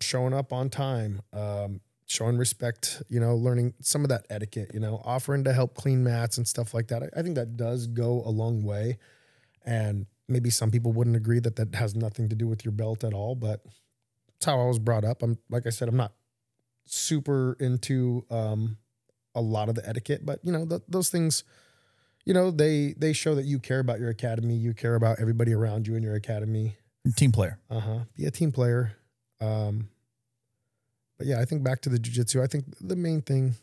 showing 0.00 0.34
up 0.34 0.52
on 0.52 0.70
time, 0.70 1.22
um, 1.32 1.80
showing 2.06 2.36
respect, 2.38 3.02
you 3.08 3.18
know, 3.18 3.34
learning 3.34 3.74
some 3.80 4.02
of 4.04 4.08
that 4.10 4.26
etiquette, 4.30 4.70
you 4.72 4.80
know, 4.80 5.00
offering 5.04 5.42
to 5.44 5.52
help 5.52 5.74
clean 5.74 6.04
mats 6.04 6.36
and 6.36 6.46
stuff 6.46 6.72
like 6.74 6.88
that. 6.88 7.02
I, 7.02 7.08
I 7.18 7.22
think 7.22 7.34
that 7.34 7.56
does 7.56 7.86
go 7.88 8.22
a 8.24 8.30
long 8.30 8.62
way. 8.62 8.98
And 9.64 10.06
maybe 10.28 10.50
some 10.50 10.70
people 10.70 10.92
wouldn't 10.92 11.16
agree 11.16 11.40
that 11.40 11.56
that 11.56 11.74
has 11.74 11.96
nothing 11.96 12.28
to 12.28 12.36
do 12.36 12.46
with 12.46 12.64
your 12.64 12.72
belt 12.72 13.02
at 13.02 13.12
all, 13.12 13.34
but 13.34 13.64
it's 14.36 14.46
how 14.46 14.60
I 14.60 14.66
was 14.66 14.78
brought 14.78 15.04
up. 15.04 15.22
I'm 15.22 15.38
like 15.50 15.66
I 15.66 15.70
said, 15.70 15.88
I'm 15.88 15.96
not 15.96 16.12
super 16.84 17.56
into 17.58 18.24
um, 18.30 18.76
a 19.34 19.40
lot 19.40 19.68
of 19.68 19.74
the 19.74 19.88
etiquette, 19.88 20.24
but 20.24 20.38
you 20.44 20.52
know 20.52 20.64
th- 20.66 20.82
those 20.88 21.08
things. 21.10 21.42
You 22.26 22.34
know 22.34 22.50
they 22.50 22.94
they 22.98 23.12
show 23.12 23.34
that 23.36 23.44
you 23.44 23.58
care 23.58 23.78
about 23.78 24.00
your 24.00 24.10
academy. 24.10 24.56
You 24.56 24.74
care 24.74 24.96
about 24.96 25.20
everybody 25.20 25.54
around 25.54 25.86
you 25.86 25.94
in 25.94 26.02
your 26.02 26.16
academy. 26.16 26.76
Team 27.16 27.30
player. 27.32 27.60
Uh 27.70 27.80
huh. 27.80 27.98
Be 28.16 28.26
a 28.26 28.30
team 28.32 28.50
player. 28.50 28.96
Um, 29.40 29.88
but 31.18 31.28
yeah, 31.28 31.40
I 31.40 31.44
think 31.44 31.62
back 31.62 31.80
to 31.82 31.88
the 31.88 31.98
jujitsu. 31.98 32.42
I 32.42 32.48
think 32.48 32.64
the 32.80 32.96
main 32.96 33.22
thing 33.22 33.54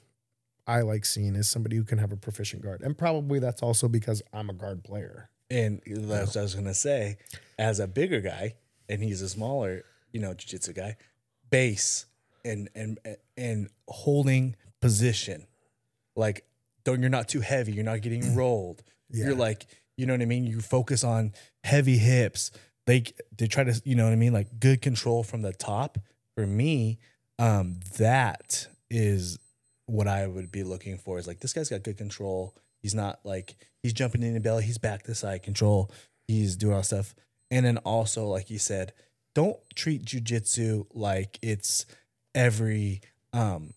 I 0.65 0.81
like 0.81 1.03
seeing 1.03 1.35
is 1.35 1.49
somebody 1.49 1.75
who 1.75 1.83
can 1.83 1.97
have 1.97 2.13
a 2.13 2.15
proficient 2.15 2.63
guard, 2.63 2.81
and 2.81 2.97
probably 2.97 3.39
that's 3.39 3.61
also 3.61 3.89
because 3.89 4.21
I'm 4.31 4.49
a 4.49 4.53
guard 4.53 4.83
player. 4.83 5.29
And 5.51 5.81
that's 5.85 6.29
what 6.29 6.37
I 6.37 6.41
was 6.41 6.55
gonna 6.55 6.73
say. 6.73 7.17
As 7.59 7.79
a 7.79 7.87
bigger 7.87 8.21
guy, 8.21 8.55
and 8.87 9.03
he's 9.03 9.21
a 9.21 9.29
smaller, 9.29 9.83
you 10.11 10.21
know, 10.21 10.33
jiu-jitsu 10.33 10.73
guy, 10.73 10.95
base 11.49 12.05
and 12.45 12.69
and 12.75 12.97
and 13.37 13.69
holding 13.89 14.55
position, 14.79 15.47
like 16.15 16.45
don't 16.85 17.01
you're 17.01 17.09
not 17.09 17.27
too 17.27 17.41
heavy, 17.41 17.73
you're 17.73 17.83
not 17.83 18.01
getting 18.01 18.35
rolled. 18.35 18.83
You're 19.09 19.35
like, 19.35 19.67
you 19.95 20.05
know 20.05 20.13
what 20.13 20.21
I 20.21 20.25
mean. 20.25 20.45
You 20.45 20.59
focus 20.59 21.03
on 21.03 21.33
heavy 21.63 21.97
hips. 21.97 22.51
They 22.87 23.03
they 23.37 23.47
try 23.47 23.63
to, 23.63 23.79
you 23.85 23.95
know 23.95 24.05
what 24.05 24.13
I 24.13 24.17
mean, 24.17 24.33
like 24.33 24.59
good 24.59 24.81
control 24.81 25.23
from 25.23 25.41
the 25.41 25.53
top. 25.53 25.99
For 26.35 26.47
me, 26.47 26.97
um, 27.37 27.79
that 27.97 28.67
is 28.89 29.37
what 29.85 30.07
I 30.07 30.25
would 30.25 30.51
be 30.51 30.63
looking 30.63 30.97
for. 30.97 31.19
Is 31.19 31.27
like 31.27 31.39
this 31.39 31.53
guy's 31.53 31.69
got 31.69 31.83
good 31.83 31.97
control. 31.97 32.55
He's 32.81 32.95
not 32.95 33.19
like 33.23 33.55
he's 33.83 33.93
jumping 33.93 34.23
in 34.23 34.33
the 34.33 34.39
belly. 34.39 34.63
He's 34.63 34.79
back 34.79 35.03
to 35.03 35.15
side 35.15 35.43
control. 35.43 35.91
He's 36.27 36.55
doing 36.55 36.75
all 36.75 36.83
stuff. 36.83 37.13
And 37.51 37.65
then 37.65 37.77
also, 37.77 38.25
like 38.25 38.49
you 38.49 38.57
said, 38.57 38.93
don't 39.35 39.57
treat 39.75 40.05
jujitsu 40.05 40.87
like 40.93 41.37
it's 41.41 41.85
every 42.33 43.01
um 43.31 43.73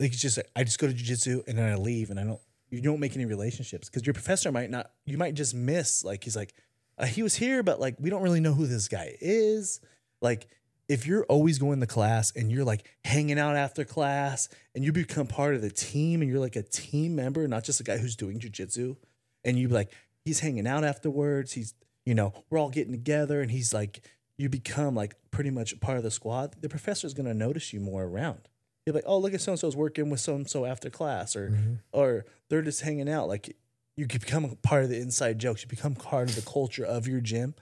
like 0.00 0.12
it's 0.12 0.22
just 0.22 0.36
like, 0.36 0.50
I 0.54 0.64
just 0.64 0.78
go 0.78 0.86
to 0.86 0.92
jujitsu 0.92 1.46
and 1.46 1.58
then 1.58 1.70
I 1.70 1.76
leave 1.76 2.10
and 2.10 2.18
I 2.18 2.24
don't 2.24 2.40
you 2.70 2.80
don't 2.82 3.00
make 3.00 3.14
any 3.14 3.24
relationships 3.24 3.88
because 3.88 4.06
your 4.06 4.14
professor 4.14 4.52
might 4.52 4.70
not 4.70 4.90
you 5.04 5.18
might 5.18 5.34
just 5.34 5.54
miss 5.54 6.04
like 6.04 6.24
he's 6.24 6.36
like 6.36 6.54
uh, 6.98 7.06
he 7.06 7.22
was 7.22 7.34
here 7.34 7.62
but 7.62 7.80
like 7.80 7.96
we 7.98 8.10
don't 8.10 8.22
really 8.22 8.40
know 8.40 8.52
who 8.52 8.66
this 8.66 8.88
guy 8.88 9.16
is 9.20 9.80
like 10.20 10.48
if 10.88 11.06
you're 11.06 11.24
always 11.24 11.58
going 11.58 11.80
to 11.80 11.86
class 11.86 12.32
and 12.34 12.50
you're 12.50 12.64
like 12.64 12.90
hanging 13.04 13.38
out 13.38 13.56
after 13.56 13.84
class 13.84 14.48
and 14.74 14.82
you 14.82 14.90
become 14.90 15.26
part 15.26 15.54
of 15.54 15.60
the 15.60 15.70
team 15.70 16.22
and 16.22 16.30
you're 16.30 16.40
like 16.40 16.56
a 16.56 16.62
team 16.62 17.14
member, 17.14 17.46
not 17.46 17.62
just 17.62 17.80
a 17.80 17.84
guy 17.84 17.98
who's 17.98 18.16
doing 18.16 18.40
jujitsu, 18.40 18.96
and 19.44 19.58
you 19.58 19.68
like 19.68 19.92
he's 20.24 20.40
hanging 20.40 20.66
out 20.66 20.84
afterwards, 20.84 21.52
he's 21.52 21.74
you 22.06 22.14
know 22.14 22.32
we're 22.48 22.58
all 22.58 22.70
getting 22.70 22.92
together 22.92 23.42
and 23.42 23.50
he's 23.50 23.74
like 23.74 24.00
you 24.38 24.48
become 24.48 24.94
like 24.94 25.14
pretty 25.30 25.50
much 25.50 25.78
part 25.80 25.98
of 25.98 26.02
the 26.02 26.10
squad. 26.10 26.56
The 26.60 26.68
professor's 26.68 27.12
gonna 27.12 27.34
notice 27.34 27.72
you 27.72 27.80
more 27.80 28.04
around. 28.04 28.48
You're 28.88 28.94
like, 28.94 29.04
oh 29.06 29.18
look 29.18 29.34
at 29.34 29.42
so 29.42 29.52
and 29.52 29.60
so's 29.60 29.76
working 29.76 30.08
with 30.08 30.20
so 30.20 30.34
and 30.34 30.48
so 30.48 30.64
after 30.64 30.88
class, 30.88 31.36
or 31.36 31.50
mm-hmm. 31.50 31.74
or 31.92 32.24
they're 32.48 32.62
just 32.62 32.80
hanging 32.80 33.06
out. 33.06 33.28
Like 33.28 33.54
you 33.98 34.06
become 34.06 34.46
a 34.46 34.56
part 34.56 34.84
of 34.84 34.88
the 34.88 34.98
inside 34.98 35.38
jokes. 35.38 35.62
You 35.62 35.68
become 35.68 35.94
part 35.94 36.30
of 36.30 36.36
the 36.36 36.50
culture 36.50 36.86
of 36.86 37.06
your 37.06 37.20
gym. 37.20 37.54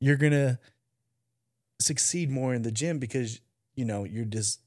You're 0.00 0.16
gonna 0.16 0.58
succeed 1.80 2.30
more 2.30 2.54
in 2.54 2.62
the 2.62 2.72
gym 2.72 2.98
because 2.98 3.40
you 3.74 3.84
know 3.84 4.04
you're 4.04 4.24
just 4.24 4.60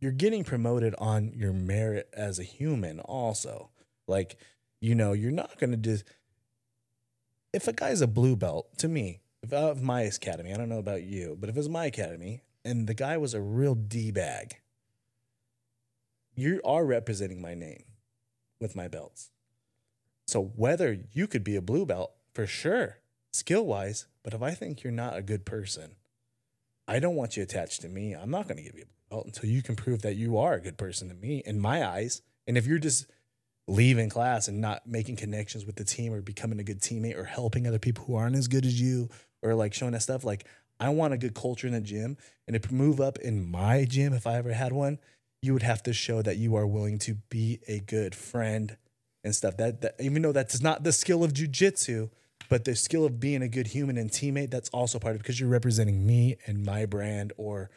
you're 0.00 0.12
getting 0.12 0.44
promoted 0.44 0.94
on 0.98 1.32
your 1.34 1.52
merit 1.52 2.08
as 2.14 2.38
a 2.38 2.44
human 2.44 3.00
also 3.00 3.70
like 4.06 4.36
you 4.80 4.94
know 4.94 5.12
you're 5.12 5.30
not 5.30 5.58
going 5.58 5.70
to 5.70 5.76
just 5.76 6.04
if 7.52 7.66
a 7.68 7.72
guy's 7.72 8.00
a 8.00 8.06
blue 8.06 8.36
belt 8.36 8.78
to 8.78 8.88
me 8.88 9.20
if 9.42 9.52
I 9.52 9.60
have 9.60 9.82
my 9.82 10.02
academy 10.02 10.52
i 10.52 10.56
don't 10.56 10.68
know 10.68 10.78
about 10.78 11.02
you 11.02 11.36
but 11.38 11.48
if 11.48 11.56
it 11.56 11.58
was 11.58 11.68
my 11.68 11.86
academy 11.86 12.42
and 12.64 12.86
the 12.86 12.94
guy 12.94 13.16
was 13.18 13.34
a 13.34 13.40
real 13.40 13.74
d-bag 13.74 14.56
you 16.34 16.60
are 16.64 16.84
representing 16.84 17.40
my 17.40 17.54
name 17.54 17.84
with 18.60 18.76
my 18.76 18.88
belts 18.88 19.30
so 20.26 20.52
whether 20.56 20.98
you 21.12 21.26
could 21.26 21.44
be 21.44 21.56
a 21.56 21.62
blue 21.62 21.86
belt 21.86 22.12
for 22.32 22.46
sure 22.46 22.98
skill 23.32 23.64
wise 23.64 24.06
but 24.22 24.34
if 24.34 24.42
i 24.42 24.52
think 24.52 24.82
you're 24.82 24.92
not 24.92 25.16
a 25.16 25.22
good 25.22 25.44
person 25.44 25.96
I 26.86 26.98
don't 26.98 27.16
want 27.16 27.36
you 27.36 27.42
attached 27.42 27.80
to 27.82 27.88
me. 27.88 28.14
I'm 28.14 28.30
not 28.30 28.46
going 28.46 28.58
to 28.58 28.62
give 28.62 28.76
you 28.76 28.82
a 28.82 28.86
blue 28.86 29.16
belt 29.16 29.26
until 29.26 29.48
you 29.48 29.62
can 29.62 29.76
prove 29.76 30.02
that 30.02 30.16
you 30.16 30.36
are 30.38 30.54
a 30.54 30.60
good 30.60 30.76
person 30.76 31.08
to 31.08 31.14
me 31.14 31.42
in 31.44 31.58
my 31.58 31.86
eyes. 31.86 32.22
And 32.46 32.58
if 32.58 32.66
you're 32.66 32.78
just 32.78 33.06
leaving 33.66 34.10
class 34.10 34.48
and 34.48 34.60
not 34.60 34.86
making 34.86 35.16
connections 35.16 35.64
with 35.64 35.76
the 35.76 35.84
team 35.84 36.12
or 36.12 36.20
becoming 36.20 36.60
a 36.60 36.64
good 36.64 36.82
teammate 36.82 37.16
or 37.16 37.24
helping 37.24 37.66
other 37.66 37.78
people 37.78 38.04
who 38.04 38.16
aren't 38.16 38.36
as 38.36 38.48
good 38.48 38.66
as 38.66 38.78
you 38.78 39.08
or 39.42 39.54
like 39.54 39.72
showing 39.72 39.92
that 39.92 40.02
stuff, 40.02 40.24
like 40.24 40.46
I 40.78 40.90
want 40.90 41.14
a 41.14 41.18
good 41.18 41.34
culture 41.34 41.66
in 41.66 41.72
the 41.72 41.80
gym. 41.80 42.18
And 42.46 42.60
to 42.60 42.74
move 42.74 43.00
up 43.00 43.18
in 43.18 43.50
my 43.50 43.86
gym, 43.86 44.12
if 44.12 44.26
I 44.26 44.34
ever 44.34 44.52
had 44.52 44.72
one, 44.72 44.98
you 45.44 45.52
would 45.52 45.62
have 45.62 45.82
to 45.84 45.92
show 45.92 46.22
that 46.22 46.36
you 46.38 46.56
are 46.56 46.66
willing 46.66 46.98
to 47.00 47.14
be 47.28 47.60
a 47.68 47.80
good 47.80 48.14
friend 48.14 48.76
and 49.22 49.34
stuff. 49.34 49.56
That, 49.58 49.82
that 49.82 49.96
even 50.00 50.22
though 50.22 50.32
that's 50.32 50.60
not 50.62 50.84
the 50.84 50.92
skill 50.92 51.22
of 51.22 51.32
jujitsu, 51.32 52.10
but 52.48 52.64
the 52.64 52.74
skill 52.74 53.04
of 53.04 53.20
being 53.20 53.42
a 53.42 53.48
good 53.48 53.68
human 53.68 53.96
and 53.96 54.10
teammate 54.10 54.50
that's 54.50 54.68
also 54.70 54.98
part 54.98 55.14
of 55.14 55.20
it 55.20 55.22
because 55.22 55.40
you're 55.40 55.48
representing 55.48 56.06
me 56.06 56.36
and 56.46 56.64
my 56.64 56.86
brand 56.86 57.32
or 57.36 57.70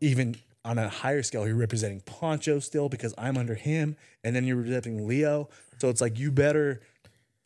even 0.00 0.36
on 0.64 0.78
a 0.78 0.88
higher 0.88 1.22
scale 1.22 1.46
you're 1.46 1.56
representing 1.56 2.00
poncho 2.00 2.58
still 2.58 2.88
because 2.88 3.14
i'm 3.16 3.36
under 3.36 3.54
him 3.54 3.96
and 4.22 4.36
then 4.36 4.44
you're 4.44 4.56
representing 4.56 5.06
leo 5.06 5.48
so 5.78 5.88
it's 5.88 6.00
like 6.00 6.18
you 6.18 6.30
better 6.30 6.82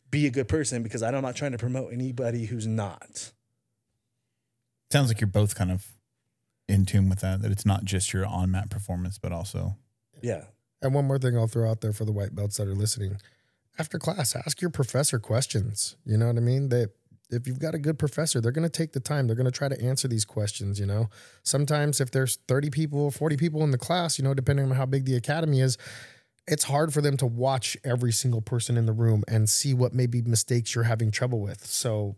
be 0.09 0.25
a 0.25 0.29
good 0.29 0.47
person 0.47 0.83
because 0.83 1.01
i'm 1.01 1.21
not 1.21 1.35
trying 1.35 1.51
to 1.51 1.57
promote 1.57 1.93
anybody 1.93 2.45
who's 2.45 2.67
not 2.67 3.31
Sounds 4.91 5.07
like 5.07 5.21
you're 5.21 5.27
both 5.27 5.55
kind 5.55 5.71
of 5.71 5.87
in 6.71 6.85
tune 6.85 7.09
with 7.09 7.19
that. 7.19 7.41
That 7.41 7.51
it's 7.51 7.65
not 7.65 7.83
just 7.85 8.13
your 8.13 8.25
on 8.25 8.49
mat 8.51 8.69
performance, 8.69 9.17
but 9.19 9.31
also 9.31 9.75
yeah 10.21 10.45
And 10.81 10.93
one 10.93 11.05
more 11.05 11.19
thing 11.19 11.37
I'll 11.37 11.47
throw 11.47 11.69
out 11.69 11.81
there 11.81 11.93
for 11.93 12.05
the 12.05 12.11
white 12.11 12.33
belts 12.35 12.57
that 12.57 12.67
are 12.67 12.75
listening. 12.75 13.17
After 13.79 13.97
class, 13.99 14.35
ask 14.35 14.61
your 14.61 14.69
professor 14.71 15.19
questions. 15.19 15.95
You 16.05 16.17
know 16.17 16.27
what 16.27 16.37
I 16.37 16.41
mean? 16.41 16.69
They 16.69 16.87
if 17.33 17.47
you've 17.47 17.59
got 17.59 17.73
a 17.73 17.79
good 17.79 17.97
professor, 17.97 18.41
they're 18.41 18.51
going 18.51 18.67
to 18.69 18.77
take 18.81 18.91
the 18.91 18.99
time. 18.99 19.25
They're 19.27 19.37
going 19.37 19.45
to 19.45 19.57
try 19.57 19.69
to 19.69 19.81
answer 19.81 20.09
these 20.09 20.25
questions, 20.25 20.79
you 20.81 20.85
know. 20.85 21.09
Sometimes 21.43 22.01
if 22.01 22.11
there's 22.11 22.37
30 22.49 22.69
people, 22.71 23.09
40 23.09 23.37
people 23.37 23.63
in 23.63 23.71
the 23.71 23.77
class, 23.77 24.17
you 24.19 24.23
know, 24.25 24.33
depending 24.33 24.65
on 24.69 24.75
how 24.75 24.85
big 24.85 25.05
the 25.05 25.15
academy 25.15 25.61
is, 25.61 25.77
it's 26.45 26.65
hard 26.65 26.93
for 26.93 26.99
them 27.01 27.15
to 27.17 27.25
watch 27.25 27.77
every 27.85 28.11
single 28.11 28.41
person 28.41 28.75
in 28.77 28.85
the 28.85 28.91
room 28.91 29.23
and 29.29 29.49
see 29.49 29.73
what 29.73 29.93
maybe 29.93 30.21
mistakes 30.21 30.75
you're 30.75 30.83
having 30.83 31.09
trouble 31.09 31.39
with. 31.39 31.65
So 31.65 32.17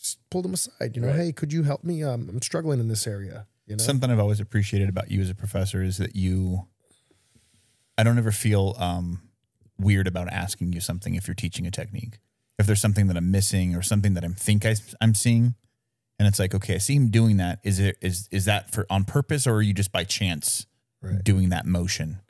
s- 0.00 0.16
pull 0.30 0.42
them 0.42 0.54
aside, 0.54 0.96
you 0.96 1.02
know, 1.02 1.08
Right. 1.08 1.16
hey, 1.16 1.32
could 1.32 1.52
you 1.52 1.62
help 1.62 1.84
me? 1.84 2.02
Um, 2.02 2.28
I'm 2.28 2.42
struggling 2.42 2.80
in 2.80 2.88
this 2.88 3.06
area, 3.06 3.46
you 3.66 3.76
know. 3.76 3.82
something 3.82 4.10
I've 4.10 4.18
always 4.20 4.40
appreciated 4.40 4.88
about 4.88 5.10
you 5.10 5.20
as 5.20 5.30
a 5.30 5.34
professor 5.34 5.82
is 5.82 5.98
that 5.98 6.14
you, 6.16 6.66
I 7.96 8.02
don't 8.02 8.18
ever 8.18 8.32
feel 8.32 8.74
um, 8.78 9.22
weird 9.78 10.06
about 10.06 10.28
asking 10.28 10.72
you 10.72 10.80
something 10.80 11.14
if 11.14 11.26
you're 11.28 11.34
teaching 11.34 11.66
a 11.66 11.70
technique. 11.70 12.18
If 12.58 12.66
there's 12.66 12.80
something 12.80 13.08
that 13.08 13.16
I'm 13.16 13.30
missing 13.30 13.74
or 13.74 13.82
something 13.82 14.14
that 14.14 14.24
I 14.24 14.28
think 14.28 14.64
I, 14.64 14.76
I'm 15.00 15.14
seeing, 15.14 15.54
and 16.18 16.28
it's 16.28 16.38
like, 16.38 16.54
okay, 16.54 16.76
I 16.76 16.78
see 16.78 16.94
him 16.94 17.08
doing 17.10 17.38
that. 17.38 17.58
Is 17.64 17.80
it 17.80 17.96
is 18.00 18.28
is 18.30 18.44
that 18.44 18.70
for 18.70 18.86
on 18.88 19.04
purpose 19.04 19.46
or 19.48 19.54
are 19.54 19.62
you 19.62 19.74
just 19.74 19.90
by 19.92 20.04
chance 20.04 20.66
Right. 21.02 21.22
doing 21.22 21.48
that 21.48 21.66
motion? 21.66 22.20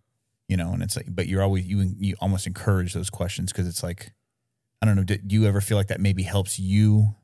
You 0.48 0.56
know, 0.56 0.72
and 0.72 0.82
it's 0.82 0.96
like, 0.96 1.06
but 1.08 1.26
you're 1.28 1.42
always 1.42 1.66
you 1.66 1.94
you 1.98 2.16
almost 2.20 2.46
encourage 2.46 2.94
those 2.94 3.10
questions 3.10 3.52
because 3.52 3.68
it's 3.68 3.82
like, 3.82 4.12
I 4.80 4.86
don't 4.86 4.96
know. 4.96 5.02
Do 5.04 5.18
you 5.28 5.46
ever 5.46 5.60
feel 5.60 5.76
like 5.76 5.88
that 5.88 6.00
maybe 6.00 6.22
helps 6.22 6.58
you 6.58 7.14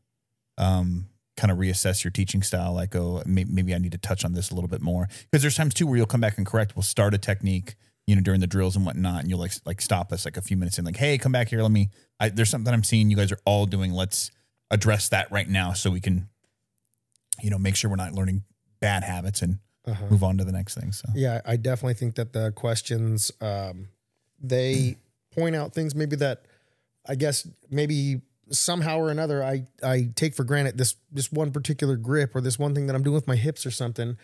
um, 0.58 1.08
kind 1.36 1.50
of 1.50 1.58
reassess 1.58 2.04
your 2.04 2.10
teaching 2.10 2.42
style? 2.42 2.72
Like, 2.74 2.94
oh, 2.96 3.22
maybe 3.26 3.74
I 3.74 3.78
need 3.78 3.92
to 3.92 3.98
touch 3.98 4.24
on 4.24 4.32
this 4.34 4.50
a 4.50 4.54
little 4.54 4.68
bit 4.68 4.82
more 4.82 5.08
because 5.30 5.42
there's 5.42 5.56
times 5.56 5.74
too 5.74 5.86
where 5.86 5.96
you'll 5.96 6.06
come 6.06 6.20
back 6.20 6.38
and 6.38 6.46
correct. 6.46 6.76
We'll 6.76 6.82
start 6.82 7.14
a 7.14 7.18
technique, 7.18 7.76
you 8.06 8.14
know, 8.16 8.22
during 8.22 8.40
the 8.40 8.46
drills 8.46 8.76
and 8.76 8.84
whatnot, 8.84 9.20
and 9.22 9.30
you'll 9.30 9.38
like 9.40 9.52
like 9.64 9.80
stop 9.80 10.12
us 10.12 10.24
like 10.24 10.36
a 10.36 10.42
few 10.42 10.56
minutes 10.56 10.78
in, 10.78 10.84
like, 10.84 10.96
hey, 10.96 11.16
come 11.18 11.32
back 11.32 11.48
here. 11.48 11.62
Let 11.62 11.70
me. 11.72 11.90
I, 12.18 12.28
there's 12.28 12.50
something 12.50 12.72
I'm 12.72 12.84
seeing 12.84 13.10
you 13.10 13.16
guys 13.16 13.32
are 13.32 13.38
all 13.44 13.66
doing. 13.66 13.92
Let's 13.92 14.30
address 14.70 15.08
that 15.08 15.30
right 15.32 15.48
now 15.48 15.72
so 15.72 15.90
we 15.90 16.00
can, 16.00 16.28
you 17.42 17.50
know, 17.50 17.58
make 17.58 17.76
sure 17.76 17.90
we're 17.90 17.96
not 17.96 18.12
learning 18.12 18.44
bad 18.80 19.02
habits 19.04 19.42
and 19.42 19.58
Uh-huh. 19.86 20.06
move 20.10 20.22
on 20.22 20.36
to 20.38 20.44
the 20.44 20.52
next 20.52 20.74
thing. 20.74 20.92
So 20.92 21.08
Yeah, 21.14 21.40
I 21.46 21.56
definitely 21.56 21.94
think 21.94 22.14
that 22.16 22.32
the 22.34 22.52
questions 22.52 23.32
um, 23.40 23.88
they 24.38 24.96
point 25.34 25.56
out 25.56 25.72
things 25.72 25.94
maybe 25.94 26.16
that 26.16 26.44
I 27.08 27.14
guess 27.14 27.48
maybe 27.70 28.20
somehow 28.50 28.98
or 28.98 29.10
another 29.10 29.42
I 29.42 29.66
I 29.82 30.10
take 30.14 30.34
for 30.34 30.44
granted 30.44 30.78
this 30.78 30.96
this 31.10 31.30
one 31.30 31.52
particular 31.52 31.96
grip 31.96 32.34
or 32.34 32.40
this 32.40 32.58
one 32.58 32.74
thing 32.74 32.86
that 32.86 32.96
I'm 32.96 33.02
doing 33.02 33.14
with 33.14 33.26
my 33.28 33.36
hips 33.36 33.64
or 33.64 33.70
something, 33.70 34.16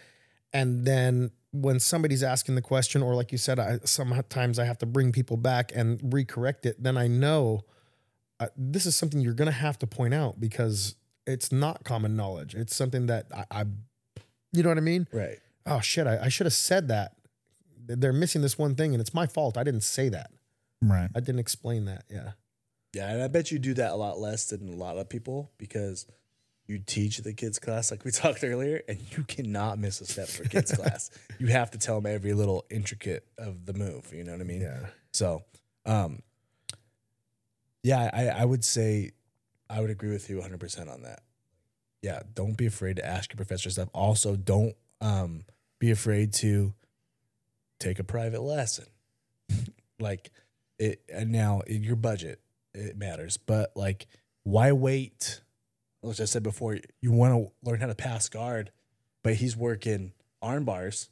and 0.52 0.84
then 0.84 1.30
when 1.52 1.80
somebody's 1.80 2.22
asking 2.22 2.54
the 2.54 2.62
question 2.62 3.02
or 3.02 3.14
like 3.14 3.32
you 3.32 3.38
said, 3.38 3.58
I 3.58 3.78
sometimes 3.84 4.58
I 4.58 4.64
have 4.64 4.78
to 4.78 4.86
bring 4.86 5.12
people 5.12 5.36
back 5.36 5.72
and 5.74 6.00
recorrect 6.00 6.66
it. 6.66 6.82
Then 6.82 6.96
I 6.96 7.06
know 7.06 7.64
uh, 8.40 8.48
this 8.56 8.86
is 8.86 8.96
something 8.96 9.20
you're 9.20 9.34
gonna 9.34 9.50
have 9.50 9.78
to 9.80 9.86
point 9.86 10.14
out 10.14 10.40
because 10.40 10.96
it's 11.26 11.50
not 11.50 11.84
common 11.84 12.16
knowledge. 12.16 12.54
It's 12.54 12.74
something 12.74 13.06
that 13.06 13.26
I, 13.34 13.44
I 13.50 13.64
you 14.52 14.62
know 14.62 14.70
what 14.70 14.78
I 14.78 14.82
mean 14.82 15.06
right 15.12 15.38
oh 15.66 15.80
shit, 15.80 16.06
I, 16.06 16.18
I 16.24 16.28
should 16.28 16.46
have 16.46 16.54
said 16.54 16.88
that. 16.88 17.12
They're 17.88 18.12
missing 18.12 18.42
this 18.42 18.58
one 18.58 18.74
thing, 18.74 18.94
and 18.94 19.00
it's 19.00 19.14
my 19.14 19.26
fault. 19.26 19.56
I 19.56 19.62
didn't 19.64 19.82
say 19.82 20.08
that. 20.08 20.30
right, 20.82 21.08
I 21.14 21.20
didn't 21.20 21.38
explain 21.38 21.84
that. 21.84 22.04
Yeah. 22.10 22.32
Yeah, 22.96 23.10
and 23.10 23.22
I 23.22 23.28
bet 23.28 23.50
you 23.50 23.58
do 23.58 23.74
that 23.74 23.92
a 23.92 23.94
lot 23.94 24.18
less 24.18 24.46
than 24.46 24.72
a 24.72 24.74
lot 24.74 24.96
of 24.96 25.06
people 25.10 25.50
because 25.58 26.06
you 26.66 26.78
teach 26.78 27.18
the 27.18 27.34
kids 27.34 27.58
class 27.58 27.90
like 27.90 28.06
we 28.06 28.10
talked 28.22 28.42
earlier, 28.42 28.80
and 28.88 28.98
you 29.14 29.22
cannot 29.22 29.78
miss 29.78 30.00
a 30.00 30.06
step 30.06 30.28
for 30.28 30.44
kids 30.44 30.72
class. 30.76 31.10
You 31.38 31.48
have 31.48 31.70
to 31.72 31.78
tell 31.78 32.00
them 32.00 32.10
every 32.10 32.32
little 32.32 32.64
intricate 32.70 33.26
of 33.36 33.66
the 33.66 33.74
move. 33.74 34.14
You 34.14 34.24
know 34.24 34.32
what 34.32 34.40
I 34.40 34.44
mean? 34.44 34.62
Yeah. 34.62 34.86
So, 35.12 35.44
um, 35.84 36.22
yeah, 37.82 38.10
I, 38.14 38.28
I 38.28 38.44
would 38.46 38.64
say 38.64 39.10
I 39.68 39.82
would 39.82 39.90
agree 39.90 40.10
with 40.10 40.30
you 40.30 40.38
100% 40.38 40.90
on 40.90 41.02
that. 41.02 41.20
Yeah, 42.00 42.22
don't 42.32 42.56
be 42.56 42.64
afraid 42.64 42.96
to 42.96 43.06
ask 43.06 43.30
your 43.30 43.36
professor 43.36 43.68
stuff. 43.68 43.90
Also, 43.92 44.36
don't 44.36 44.74
um, 45.02 45.44
be 45.78 45.90
afraid 45.90 46.32
to 46.34 46.72
take 47.78 47.98
a 47.98 48.04
private 48.04 48.40
lesson. 48.40 48.86
like 50.00 50.30
it, 50.78 51.02
and 51.12 51.30
now 51.30 51.60
in 51.66 51.82
your 51.82 51.96
budget, 51.96 52.40
it 52.76 52.96
matters. 52.96 53.36
But 53.36 53.72
like, 53.74 54.06
why 54.44 54.72
wait? 54.72 55.40
As 56.08 56.20
I 56.20 56.24
said 56.24 56.42
before, 56.42 56.78
you 57.00 57.10
want 57.10 57.34
to 57.34 57.68
learn 57.68 57.80
how 57.80 57.88
to 57.88 57.94
pass 57.94 58.28
guard, 58.28 58.70
but 59.24 59.34
he's 59.34 59.56
working 59.56 60.12
arm 60.40 60.64
bars 60.64 61.08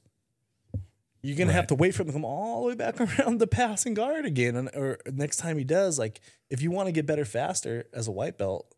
you're 1.25 1.39
gonna 1.39 1.53
have 1.53 1.69
to 1.69 1.75
wait 1.75 1.95
for 1.95 2.03
him 2.03 2.09
to 2.09 2.13
come 2.13 2.25
all 2.25 2.63
the 2.63 2.69
way 2.69 2.75
back 2.75 3.01
around 3.19 3.39
the 3.39 3.47
passing 3.47 3.95
guard 3.95 4.27
again, 4.27 4.57
and 4.57 4.69
or 4.75 4.99
next 5.11 5.39
time 5.39 5.57
he 5.57 5.65
does, 5.65 5.99
like 5.99 6.21
if 6.51 6.61
you 6.61 6.71
want 6.71 6.87
to 6.87 6.93
get 6.93 7.07
better 7.07 7.25
faster 7.25 7.87
as 7.95 8.07
a 8.07 8.13
white 8.13 8.37
belt, 8.37 8.73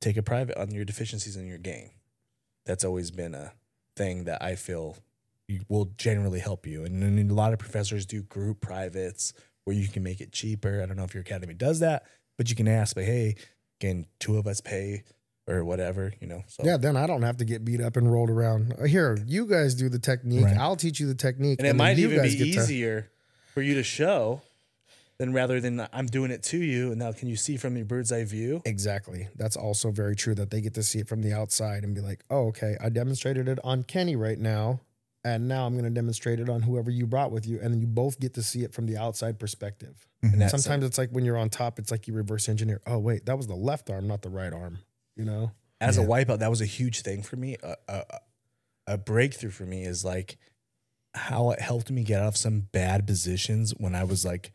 take 0.00 0.16
a 0.16 0.22
private 0.22 0.58
on 0.58 0.72
your 0.72 0.84
deficiencies 0.84 1.36
in 1.36 1.46
your 1.46 1.58
game. 1.58 1.90
That's 2.64 2.84
always 2.84 3.12
been 3.12 3.32
a 3.32 3.52
thing 3.94 4.24
that 4.24 4.42
I 4.42 4.56
feel 4.56 4.96
will 5.68 5.92
generally 5.96 6.40
help 6.40 6.66
you. 6.66 6.84
And 6.84 7.00
then 7.00 7.30
a 7.30 7.32
lot 7.32 7.52
of 7.52 7.60
professors 7.60 8.04
do 8.04 8.24
group 8.24 8.60
privates 8.60 9.32
where 9.66 9.76
you 9.76 9.88
can 9.88 10.02
make 10.02 10.20
it 10.20 10.32
cheaper. 10.32 10.80
I 10.80 10.86
don't 10.86 10.96
know 10.96 11.02
if 11.04 11.12
your 11.12 11.22
academy 11.22 11.52
does 11.52 11.80
that, 11.80 12.04
but 12.38 12.48
you 12.48 12.56
can 12.56 12.68
ask, 12.68 12.96
like, 12.96 13.04
hey, 13.06 13.34
can 13.80 14.06
two 14.20 14.38
of 14.38 14.46
us 14.46 14.60
pay 14.60 15.02
or 15.48 15.64
whatever, 15.64 16.12
you 16.20 16.28
know? 16.28 16.44
So 16.46 16.62
Yeah, 16.64 16.76
then 16.76 16.96
I 16.96 17.06
don't 17.06 17.22
have 17.22 17.36
to 17.38 17.44
get 17.44 17.64
beat 17.64 17.80
up 17.80 17.96
and 17.96 18.10
rolled 18.10 18.30
around. 18.30 18.74
Uh, 18.80 18.84
Here, 18.84 19.18
you 19.26 19.44
guys 19.44 19.74
do 19.74 19.88
the 19.88 19.98
technique. 19.98 20.44
Right. 20.44 20.56
I'll 20.56 20.76
teach 20.76 21.00
you 21.00 21.08
the 21.08 21.14
technique. 21.16 21.58
and 21.58 21.66
it 21.66 21.74
might 21.74 21.98
even 21.98 22.22
be 22.22 22.30
get 22.36 22.54
to- 22.54 22.60
easier 22.60 23.10
for 23.52 23.60
you 23.60 23.74
to 23.74 23.82
show 23.82 24.40
than 25.18 25.32
rather 25.32 25.60
than 25.60 25.84
I'm 25.92 26.06
doing 26.06 26.30
it 26.30 26.42
to 26.44 26.58
you 26.58 26.90
and 26.90 26.98
now 26.98 27.10
can 27.10 27.28
you 27.28 27.36
see 27.36 27.56
from 27.56 27.74
your 27.76 27.86
bird's 27.86 28.12
eye 28.12 28.24
view? 28.24 28.62
Exactly. 28.66 29.28
That's 29.34 29.56
also 29.56 29.90
very 29.90 30.14
true 30.14 30.34
that 30.36 30.50
they 30.50 30.60
get 30.60 30.74
to 30.74 30.82
see 30.84 31.00
it 31.00 31.08
from 31.08 31.22
the 31.22 31.32
outside 31.32 31.82
and 31.82 31.92
be 31.94 32.00
like, 32.02 32.22
oh, 32.30 32.48
okay, 32.48 32.76
I 32.80 32.88
demonstrated 32.90 33.48
it 33.48 33.58
on 33.64 33.82
Kenny 33.82 34.14
right 34.14 34.38
now. 34.38 34.80
And 35.26 35.48
now 35.48 35.66
I'm 35.66 35.72
going 35.72 35.84
to 35.84 35.90
demonstrate 35.90 36.38
it 36.38 36.48
on 36.48 36.62
whoever 36.62 36.88
you 36.88 37.04
brought 37.04 37.32
with 37.32 37.48
you. 37.48 37.58
And 37.60 37.74
then 37.74 37.80
you 37.80 37.88
both 37.88 38.20
get 38.20 38.34
to 38.34 38.44
see 38.44 38.62
it 38.62 38.72
from 38.72 38.86
the 38.86 38.96
outside 38.96 39.40
perspective. 39.40 40.06
Mm-hmm. 40.24 40.32
And 40.34 40.42
that's 40.42 40.52
Sometimes 40.52 40.84
it's 40.84 40.98
like 40.98 41.10
when 41.10 41.24
you're 41.24 41.36
on 41.36 41.50
top, 41.50 41.80
it's 41.80 41.90
like 41.90 42.06
you 42.06 42.14
reverse 42.14 42.48
engineer. 42.48 42.80
Oh, 42.86 42.98
wait, 42.98 43.26
that 43.26 43.36
was 43.36 43.48
the 43.48 43.56
left 43.56 43.90
arm, 43.90 44.06
not 44.06 44.22
the 44.22 44.30
right 44.30 44.52
arm. 44.52 44.78
You 45.16 45.24
know? 45.24 45.50
as 45.80 45.96
Yeah. 45.96 46.04
a 46.04 46.06
wipeout, 46.06 46.38
that 46.38 46.50
was 46.50 46.60
a 46.60 46.66
huge 46.66 47.02
thing 47.02 47.22
for 47.24 47.34
me. 47.34 47.56
A, 47.60 47.74
a, 47.88 48.04
a 48.86 48.98
breakthrough 48.98 49.50
for 49.50 49.64
me 49.64 49.84
is 49.84 50.04
like 50.04 50.38
how 51.14 51.50
it 51.50 51.60
helped 51.60 51.90
me 51.90 52.04
get 52.04 52.22
out 52.22 52.28
of 52.28 52.36
some 52.36 52.60
bad 52.60 53.04
positions 53.04 53.72
when 53.78 53.96
I 53.96 54.04
was 54.04 54.24
like 54.24 54.52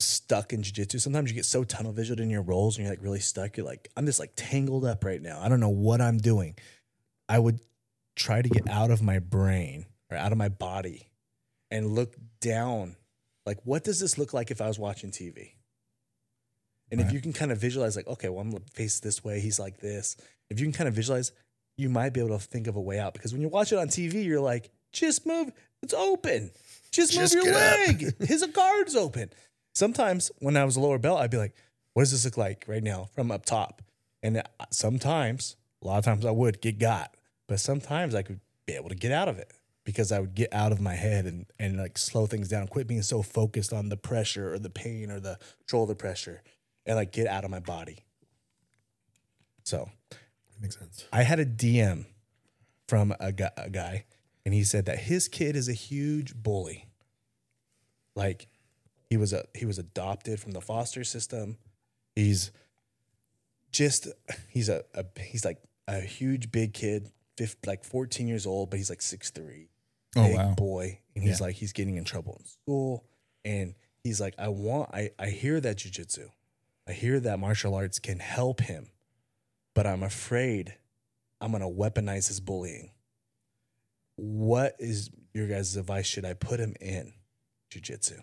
stuck 0.00 0.54
in 0.54 0.62
jiu-jitsu. 0.62 1.00
Sometimes 1.00 1.30
you 1.30 1.34
get 1.34 1.44
so 1.44 1.64
tunnel 1.64 1.92
visioned 1.92 2.18
in 2.20 2.30
your 2.30 2.42
roles 2.42 2.78
and 2.78 2.86
you're 2.86 2.92
like 2.94 3.04
really 3.04 3.20
stuck. 3.20 3.58
You're 3.58 3.66
like, 3.66 3.88
I'm 3.96 4.06
just 4.06 4.18
like 4.20 4.32
tangled 4.36 4.86
up 4.86 5.04
right 5.04 5.20
now. 5.20 5.38
I 5.42 5.50
don't 5.50 5.60
know 5.60 5.68
what 5.68 6.00
I'm 6.00 6.16
doing. 6.16 6.56
I 7.28 7.38
would 7.38 7.60
try 8.16 8.42
to 8.42 8.48
get 8.48 8.68
out 8.68 8.90
of 8.90 9.02
my 9.02 9.18
brain 9.18 9.86
or 10.10 10.16
out 10.16 10.32
of 10.32 10.38
my 10.38 10.48
body 10.48 11.10
and 11.70 11.94
look 11.94 12.14
down. 12.40 12.96
Like, 13.46 13.58
what 13.64 13.84
does 13.84 14.00
this 14.00 14.18
look 14.18 14.32
like 14.32 14.50
if 14.50 14.60
I 14.60 14.68
was 14.68 14.78
watching 14.78 15.10
TV? 15.10 15.52
And 16.90 17.00
if 17.00 17.10
you 17.10 17.22
can 17.22 17.32
kind 17.32 17.50
of 17.50 17.58
visualize, 17.58 17.96
like, 17.96 18.06
okay, 18.06 18.28
well, 18.28 18.40
I'm 18.40 18.50
gonna 18.50 18.64
face 18.74 19.00
this 19.00 19.24
way, 19.24 19.40
he's 19.40 19.58
like 19.58 19.78
this. 19.78 20.16
If 20.50 20.60
you 20.60 20.66
can 20.66 20.74
kind 20.74 20.88
of 20.88 20.94
visualize, 20.94 21.32
you 21.78 21.88
might 21.88 22.12
be 22.12 22.20
able 22.20 22.38
to 22.38 22.44
think 22.44 22.66
of 22.66 22.76
a 22.76 22.80
way 22.80 22.98
out. 22.98 23.14
Because 23.14 23.32
when 23.32 23.40
you 23.40 23.48
watch 23.48 23.72
it 23.72 23.78
on 23.78 23.88
TV, 23.88 24.24
you're 24.24 24.42
like, 24.42 24.70
just 24.92 25.26
move, 25.26 25.50
it's 25.82 25.94
open. 25.94 26.50
Just 26.90 27.14
move 27.14 27.22
Just 27.22 27.34
your 27.34 27.44
leg. 27.44 28.14
His 28.28 28.44
guard's 28.46 28.94
open. 28.94 29.30
Sometimes 29.74 30.30
when 30.40 30.56
I 30.58 30.64
was 30.64 30.76
a 30.76 30.80
lower 30.80 30.98
belt, 30.98 31.18
I'd 31.18 31.30
be 31.30 31.38
like, 31.38 31.54
what 31.94 32.02
does 32.02 32.12
this 32.12 32.26
look 32.26 32.36
like 32.36 32.66
right 32.68 32.82
now 32.82 33.08
from 33.14 33.30
up 33.30 33.46
top? 33.46 33.80
And 34.22 34.36
uh, 34.36 34.42
sometimes, 34.70 35.56
a 35.82 35.86
lot 35.86 35.98
of 35.98 36.04
times 36.04 36.26
I 36.26 36.30
would 36.30 36.60
get 36.60 36.78
got, 36.78 37.16
but 37.52 37.60
sometimes 37.60 38.14
I 38.14 38.22
could 38.22 38.40
be 38.64 38.72
able 38.72 38.88
to 38.88 38.94
get 38.94 39.12
out 39.12 39.28
of 39.28 39.38
it 39.38 39.52
because 39.84 40.10
I 40.10 40.20
would 40.20 40.34
get 40.34 40.54
out 40.54 40.72
of 40.72 40.80
my 40.80 40.94
head 40.94 41.26
and, 41.26 41.44
and 41.58 41.76
like 41.76 41.98
slow 41.98 42.24
things 42.24 42.48
down, 42.48 42.66
quit 42.66 42.86
being 42.86 43.02
so 43.02 43.20
focused 43.20 43.74
on 43.74 43.90
the 43.90 43.96
pressure 43.98 44.54
or 44.54 44.58
the 44.58 44.70
pain 44.70 45.10
or 45.10 45.20
the 45.20 45.38
shoulder 45.68 45.94
pressure 45.94 46.42
and 46.86 46.96
like 46.96 47.12
get 47.12 47.26
out 47.26 47.44
of 47.44 47.50
my 47.50 47.60
body. 47.60 48.06
So 49.64 49.90
Makes 50.62 50.78
sense. 50.78 51.04
I 51.12 51.24
had 51.24 51.40
a 51.40 51.44
DM 51.44 52.06
from 52.88 53.14
a, 53.20 53.32
gu- 53.32 53.48
a 53.58 53.68
guy, 53.68 54.06
and 54.46 54.54
he 54.54 54.64
said 54.64 54.86
that 54.86 55.00
his 55.00 55.28
kid 55.28 55.54
is 55.54 55.68
a 55.68 55.74
huge 55.74 56.34
bully. 56.34 56.86
Like 58.16 58.46
he 59.10 59.18
was 59.18 59.34
a 59.34 59.44
he 59.54 59.66
was 59.66 59.78
adopted 59.78 60.40
from 60.40 60.52
the 60.52 60.62
foster 60.62 61.04
system. 61.04 61.58
He's 62.16 62.50
just 63.72 64.08
he's 64.48 64.70
a, 64.70 64.84
a 64.94 65.04
he's 65.20 65.44
like 65.44 65.58
a 65.86 66.00
huge 66.00 66.50
big 66.50 66.72
kid, 66.72 67.10
fif- 67.36 67.56
like 67.66 67.84
14 67.84 68.28
years 68.28 68.46
old, 68.46 68.70
but 68.70 68.78
he's 68.78 68.90
like 68.90 69.02
six 69.02 69.30
three, 69.30 69.68
Oh, 70.16 70.24
big 70.26 70.36
wow. 70.36 70.54
boy, 70.54 71.00
and 71.14 71.24
he's 71.24 71.40
Yeah. 71.40 71.46
like 71.46 71.56
he's 71.56 71.72
getting 71.72 71.96
in 71.96 72.04
trouble 72.04 72.36
in 72.38 72.44
school, 72.46 73.04
and 73.44 73.74
he's 74.04 74.20
like 74.20 74.34
I 74.38 74.48
want 74.48 74.90
I 74.94 75.10
I 75.18 75.28
hear 75.30 75.60
that 75.60 75.76
jujitsu, 75.78 76.28
I 76.88 76.92
hear 76.92 77.20
that 77.20 77.38
martial 77.38 77.74
arts 77.74 77.98
can 77.98 78.18
help 78.18 78.60
him, 78.60 78.90
but 79.74 79.86
I'm 79.86 80.02
afraid 80.02 80.76
I'm 81.40 81.52
gonna 81.52 81.68
weaponize 81.70 82.28
his 82.28 82.40
bullying. 82.40 82.90
What 84.16 84.76
is 84.78 85.10
your 85.34 85.48
guys' 85.48 85.76
advice? 85.76 86.06
Should 86.06 86.24
I 86.26 86.34
put 86.34 86.60
him 86.60 86.74
in 86.80 87.14
jujitsu? 87.70 88.20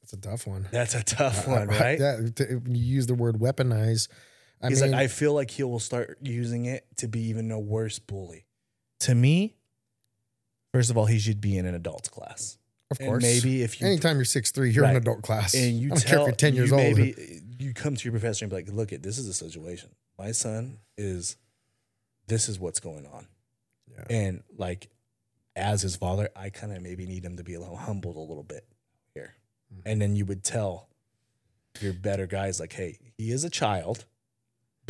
That's 0.00 0.12
a 0.14 0.16
tough 0.16 0.46
one. 0.46 0.68
That's 0.72 0.94
a 0.94 1.02
tough 1.04 1.46
uh, 1.46 1.50
one, 1.52 1.70
I- 1.70 1.74
I- 1.74 1.80
right? 1.80 1.98
that- 1.98 2.60
when 2.64 2.74
you 2.74 2.84
use 2.84 3.06
the 3.06 3.14
word 3.14 3.36
weaponize. 3.36 4.08
I 4.62 4.68
He's 4.68 4.80
mean, 4.82 4.92
like, 4.92 5.00
I 5.00 5.06
feel 5.08 5.34
like 5.34 5.50
he 5.50 5.62
will 5.64 5.80
start 5.80 6.18
using 6.22 6.66
it 6.66 6.86
to 6.98 7.08
be 7.08 7.20
even 7.24 7.50
a 7.50 7.58
worse 7.58 7.98
bully. 7.98 8.46
To 9.00 9.14
me, 9.14 9.56
first 10.72 10.90
of 10.90 10.96
all, 10.96 11.06
he 11.06 11.18
should 11.18 11.40
be 11.40 11.56
in 11.56 11.66
an 11.66 11.74
adult 11.74 12.10
class. 12.10 12.58
of 12.90 13.00
And 13.00 13.08
course. 13.08 13.22
maybe 13.22 13.62
if 13.62 13.80
you 13.80 13.86
anytime 13.86 14.16
you're 14.16 14.24
six 14.24 14.50
three, 14.50 14.70
you're 14.70 14.84
in 14.84 14.90
Right. 14.90 14.96
adult 14.98 15.22
class. 15.22 15.54
and 15.54 15.78
you 15.80 15.88
I 15.88 15.94
don't 15.94 16.00
tell 16.00 16.10
care 16.10 16.20
if 16.20 16.26
you're 16.28 16.36
ten 16.36 16.54
years 16.54 16.70
you 16.70 16.76
old. 16.76 16.82
maybe 16.98 17.40
you 17.58 17.72
come 17.74 17.96
to 17.96 18.04
your 18.04 18.12
professor 18.12 18.44
and 18.44 18.50
be 18.50 18.56
like, 18.56 18.68
look 18.70 18.92
at 18.92 19.02
this 19.02 19.18
is 19.18 19.26
a 19.26 19.34
situation. 19.34 19.90
My 20.18 20.30
son 20.32 20.78
is 20.96 21.36
this 22.28 22.48
is 22.48 22.58
what's 22.60 22.80
going 22.80 23.06
on. 23.06 23.26
Yeah. 23.90 24.04
And 24.10 24.42
like 24.56 24.90
as 25.56 25.82
his 25.82 25.96
father, 25.96 26.28
I 26.36 26.50
kind 26.50 26.72
of 26.74 26.82
maybe 26.82 27.04
need 27.06 27.24
him 27.24 27.36
to 27.38 27.42
be 27.44 27.54
a 27.54 27.60
little 27.60 27.76
humbled 27.76 28.16
a 28.16 28.20
little 28.20 28.42
bit 28.44 28.66
here. 29.14 29.34
Mm-hmm. 29.74 29.88
And 29.88 30.00
then 30.00 30.14
you 30.16 30.24
would 30.26 30.44
tell 30.44 30.88
your 31.80 31.92
better 31.94 32.26
guys 32.26 32.60
like, 32.60 32.72
hey, 32.74 32.98
he 33.18 33.32
is 33.32 33.42
a 33.44 33.50
child, 33.50 34.04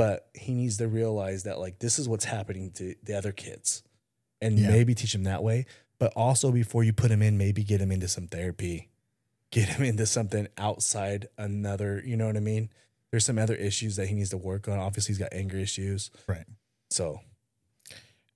but 0.03 0.27
he 0.35 0.53
needs 0.53 0.79
to 0.79 0.89
realize 0.89 1.45
that 1.45 1.61
like 1.61 1.79
this 1.79 1.97
is 1.97 2.09
what's 2.09 2.25
happening 2.25 2.73
to 2.73 2.97
the 3.05 3.17
other 3.17 3.31
kids. 3.31 3.85
And 4.41 4.59
Yeah. 4.59 4.71
maybe 4.71 4.97
teach 4.97 5.15
him 5.15 5.23
that 5.23 5.45
way. 5.45 5.65
But 6.01 6.13
also 6.17 6.51
before 6.51 6.83
you 6.83 6.93
put 6.93 7.13
him 7.13 7.23
in, 7.23 7.39
maybe 7.39 7.63
get 7.63 7.81
him 7.81 7.93
into 7.93 8.09
some 8.09 8.27
therapy. 8.27 8.89
Get 9.53 9.69
him 9.69 9.85
into 9.91 10.05
something 10.07 10.49
outside 10.59 11.29
another, 11.39 12.03
you 12.05 12.17
know 12.17 12.27
what 12.27 12.37
I 12.37 12.41
mean? 12.41 12.69
There's 13.13 13.25
some 13.25 13.39
other 13.39 13.55
issues 13.55 13.95
that 13.95 14.09
he 14.09 14.15
needs 14.17 14.31
to 14.31 14.37
work 14.37 14.67
on. 14.67 14.77
Obviously, 14.81 15.13
he's 15.13 15.19
got 15.21 15.29
anger 15.33 15.59
issues. 15.59 16.11
Right. 16.27 16.47
So 16.91 17.21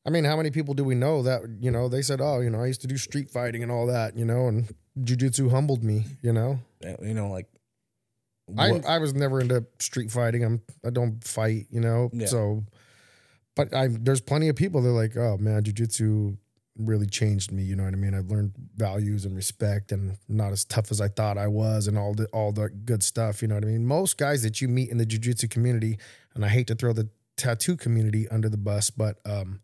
I 0.06 0.10
mean, 0.10 0.22
how 0.22 0.36
many 0.36 0.52
people 0.52 0.74
do 0.74 0.84
we 0.84 0.94
know 0.94 1.22
that 1.24 1.40
you 1.58 1.72
know 1.72 1.88
they 1.88 2.02
said, 2.02 2.20
"Oh, 2.20 2.38
you 2.38 2.48
know, 2.48 2.62
I 2.62 2.66
used 2.66 2.82
to 2.82 2.86
do 2.86 2.96
street 2.96 3.28
fighting 3.28 3.64
and 3.64 3.72
all 3.72 3.86
that," 3.86 4.16
you 4.16 4.24
know, 4.24 4.46
and 4.46 4.72
jujitsu 5.00 5.50
humbled 5.50 5.82
me, 5.82 6.04
you 6.22 6.32
know. 6.32 6.60
you 7.02 7.12
know, 7.12 7.28
like 7.28 7.48
I 8.56 8.80
I 8.86 8.98
was 8.98 9.14
never 9.14 9.40
into 9.40 9.66
street 9.78 10.10
fighting. 10.10 10.44
I'm 10.44 10.62
I 10.84 10.90
don't 10.90 11.22
fight, 11.24 11.66
you 11.70 11.80
know. 11.80 12.10
Yeah. 12.12 12.26
So, 12.26 12.64
but 13.54 13.74
I 13.74 13.88
there's 13.88 14.20
plenty 14.20 14.48
of 14.48 14.56
people 14.56 14.82
that 14.82 14.88
are 14.88 14.92
like, 14.92 15.16
oh 15.16 15.36
man, 15.38 15.64
jujitsu 15.64 16.36
really 16.78 17.06
changed 17.06 17.50
me. 17.50 17.62
You 17.62 17.74
know 17.74 17.84
what 17.84 17.94
I 17.94 17.96
mean? 17.96 18.14
I've 18.14 18.30
learned 18.30 18.52
values 18.76 19.24
and 19.24 19.34
respect, 19.34 19.90
and 19.92 20.16
not 20.28 20.52
as 20.52 20.64
tough 20.64 20.90
as 20.90 21.00
I 21.00 21.08
thought 21.08 21.38
I 21.38 21.48
was, 21.48 21.88
and 21.88 21.98
all 21.98 22.14
the 22.14 22.26
all 22.26 22.52
the 22.52 22.68
good 22.68 23.02
stuff. 23.02 23.42
You 23.42 23.48
know 23.48 23.56
what 23.56 23.64
I 23.64 23.68
mean? 23.68 23.86
Most 23.86 24.16
guys 24.16 24.42
that 24.42 24.60
you 24.60 24.68
meet 24.68 24.90
in 24.90 24.98
the 24.98 25.06
jujitsu 25.06 25.50
community, 25.50 25.98
and 26.34 26.44
I 26.44 26.48
hate 26.48 26.68
to 26.68 26.74
throw 26.74 26.92
the 26.92 27.08
tattoo 27.36 27.76
community 27.76 28.28
under 28.28 28.48
the 28.48 28.56
bus, 28.56 28.90
but 28.90 29.18
um, 29.26 29.60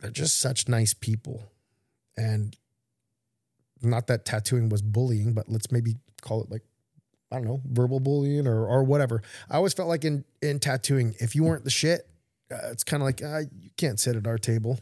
they're 0.00 0.10
just 0.10 0.38
such 0.38 0.68
nice 0.68 0.94
people, 0.94 1.42
and 2.16 2.56
not 3.82 4.06
that 4.06 4.24
tattooing 4.24 4.68
was 4.68 4.82
bullying, 4.82 5.34
but 5.34 5.48
let's 5.48 5.70
maybe 5.70 5.96
call 6.22 6.42
it 6.42 6.50
like 6.50 6.62
I 7.36 7.38
don't 7.40 7.48
know, 7.48 7.60
verbal 7.70 8.00
bullying 8.00 8.46
or 8.46 8.66
or 8.66 8.82
whatever. 8.82 9.22
I 9.50 9.56
always 9.56 9.74
felt 9.74 9.88
like 9.88 10.04
in 10.04 10.24
in 10.40 10.58
tattooing, 10.58 11.14
if 11.20 11.34
you 11.34 11.44
weren't 11.44 11.64
the 11.64 11.70
shit, 11.70 12.08
uh, 12.50 12.70
it's 12.70 12.84
kind 12.84 13.02
of 13.02 13.06
like 13.06 13.22
uh, 13.22 13.42
you 13.58 13.70
can't 13.76 14.00
sit 14.00 14.16
at 14.16 14.26
our 14.26 14.38
table. 14.38 14.80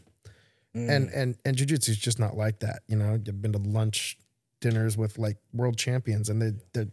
Mm. 0.75 0.89
And 0.89 1.09
and 1.09 1.37
and 1.45 1.57
jujitsu 1.57 1.89
is 1.89 1.97
just 1.97 2.19
not 2.19 2.35
like 2.35 2.59
that. 2.59 2.83
You 2.87 2.95
know, 2.95 3.19
you've 3.23 3.41
been 3.41 3.53
to 3.53 3.59
lunch 3.59 4.17
dinners 4.61 4.97
with 4.97 5.17
like 5.17 5.37
world 5.53 5.77
champions, 5.77 6.29
and 6.29 6.41
they 6.41 6.53
they 6.73 6.89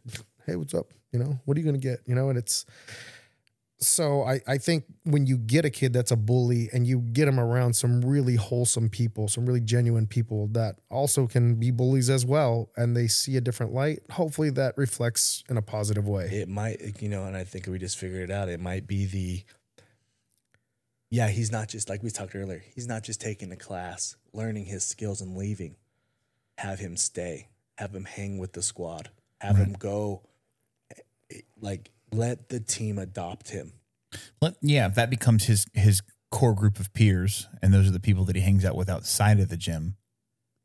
hey, 0.46 0.56
what's 0.56 0.74
up? 0.74 0.92
You 1.12 1.18
know, 1.18 1.38
what 1.44 1.56
are 1.56 1.60
you 1.60 1.70
to 1.70 1.78
get? 1.78 2.00
You 2.06 2.14
know, 2.14 2.28
and 2.28 2.38
it's 2.38 2.64
so 3.82 4.22
I, 4.22 4.40
I 4.46 4.58
think 4.58 4.84
when 5.04 5.26
you 5.26 5.36
get 5.36 5.64
a 5.64 5.70
kid 5.70 5.92
that's 5.92 6.10
a 6.10 6.16
bully 6.16 6.68
and 6.72 6.86
you 6.86 7.00
get 7.00 7.28
him 7.28 7.38
around 7.40 7.74
some 7.74 8.00
really 8.02 8.36
wholesome 8.36 8.88
people, 8.88 9.28
some 9.28 9.44
really 9.44 9.60
genuine 9.60 10.06
people 10.06 10.46
that 10.52 10.76
also 10.90 11.26
can 11.26 11.56
be 11.56 11.70
bullies 11.70 12.08
as 12.08 12.24
well, 12.24 12.70
and 12.76 12.96
they 12.96 13.08
see 13.08 13.36
a 13.36 13.40
different 13.40 13.72
light, 13.72 14.00
hopefully 14.12 14.50
that 14.50 14.76
reflects 14.78 15.44
in 15.48 15.56
a 15.56 15.62
positive 15.62 16.08
way. 16.08 16.24
It 16.26 16.48
might, 16.48 17.02
you 17.02 17.08
know, 17.08 17.24
and 17.24 17.36
I 17.36 17.44
think 17.44 17.66
we 17.66 17.78
just 17.78 17.98
figured 17.98 18.30
it 18.30 18.32
out. 18.32 18.48
It 18.48 18.60
might 18.60 18.86
be 18.86 19.04
the, 19.06 19.42
yeah, 21.10 21.28
he's 21.28 21.52
not 21.52 21.68
just 21.68 21.88
like 21.88 22.02
we 22.02 22.10
talked 22.10 22.34
earlier. 22.34 22.62
He's 22.74 22.88
not 22.88 23.02
just 23.02 23.20
taking 23.20 23.50
the 23.50 23.56
class, 23.56 24.16
learning 24.32 24.64
his 24.64 24.84
skills 24.84 25.20
and 25.20 25.36
leaving. 25.36 25.76
Have 26.58 26.78
him 26.78 26.96
stay. 26.96 27.48
Have 27.78 27.94
him 27.94 28.04
hang 28.04 28.38
with 28.38 28.52
the 28.54 28.62
squad. 28.62 29.10
Have 29.40 29.56
him 29.56 29.72
go. 29.78 30.22
eh, 31.30 31.40
Like 31.60 31.90
let 32.12 32.48
the 32.48 32.60
team 32.60 32.98
adopt 32.98 33.50
him. 33.50 33.72
Let, 34.40 34.54
yeah, 34.60 34.86
if 34.86 34.94
that 34.94 35.10
becomes 35.10 35.46
his 35.46 35.66
his 35.72 36.02
core 36.30 36.54
group 36.54 36.78
of 36.78 36.92
peers, 36.92 37.48
and 37.60 37.72
those 37.72 37.88
are 37.88 37.92
the 37.92 38.00
people 38.00 38.24
that 38.26 38.36
he 38.36 38.42
hangs 38.42 38.64
out 38.64 38.76
with 38.76 38.88
outside 38.88 39.40
of 39.40 39.48
the 39.48 39.56
gym. 39.56 39.96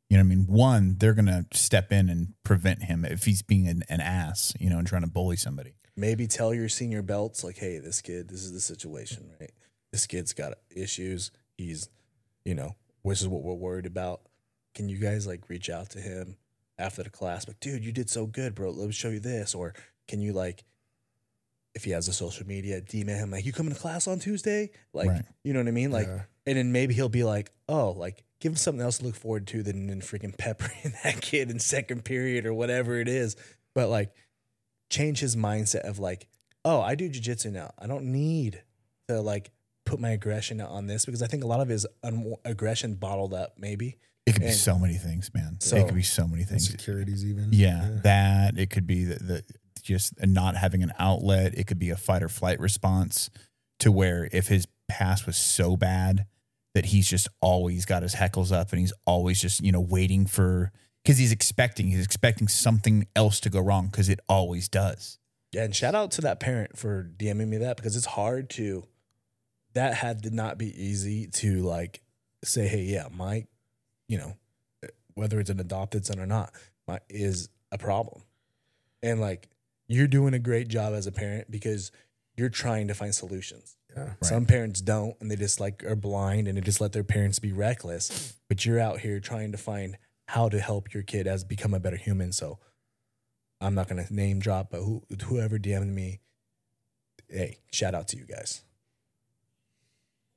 You 0.09 0.17
know 0.17 0.23
what 0.23 0.31
I 0.31 0.35
mean? 0.35 0.45
One, 0.47 0.95
they're 0.97 1.13
gonna 1.13 1.45
step 1.53 1.91
in 1.91 2.09
and 2.09 2.33
prevent 2.43 2.83
him 2.83 3.03
if 3.03 3.25
he's 3.25 3.41
being 3.41 3.67
an, 3.67 3.83
an 3.89 3.99
ass, 4.01 4.53
you 4.59 4.69
know, 4.69 4.77
and 4.77 4.87
trying 4.87 5.01
to 5.01 5.09
bully 5.09 5.35
somebody. 5.35 5.73
Maybe 5.95 6.27
tell 6.27 6.53
your 6.53 6.69
senior 6.69 7.01
belts 7.01 7.43
like, 7.43 7.57
hey, 7.57 7.79
this 7.79 8.01
kid, 8.01 8.29
this 8.29 8.43
is 8.43 8.53
the 8.53 8.61
situation, 8.61 9.31
right? 9.39 9.51
This 9.91 10.05
kid's 10.05 10.33
got 10.33 10.53
issues. 10.75 11.31
He's, 11.57 11.89
you 12.45 12.53
know, 12.53 12.75
which 13.01 13.21
is 13.21 13.27
what 13.27 13.41
we're 13.41 13.53
worried 13.53 13.85
about. 13.87 14.21
Can 14.75 14.89
you 14.89 14.97
guys 14.97 15.25
like 15.25 15.49
reach 15.49 15.69
out 15.69 15.89
to 15.91 15.99
him 15.99 16.37
after 16.77 17.01
the 17.01 17.09
class? 17.09 17.47
Like, 17.47 17.59
dude, 17.59 17.83
you 17.83 17.91
did 17.91 18.09
so 18.09 18.27
good, 18.27 18.53
bro. 18.53 18.69
Let 18.69 18.85
me 18.85 18.93
show 18.93 19.09
you 19.09 19.19
this. 19.19 19.55
Or 19.55 19.73
can 20.07 20.21
you 20.21 20.33
like, 20.33 20.63
if 21.77 21.85
he 21.85 21.91
has 21.91 22.07
a 22.09 22.13
social 22.13 22.45
media, 22.45 22.81
DM 22.81 23.07
him 23.07 23.31
like, 23.31 23.45
you 23.45 23.53
coming 23.53 23.73
to 23.73 23.79
class 23.79 24.07
on 24.07 24.19
Tuesday? 24.19 24.71
Like, 24.93 25.07
Right. 25.07 25.21
you 25.43 25.53
know 25.53 25.59
what 25.59 25.67
I 25.69 25.71
mean? 25.71 25.91
Like, 25.91 26.07
Yeah. 26.07 26.23
and 26.45 26.57
then 26.57 26.71
maybe 26.73 26.93
he'll 26.93 27.07
be 27.07 27.23
like, 27.23 27.51
oh, 27.69 27.91
like 27.91 28.23
give 28.41 28.51
him 28.51 28.55
something 28.57 28.81
else 28.81 28.97
to 28.99 29.05
look 29.05 29.15
forward 29.15 29.47
to 29.47 29.63
than, 29.63 29.87
than 29.87 29.99
freaking 30.01 30.37
peppering 30.37 30.93
that 31.03 31.21
kid 31.21 31.49
in 31.49 31.59
second 31.59 32.03
period 32.05 32.45
or 32.45 32.53
whatever 32.53 32.99
it 32.99 33.07
is. 33.07 33.35
But 33.73 33.89
like, 33.89 34.11
change 34.89 35.19
his 35.19 35.35
mindset 35.35 35.81
of 35.81 35.99
like, 35.99 36.27
oh, 36.65 36.81
I 36.81 36.95
do 36.95 37.09
jujitsu 37.09 37.51
now. 37.51 37.71
I 37.79 37.87
don't 37.87 38.11
need 38.11 38.61
to 39.07 39.21
like 39.21 39.51
put 39.85 39.99
my 39.99 40.09
aggression 40.11 40.59
on 40.61 40.87
this 40.87 41.05
because 41.05 41.21
I 41.21 41.27
think 41.27 41.43
a 41.43 41.47
lot 41.47 41.61
of 41.61 41.69
his 41.69 41.85
un- 42.03 42.35
aggression 42.45 42.95
bottled 42.95 43.33
up, 43.33 43.53
maybe. 43.57 43.97
It 44.25 44.33
could 44.33 44.41
be 44.43 44.51
so 44.51 44.77
many 44.77 44.95
things, 44.95 45.31
man. 45.33 45.57
So- 45.61 45.77
it 45.77 45.85
could 45.85 45.95
be 45.95 46.03
so 46.03 46.27
many 46.27 46.43
things. 46.43 46.69
Insecurities, 46.69 47.23
even. 47.25 47.49
Yeah, 47.51 47.99
that 48.03 48.57
it 48.59 48.69
could 48.69 48.85
be 48.85 49.05
the, 49.05 49.15
the 49.15 49.43
just 49.87 50.13
not 50.25 50.55
having 50.55 50.83
an 50.83 50.91
outlet. 50.99 51.57
It 51.57 51.65
could 51.67 51.79
be 51.79 51.89
a 51.89 51.97
fight 51.97 52.21
or 52.21 52.29
flight 52.29 52.59
response 52.59 53.29
to 53.79 53.91
where 53.91 54.29
if 54.31 54.47
his 54.47 54.67
past 54.87 55.25
was 55.25 55.37
so 55.37 55.75
bad 55.77 56.25
that 56.73 56.85
he's 56.85 57.09
just 57.09 57.27
always 57.41 57.85
got 57.85 58.03
his 58.03 58.15
heckles 58.15 58.51
up 58.51 58.71
and 58.71 58.79
he's 58.79 58.93
always 59.05 59.41
just 59.41 59.61
you 59.61 59.71
know 59.71 59.81
waiting 59.81 60.27
for 60.27 60.71
because 61.03 61.17
he's 61.17 61.31
expecting 61.31 61.87
he's 61.87 62.05
expecting 62.05 62.47
something 62.47 63.07
else 63.15 63.39
to 63.39 63.49
go 63.49 63.59
wrong 63.59 63.87
because 63.87 64.09
it 64.09 64.19
always 64.27 64.67
does. 64.67 65.17
Yeah, 65.53 65.63
and 65.63 65.75
shout 65.75 65.95
out 65.95 66.11
to 66.11 66.21
that 66.21 66.39
parent 66.39 66.77
for 66.77 67.09
DMing 67.17 67.47
me 67.47 67.57
that 67.57 67.77
because 67.77 67.95
it's 67.95 68.05
hard 68.05 68.49
to. 68.51 68.83
That 69.73 69.93
had 69.93 70.23
to 70.23 70.31
not 70.31 70.57
be 70.57 70.69
easy 70.81 71.27
to 71.27 71.61
like 71.61 72.01
say, 72.43 72.67
hey, 72.67 72.81
yeah, 72.81 73.07
my, 73.11 73.45
you 74.07 74.17
know, 74.17 74.33
whether 75.13 75.39
it's 75.39 75.49
an 75.49 75.59
adopted 75.59 76.05
son 76.05 76.19
or 76.19 76.25
not, 76.25 76.51
my 76.87 76.99
is 77.09 77.49
a 77.71 77.77
problem, 77.77 78.23
and 79.01 79.21
like 79.21 79.47
you're 79.87 80.07
doing 80.07 80.33
a 80.33 80.39
great 80.39 80.67
job 80.67 80.93
as 80.93 81.07
a 81.07 81.11
parent 81.11 81.49
because 81.49 81.91
you're 82.35 82.49
trying 82.49 82.87
to 82.87 82.93
find 82.93 83.13
solutions. 83.15 83.75
Yeah. 83.95 84.13
Some 84.21 84.45
parents 84.45 84.81
don't, 84.81 85.15
and 85.19 85.31
they 85.31 85.35
just 85.35 85.59
like 85.59 85.83
are 85.83 85.95
blind 85.95 86.47
and 86.47 86.57
they 86.57 86.61
just 86.61 86.81
let 86.81 86.93
their 86.93 87.03
parents 87.03 87.39
be 87.39 87.51
reckless. 87.51 88.35
But 88.47 88.65
you're 88.65 88.79
out 88.79 88.99
here 88.99 89.19
trying 89.19 89.51
to 89.53 89.57
find 89.57 89.97
how 90.27 90.49
to 90.49 90.59
help 90.59 90.93
your 90.93 91.03
kid 91.03 91.25
as 91.25 91.43
become 91.43 91.73
a 91.73 91.79
better 91.79 91.95
human. 91.95 92.31
So 92.31 92.59
I'm 93.59 93.73
not 93.73 93.87
gonna 93.87 94.05
name 94.09 94.39
drop, 94.39 94.69
but 94.69 94.81
who, 94.81 95.01
whoever 95.23 95.57
DM'd 95.57 95.95
me, 95.95 96.19
hey, 97.27 97.57
shout 97.71 97.95
out 97.95 98.07
to 98.09 98.17
you 98.17 98.25
guys. 98.25 98.61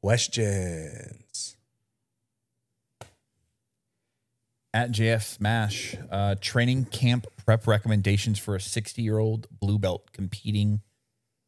Questions. 0.00 1.56
At 4.72 4.92
JF 4.92 5.22
Smash, 5.22 5.96
uh, 6.10 6.36
training 6.40 6.84
camp 6.84 7.26
prep 7.44 7.66
recommendations 7.66 8.38
for 8.38 8.54
a 8.54 8.60
60 8.60 9.02
year 9.02 9.18
old 9.18 9.48
blue 9.50 9.78
belt 9.78 10.12
competing 10.12 10.80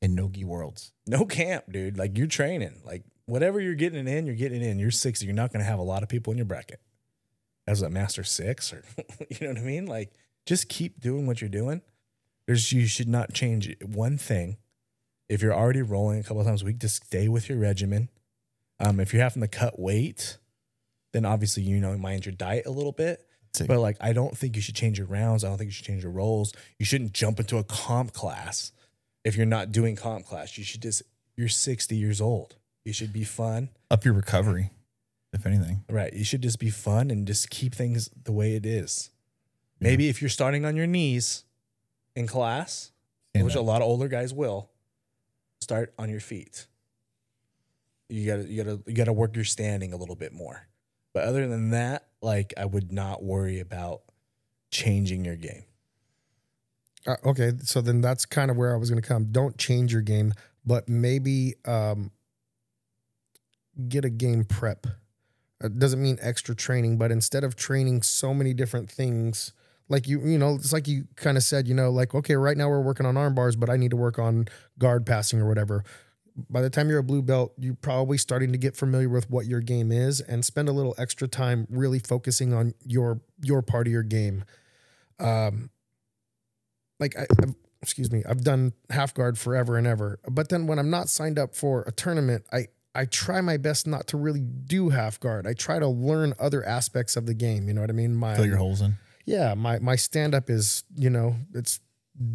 in 0.01 0.17
Nogi 0.17 0.45
Worlds. 0.45 0.93
No 1.07 1.25
camp, 1.25 1.67
dude. 1.71 1.97
Like 1.97 2.19
you're 2.19 2.27
training. 2.27 2.83
Like 2.85 3.05
whatever 3.27 3.61
you're 3.61 3.77
getting 3.77 4.09
in, 4.09 4.27
you're 4.27 4.35
getting 4.35 4.61
in. 4.61 4.81
You're 4.81 4.91
60. 4.91 5.25
You're 5.25 5.37
not 5.37 5.53
gonna 5.53 5.65
have 5.65 5.79
a 5.79 5.85
lot 5.85 6.03
of 6.03 6.09
people 6.09 6.33
in 6.33 6.37
your 6.37 6.47
bracket. 6.47 6.81
As 7.65 7.81
a 7.81 7.89
master 7.89 8.25
six, 8.25 8.73
or 8.73 8.83
you 9.29 9.47
know 9.47 9.53
what 9.53 9.59
I 9.59 9.65
mean? 9.65 9.87
Like 9.87 10.13
just 10.45 10.69
keep 10.69 11.01
doing 11.01 11.29
what 11.29 11.41
you're 11.41 11.49
doing. 11.49 11.81
There's 12.47 12.73
you 12.73 12.87
should 12.87 13.09
not 13.09 13.33
change 13.33 13.73
one 13.85 14.19
thing. 14.19 14.57
If 15.29 15.41
you're 15.43 15.55
already 15.55 15.83
rolling 15.83 16.19
a 16.19 16.23
couple 16.25 16.41
of 16.41 16.47
times 16.47 16.63
a 16.63 16.67
week, 16.67 16.79
just 16.79 17.07
stay 17.07 17.29
with 17.29 17.49
your 17.49 17.59
regimen. 17.59 18.09
Um, 18.81 18.99
if 18.99 19.15
you're 19.15 19.23
having 19.23 19.43
to 19.43 19.49
cut 19.49 19.79
weight, 19.79 20.39
then 21.13 21.25
obviously 21.25 21.63
you 21.63 21.79
know 21.79 21.97
mind 21.99 22.27
your 22.27 22.35
diet 22.35 22.67
a 22.67 22.71
little 22.71 22.93
bit. 22.93 23.27
But 23.67 23.79
like, 23.81 23.99
I 24.01 24.13
don't 24.15 24.37
think 24.37 24.57
you 24.57 24.63
should 24.63 24.75
change 24.75 24.97
your 24.99 25.07
rounds. 25.07 25.45
I 25.45 25.49
don't 25.49 25.59
think 25.59 25.69
you 25.69 25.73
should 25.73 25.85
change 25.85 26.03
your 26.03 26.13
roles. 26.13 26.55
You 26.79 26.87
shouldn't 26.87 27.13
jump 27.13 27.39
into 27.39 27.59
a 27.59 27.65
comp 27.65 28.15
class 28.15 28.73
if 29.25 29.37
you're 29.37 29.45
not 29.45 29.73
doing 29.73 29.95
comp 29.95 30.25
class. 30.27 30.57
You 30.57 30.65
should 30.65 30.81
just. 30.83 31.03
You're 31.37 31.49
60 31.49 31.97
years 31.97 32.21
old. 32.21 32.57
You 32.85 32.93
should 32.93 33.13
be 33.13 33.25
fun, 33.25 33.71
Up 33.91 34.05
your 34.05 34.13
recovery, 34.15 34.71
if 35.33 35.47
anything. 35.47 35.83
right? 35.89 36.13
You 36.13 36.25
should 36.25 36.43
just 36.43 36.59
be 36.59 36.69
fun 36.71 37.11
and 37.11 37.27
just 37.27 37.49
keep 37.49 37.75
things 37.75 38.11
the 38.25 38.33
way 38.33 38.55
it 38.55 38.67
is. 38.67 39.11
Maybe 39.81 40.09
if 40.09 40.21
you're 40.21 40.29
starting 40.29 40.65
on 40.65 40.77
your 40.77 40.87
knees 40.87 41.45
in 42.17 42.27
class, 42.27 42.91
Stand 43.31 43.45
which 43.47 43.55
up. 43.57 43.63
a 43.63 43.65
lot 43.65 43.81
of 43.83 43.89
older 43.89 44.09
guys 44.09 44.35
will, 44.35 44.71
start 45.61 45.95
on 45.99 46.11
your 46.11 46.21
feet. 46.21 46.67
You 48.09 48.27
gotta 48.27 48.49
you 48.49 48.63
gotta 48.63 48.81
you 48.87 48.95
gotta 48.95 49.13
work 49.13 49.35
your 49.37 49.45
standing 49.45 49.93
a 49.93 49.97
little 49.97 50.17
bit 50.17 50.33
more. 50.33 50.67
But 51.13 51.25
other 51.25 51.47
than 51.47 51.71
that, 51.71 52.07
like 52.21 52.55
I 52.57 52.65
would 52.65 52.93
not 52.93 53.23
worry 53.23 53.61
about 53.61 54.03
changing 54.71 55.25
your 55.25 55.37
game. 55.37 55.65
Uh, 57.07 57.17
okay, 57.25 57.53
so 57.63 57.81
then 57.81 58.01
that's 58.01 58.25
kind 58.25 58.51
of 58.51 58.57
where 58.57 58.73
I 58.73 58.77
was 58.77 58.89
going 58.91 59.03
to 59.03 59.07
come. 59.07 59.27
Don't 59.33 59.59
change 59.59 59.93
your 59.93 60.03
game, 60.03 60.33
but 60.65 60.89
maybe 60.89 61.55
um, 61.65 62.13
get 63.89 64.05
a 64.05 64.11
game 64.11 64.45
prep. 64.45 64.87
It 65.63 65.79
doesn't 65.79 66.03
mean 66.03 66.19
extra 66.21 66.55
training, 66.55 66.99
but 66.99 67.11
instead 67.11 67.45
of 67.45 67.57
training 67.57 68.03
so 68.03 68.33
many 68.35 68.55
different 68.55 68.91
things, 68.91 69.53
like 69.89 70.09
you, 70.09 70.21
you 70.21 70.39
know, 70.39 70.55
it's 70.55 70.73
like 70.73 70.89
you 70.89 71.07
kind 71.17 71.37
of 71.37 71.43
said, 71.43 71.69
you 71.69 71.75
know, 71.75 71.91
like 71.91 72.15
okay, 72.15 72.37
right 72.37 72.57
now 72.57 72.69
we're 72.69 72.81
working 72.81 73.07
on 73.07 73.17
arm 73.17 73.35
bars, 73.35 73.57
but 73.57 73.69
I 73.69 73.77
need 73.77 73.91
to 73.91 73.97
work 73.97 74.19
on 74.19 74.47
guard 74.79 75.05
passing 75.05 75.41
or 75.41 75.49
whatever. 75.49 75.85
By 76.49 76.63
the 76.63 76.71
time 76.71 76.89
you're 76.89 76.99
a 76.99 77.05
blue 77.05 77.23
belt, 77.23 77.53
you're 77.59 77.75
probably 77.75 78.19
starting 78.19 78.53
to 78.53 78.59
get 78.59 78.77
familiar 78.77 79.09
with 79.09 79.29
what 79.31 79.47
your 79.47 79.61
game 79.61 79.93
is 79.93 80.21
and 80.21 80.45
spend 80.45 80.69
a 80.69 80.73
little 80.73 80.95
extra 80.99 81.29
time 81.29 81.67
really 81.71 81.99
focusing 81.99 82.55
on 82.55 82.75
your 82.85 83.21
your 83.43 83.63
part 83.63 83.87
of 83.87 83.93
your 83.93 84.03
game. 84.03 84.45
Um, 85.19 85.71
like 86.99 87.17
I, 87.19 87.27
I've, 87.43 87.55
excuse 87.83 88.11
me, 88.11 88.23
I've 88.27 88.43
done 88.43 88.73
half 88.91 89.13
guard 89.13 89.39
forever 89.39 89.77
and 89.77 89.87
ever. 89.87 90.21
But 90.31 90.49
then 90.49 90.67
when 90.67 90.79
I'm 90.79 90.91
not 90.91 91.09
signed 91.09 91.39
up 91.39 91.55
for 91.55 91.83
a 91.83 91.93
tournament, 91.93 92.45
I 92.53 92.69
I 92.95 93.07
try 93.07 93.41
my 93.41 93.57
best 93.57 93.87
not 93.87 94.07
to 94.09 94.17
really 94.17 94.41
do 94.41 94.91
half 94.91 95.19
guard. 95.19 95.47
I 95.47 95.55
try 95.55 95.79
to 95.79 95.89
learn 95.89 96.35
other 96.39 96.65
aspects 96.65 97.17
of 97.17 97.27
the 97.27 97.35
game. 97.35 97.69
You 97.69 97.75
know 97.75 97.81
what 97.81 97.91
I 97.91 97.95
mean? 97.95 98.15
My 98.15 98.37
Fill 98.37 98.47
your 98.47 98.59
holes 98.59 98.81
in. 98.81 98.97
yeah, 99.27 99.55
my 99.55 99.79
my 99.79 99.97
stand 99.97 100.35
up 100.35 100.51
is, 100.51 100.85
you 100.95 101.11
know, 101.11 101.37
it's 101.55 101.81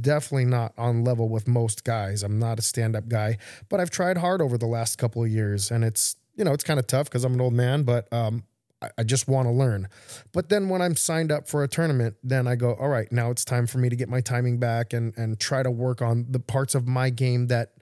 definitely 0.01 0.45
not 0.45 0.73
on 0.77 1.03
level 1.03 1.29
with 1.29 1.47
most 1.47 1.83
guys. 1.83 2.23
I'm 2.23 2.39
not 2.39 2.59
a 2.59 2.61
stand 2.61 2.95
up 2.95 3.07
guy, 3.07 3.37
but 3.69 3.79
I've 3.79 3.91
tried 3.91 4.17
hard 4.17 4.41
over 4.41 4.57
the 4.57 4.65
last 4.65 4.97
couple 4.97 5.23
of 5.23 5.29
years 5.29 5.71
and 5.71 5.83
it's, 5.83 6.15
you 6.35 6.43
know, 6.43 6.53
it's 6.53 6.63
kind 6.63 6.79
of 6.79 6.87
tough 6.87 7.05
because 7.05 7.23
I'm 7.23 7.33
an 7.33 7.41
old 7.41 7.53
man, 7.53 7.83
but 7.83 8.11
um 8.11 8.43
I, 8.81 8.89
I 8.99 9.03
just 9.03 9.27
want 9.27 9.47
to 9.47 9.51
learn. 9.51 9.87
But 10.33 10.49
then 10.49 10.69
when 10.69 10.81
I'm 10.81 10.95
signed 10.95 11.31
up 11.31 11.47
for 11.47 11.63
a 11.63 11.67
tournament, 11.67 12.15
then 12.23 12.47
I 12.47 12.55
go, 12.55 12.73
all 12.75 12.89
right, 12.89 13.11
now 13.11 13.31
it's 13.31 13.43
time 13.43 13.67
for 13.67 13.79
me 13.79 13.89
to 13.89 13.95
get 13.95 14.09
my 14.09 14.21
timing 14.21 14.59
back 14.59 14.93
and 14.93 15.17
and 15.17 15.39
try 15.39 15.63
to 15.63 15.71
work 15.71 16.01
on 16.01 16.25
the 16.29 16.39
parts 16.39 16.75
of 16.75 16.87
my 16.87 17.09
game 17.09 17.47
that 17.47 17.73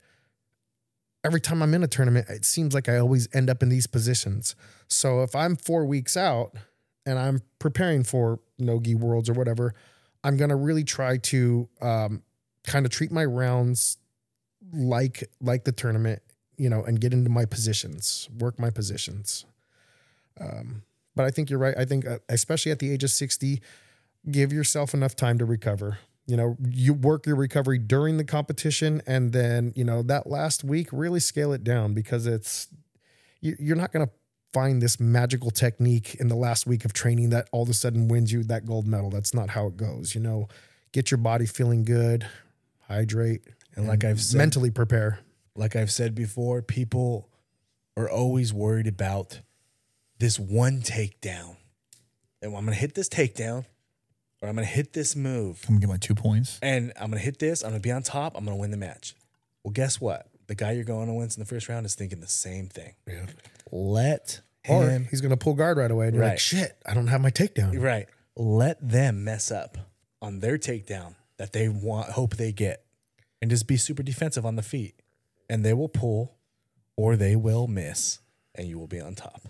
every 1.24 1.40
time 1.40 1.62
I'm 1.62 1.74
in 1.74 1.82
a 1.82 1.88
tournament, 1.88 2.28
it 2.28 2.44
seems 2.44 2.72
like 2.72 2.88
I 2.88 2.98
always 2.98 3.28
end 3.34 3.50
up 3.50 3.62
in 3.62 3.68
these 3.68 3.86
positions. 3.86 4.54
So 4.88 5.22
if 5.22 5.34
I'm 5.34 5.56
four 5.56 5.84
weeks 5.84 6.16
out 6.16 6.52
and 7.04 7.18
I'm 7.18 7.42
preparing 7.58 8.04
for 8.04 8.40
Nogi 8.58 8.94
Worlds 8.94 9.28
or 9.28 9.32
whatever, 9.32 9.74
I'm 10.26 10.36
gonna 10.36 10.56
really 10.56 10.82
try 10.82 11.18
to 11.18 11.68
um, 11.80 12.22
kind 12.66 12.84
of 12.84 12.90
treat 12.90 13.12
my 13.12 13.24
rounds 13.24 13.96
like 14.72 15.22
like 15.40 15.62
the 15.62 15.70
tournament, 15.70 16.20
you 16.56 16.68
know, 16.68 16.82
and 16.82 17.00
get 17.00 17.12
into 17.12 17.30
my 17.30 17.44
positions, 17.44 18.28
work 18.36 18.58
my 18.58 18.70
positions. 18.70 19.44
Um, 20.40 20.82
but 21.14 21.26
I 21.26 21.30
think 21.30 21.48
you're 21.48 21.60
right. 21.60 21.78
I 21.78 21.84
think 21.84 22.08
uh, 22.08 22.18
especially 22.28 22.72
at 22.72 22.80
the 22.80 22.90
age 22.90 23.04
of 23.04 23.10
60, 23.10 23.62
give 24.28 24.52
yourself 24.52 24.94
enough 24.94 25.14
time 25.14 25.38
to 25.38 25.44
recover. 25.44 25.98
You 26.26 26.36
know, 26.36 26.56
you 26.68 26.92
work 26.92 27.24
your 27.24 27.36
recovery 27.36 27.78
during 27.78 28.16
the 28.16 28.24
competition, 28.24 29.02
and 29.06 29.32
then 29.32 29.72
you 29.76 29.84
know 29.84 30.02
that 30.02 30.26
last 30.26 30.64
week 30.64 30.88
really 30.90 31.20
scale 31.20 31.52
it 31.52 31.62
down 31.62 31.94
because 31.94 32.26
it's 32.26 32.66
you're 33.40 33.76
not 33.76 33.92
to 34.04 34.12
find 34.56 34.80
this 34.80 34.98
magical 34.98 35.50
technique 35.50 36.14
in 36.14 36.28
the 36.28 36.34
last 36.34 36.66
week 36.66 36.86
of 36.86 36.94
training 36.94 37.28
that 37.28 37.46
all 37.52 37.62
of 37.62 37.68
a 37.68 37.74
sudden 37.74 38.08
wins 38.08 38.32
you 38.32 38.42
that 38.42 38.64
gold 38.64 38.86
medal. 38.86 39.10
That's 39.10 39.34
not 39.34 39.50
how 39.50 39.66
it 39.66 39.76
goes. 39.76 40.14
You 40.14 40.22
know, 40.22 40.48
get 40.92 41.10
your 41.10 41.18
body 41.18 41.44
feeling 41.44 41.84
good, 41.84 42.26
hydrate, 42.88 43.42
And 43.76 43.86
like 43.86 44.02
I've 44.02 44.18
said, 44.18 44.38
mentally 44.38 44.70
prepare. 44.70 45.18
like 45.54 45.76
I've 45.76 45.90
said 45.90 46.14
before, 46.14 46.62
people 46.62 47.28
are 47.98 48.08
always 48.08 48.54
worried 48.54 48.86
about 48.86 49.40
this 50.18 50.38
one 50.38 50.80
takedown. 50.80 51.56
And 52.40 52.56
I'm 52.56 52.64
gonna 52.64 52.76
hit 52.76 52.94
this 52.94 53.10
takedown, 53.10 53.66
or 54.40 54.48
I'm 54.48 54.54
gonna 54.54 54.64
hit 54.64 54.94
this 54.94 55.14
move, 55.14 55.64
I'm 55.68 55.74
gonna 55.74 55.80
get 55.80 55.88
my 55.90 55.98
two 55.98 56.14
points. 56.14 56.58
and 56.62 56.94
I'm 56.98 57.10
gonna 57.10 57.20
hit 57.20 57.38
this. 57.40 57.62
I'm 57.62 57.72
gonna 57.72 57.80
be 57.80 57.92
on 57.92 58.02
top. 58.02 58.34
I'm 58.34 58.46
gonna 58.46 58.56
win 58.56 58.70
the 58.70 58.78
match. 58.78 59.14
Well, 59.62 59.72
guess 59.72 60.00
what? 60.00 60.28
The 60.46 60.54
guy 60.54 60.72
you're 60.72 60.84
going 60.84 61.08
to 61.08 61.12
win 61.12 61.24
in 61.24 61.40
the 61.40 61.44
first 61.44 61.68
round 61.68 61.86
is 61.86 61.96
thinking 61.96 62.20
the 62.20 62.28
same 62.28 62.68
thing. 62.68 62.94
Yeah. 63.06 63.26
Let 63.72 64.42
Or 64.68 64.88
him 64.88 65.06
he's 65.10 65.20
going 65.20 65.30
to 65.30 65.36
pull 65.36 65.54
guard 65.54 65.78
right 65.78 65.90
away, 65.90 66.06
and 66.08 66.16
you're 66.16 66.24
like, 66.24 66.38
"Shit, 66.38 66.76
I 66.84 66.94
don't 66.94 67.06
have 67.08 67.20
my 67.20 67.30
takedown." 67.30 67.72
right. 67.80 68.08
Let 68.36 68.86
them 68.86 69.24
mess 69.24 69.50
up 69.50 69.78
on 70.20 70.40
their 70.40 70.58
takedown 70.58 71.14
that 71.38 71.52
they 71.52 71.68
want, 71.68 72.10
hope 72.10 72.36
they 72.36 72.52
get, 72.52 72.84
and 73.40 73.50
just 73.50 73.66
be 73.66 73.76
super 73.76 74.02
defensive 74.02 74.44
on 74.44 74.56
the 74.56 74.62
feet, 74.62 75.00
and 75.48 75.64
they 75.64 75.72
will 75.72 75.88
pull, 75.88 76.36
or 76.96 77.16
they 77.16 77.36
will 77.36 77.66
miss, 77.66 78.20
and 78.54 78.68
you 78.68 78.78
will 78.78 78.86
be 78.86 79.00
on 79.00 79.14
top. 79.14 79.42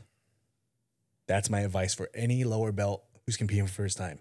That's 1.27 1.51
my 1.51 1.61
advice 1.61 1.95
for 1.95 2.11
any 2.15 2.45
lower 2.45 2.73
belt 2.73 3.03
who's 3.25 3.37
competing 3.37 3.67
for 3.67 3.71
the 3.71 3.77
first 3.77 3.99
time. 3.99 4.21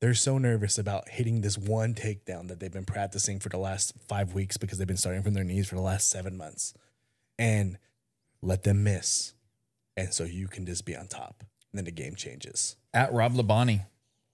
They're 0.00 0.14
so 0.14 0.38
nervous 0.38 0.78
about 0.78 1.08
hitting 1.08 1.40
this 1.40 1.56
one 1.56 1.94
takedown 1.94 2.48
that 2.48 2.60
they've 2.60 2.70
been 2.72 2.84
practicing 2.84 3.40
for 3.40 3.48
the 3.48 3.58
last 3.58 3.94
five 4.06 4.34
weeks 4.34 4.56
because 4.56 4.78
they've 4.78 4.86
been 4.86 4.96
starting 4.96 5.22
from 5.22 5.34
their 5.34 5.44
knees 5.44 5.68
for 5.68 5.76
the 5.76 5.80
last 5.80 6.10
seven 6.10 6.36
months. 6.36 6.74
And 7.38 7.78
let 8.42 8.62
them 8.62 8.84
miss. 8.84 9.32
And 9.96 10.12
so 10.12 10.24
you 10.24 10.48
can 10.48 10.66
just 10.66 10.84
be 10.84 10.96
on 10.96 11.06
top. 11.06 11.44
And 11.72 11.78
then 11.78 11.84
the 11.84 11.90
game 11.90 12.14
changes. 12.14 12.76
At 12.92 13.12
Rob 13.12 13.34
Labani, 13.34 13.86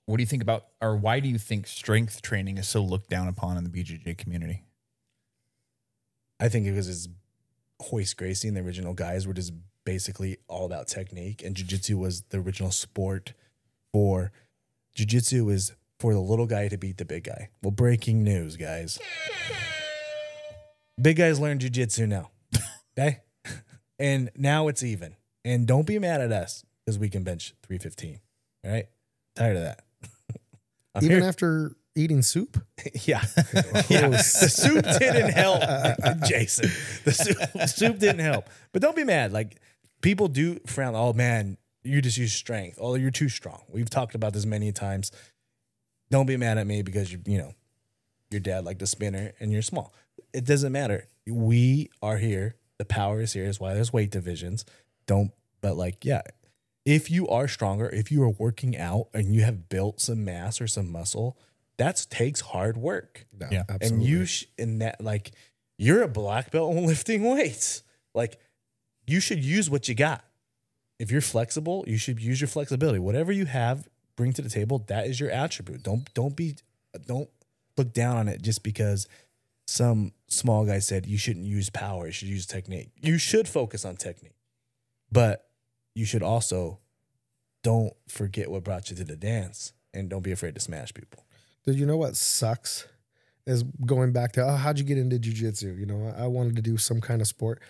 what 0.06 0.16
do 0.16 0.22
you 0.22 0.26
think 0.26 0.42
about, 0.42 0.66
or 0.80 0.96
why 0.96 1.20
do 1.20 1.28
you 1.28 1.38
think 1.38 1.66
strength 1.66 2.22
training 2.22 2.58
is 2.58 2.68
so 2.68 2.82
looked 2.82 3.08
down 3.10 3.28
upon 3.28 3.56
in 3.56 3.64
the 3.64 3.70
BJJ 3.70 4.18
community? 4.18 4.64
I 6.38 6.48
think 6.48 6.66
because 6.66 6.88
it's 6.88 7.08
Royce 7.92 8.14
Gracie 8.14 8.48
and 8.48 8.56
the 8.56 8.62
original 8.62 8.94
guys 8.94 9.26
were 9.26 9.34
just 9.34 9.52
basically 9.84 10.38
all 10.48 10.66
about 10.66 10.88
technique, 10.88 11.42
and 11.42 11.54
jujitsu 11.54 11.94
was 11.96 12.22
the 12.30 12.38
original 12.38 12.70
sport 12.70 13.34
for 13.92 14.32
jujitsu 14.96 15.50
is 15.50 15.72
for 15.98 16.14
the 16.14 16.20
little 16.20 16.46
guy 16.46 16.68
to 16.68 16.76
beat 16.78 16.96
the 16.96 17.04
big 17.04 17.24
guy. 17.24 17.50
Well, 17.62 17.70
breaking 17.70 18.24
news, 18.24 18.56
guys. 18.56 18.98
Big 21.00 21.16
guys 21.16 21.38
learn 21.38 21.58
jujitsu 21.58 22.08
now. 22.08 22.30
Okay? 22.98 23.20
And 23.98 24.30
now 24.36 24.66
it's 24.68 24.82
even. 24.82 25.14
And 25.44 25.66
don't 25.66 25.86
be 25.86 25.98
mad 25.98 26.20
at 26.20 26.32
us 26.32 26.64
because 26.84 26.98
we 26.98 27.08
can 27.08 27.22
bench 27.22 27.54
315. 27.62 28.20
All 28.64 28.70
right? 28.70 28.86
Tired 29.36 29.56
of 29.56 29.62
that. 29.62 29.82
Even 31.02 31.18
here- 31.20 31.28
after 31.28 31.76
eating 31.96 32.22
soup, 32.22 32.58
yeah. 33.04 33.22
yeah. 33.88 34.08
The 34.08 34.18
soup 34.22 34.84
didn't 34.98 35.30
help, 35.32 35.62
Jason. 36.26 36.70
The 37.04 37.12
soup, 37.12 37.68
soup 37.68 37.98
didn't 37.98 38.20
help. 38.20 38.48
But 38.72 38.82
don't 38.82 38.96
be 38.96 39.04
mad. 39.04 39.32
Like 39.32 39.56
people 40.00 40.28
do 40.28 40.58
frown, 40.66 40.94
oh 40.94 41.12
man, 41.12 41.56
you 41.82 42.00
just 42.02 42.18
use 42.18 42.32
strength. 42.32 42.78
Oh, 42.80 42.94
you're 42.94 43.10
too 43.10 43.28
strong. 43.28 43.62
We've 43.68 43.90
talked 43.90 44.14
about 44.14 44.32
this 44.32 44.46
many 44.46 44.72
times. 44.72 45.12
Don't 46.10 46.26
be 46.26 46.36
mad 46.36 46.58
at 46.58 46.66
me 46.66 46.82
because 46.82 47.12
you 47.12 47.20
you 47.26 47.38
know, 47.38 47.54
your 48.30 48.40
dad 48.40 48.64
liked 48.64 48.82
a 48.82 48.86
spinner 48.86 49.32
and 49.40 49.52
you're 49.52 49.62
small. 49.62 49.94
It 50.32 50.44
doesn't 50.44 50.72
matter. 50.72 51.08
We 51.26 51.90
are 52.02 52.18
here. 52.18 52.56
The 52.78 52.84
power 52.84 53.20
is 53.20 53.32
here. 53.32 53.44
Is 53.44 53.60
why 53.60 53.74
there's 53.74 53.92
weight 53.92 54.10
divisions. 54.10 54.64
Don't 55.10 55.32
but 55.60 55.76
like, 55.76 56.04
yeah. 56.04 56.22
If 56.86 57.10
you 57.10 57.28
are 57.28 57.46
stronger, 57.48 57.88
if 57.90 58.10
you 58.10 58.22
are 58.22 58.30
working 58.30 58.76
out 58.76 59.08
and 59.12 59.34
you 59.34 59.42
have 59.42 59.68
built 59.68 60.00
some 60.00 60.24
mass 60.24 60.60
or 60.62 60.66
some 60.66 60.90
muscle, 60.90 61.36
that 61.76 62.06
takes 62.10 62.40
hard 62.40 62.76
work 62.76 63.26
no, 63.38 63.48
Yeah. 63.50 63.64
absolutely. 63.68 63.88
and 63.98 64.02
you 64.10 64.24
sh- 64.26 64.44
in 64.56 64.78
that 64.78 65.00
like 65.02 65.32
you're 65.78 66.02
a 66.02 66.08
black 66.08 66.50
belt 66.50 66.76
on 66.76 66.86
lifting 66.92 67.22
weights 67.24 67.82
like 68.14 68.38
you 69.06 69.18
should 69.20 69.42
use 69.44 69.68
what 69.70 69.88
you 69.88 69.94
got 69.94 70.22
if 70.98 71.10
you're 71.10 71.20
flexible 71.22 71.84
you 71.86 71.96
should 71.98 72.20
use 72.20 72.40
your 72.40 72.48
flexibility 72.48 72.98
whatever 72.98 73.32
you 73.32 73.46
have 73.46 73.88
bring 74.16 74.32
to 74.34 74.42
the 74.42 74.50
table 74.50 74.84
that 74.88 75.06
is 75.06 75.18
your 75.20 75.30
attribute 75.30 75.82
don't 75.82 76.12
don't 76.14 76.36
be 76.36 76.56
don't 77.06 77.30
look 77.78 77.92
down 77.94 78.16
on 78.16 78.28
it 78.28 78.42
just 78.42 78.62
because 78.62 79.06
some 79.66 80.12
small 80.28 80.64
guy 80.66 80.78
said 80.80 81.06
you 81.06 81.16
shouldn't 81.18 81.46
use 81.46 81.70
power 81.70 82.06
you 82.06 82.12
should 82.12 82.28
use 82.28 82.44
technique 82.46 82.90
you 83.00 83.16
should 83.16 83.48
focus 83.48 83.84
on 83.86 83.96
technique 83.96 84.34
but 85.10 85.48
you 85.94 86.04
should 86.04 86.22
also 86.22 86.78
don't 87.62 87.92
forget 88.08 88.50
what 88.50 88.64
brought 88.64 88.90
you 88.90 88.96
to 88.96 89.04
the 89.04 89.16
dance 89.16 89.72
and 89.92 90.08
don't 90.08 90.22
be 90.22 90.32
afraid 90.32 90.54
to 90.54 90.60
smash 90.60 90.94
people 90.94 91.24
Did 91.64 91.76
you 91.76 91.86
know 91.86 91.96
what 91.96 92.16
sucks? 92.16 92.86
Is 93.46 93.64
going 93.84 94.12
back 94.12 94.32
to 94.32 94.42
oh, 94.42 94.56
how'd 94.56 94.78
you 94.78 94.84
get 94.84 94.98
into 94.98 95.18
jujitsu? 95.18 95.78
You 95.78 95.86
know, 95.86 96.14
I 96.16 96.26
wanted 96.26 96.56
to 96.56 96.62
do 96.62 96.76
some 96.76 97.00
kind 97.00 97.20
of 97.20 97.26
sport 97.26 97.60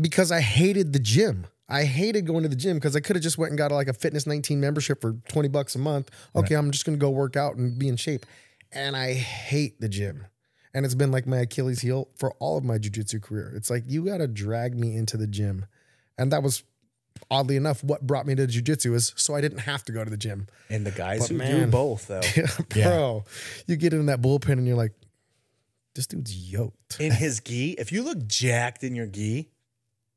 because 0.00 0.32
I 0.32 0.40
hated 0.40 0.92
the 0.92 0.98
gym. 0.98 1.46
I 1.68 1.84
hated 1.84 2.26
going 2.26 2.42
to 2.42 2.48
the 2.48 2.56
gym 2.56 2.76
because 2.76 2.96
I 2.96 3.00
could 3.00 3.16
have 3.16 3.22
just 3.22 3.38
went 3.38 3.50
and 3.50 3.58
got 3.58 3.72
like 3.72 3.88
a 3.88 3.94
Fitness 3.94 4.26
19 4.26 4.60
membership 4.60 5.00
for 5.00 5.14
20 5.28 5.48
bucks 5.48 5.74
a 5.74 5.78
month. 5.78 6.10
Okay, 6.34 6.54
I'm 6.54 6.70
just 6.70 6.84
gonna 6.84 6.98
go 6.98 7.10
work 7.10 7.36
out 7.36 7.56
and 7.56 7.78
be 7.78 7.88
in 7.88 7.96
shape. 7.96 8.26
And 8.72 8.96
I 8.96 9.14
hate 9.14 9.80
the 9.80 9.88
gym. 9.88 10.26
And 10.74 10.84
it's 10.86 10.94
been 10.94 11.10
like 11.12 11.26
my 11.26 11.38
Achilles 11.38 11.80
heel 11.80 12.08
for 12.16 12.32
all 12.38 12.56
of 12.56 12.64
my 12.64 12.78
jujitsu 12.78 13.20
career. 13.22 13.52
It's 13.54 13.68
like 13.70 13.84
you 13.86 14.04
gotta 14.04 14.26
drag 14.26 14.78
me 14.78 14.96
into 14.96 15.16
the 15.16 15.26
gym. 15.26 15.66
And 16.16 16.32
that 16.32 16.42
was 16.42 16.64
oddly 17.30 17.56
enough 17.56 17.84
what 17.84 18.06
brought 18.06 18.26
me 18.26 18.34
to 18.34 18.46
jujitsu 18.46 18.94
is 18.94 19.12
so 19.16 19.34
I 19.34 19.40
didn't 19.40 19.58
have 19.60 19.84
to 19.84 19.92
go 19.92 20.02
to 20.04 20.10
the 20.10 20.16
gym. 20.16 20.48
And 20.70 20.86
the 20.86 20.90
guys 20.90 21.28
But 21.28 21.46
who 21.46 21.60
do 21.60 21.66
both, 21.66 22.06
though, 22.06 22.22
bro, 22.70 23.24
you 23.66 23.76
get 23.76 23.92
in 23.92 24.06
that 24.06 24.20
bullpen 24.22 24.52
and 24.52 24.66
you're 24.66 24.76
like, 24.76 24.92
this 25.94 26.06
dude's 26.06 26.34
yoked. 26.34 26.98
in 27.00 27.12
his 27.12 27.40
gi, 27.40 27.72
if 27.78 27.92
you 27.92 28.02
look 28.02 28.26
jacked 28.26 28.82
in 28.82 28.94
your 28.94 29.06
gi, 29.06 29.50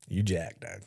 you 0.08 0.22
jacked, 0.22 0.60
dog. 0.60 0.80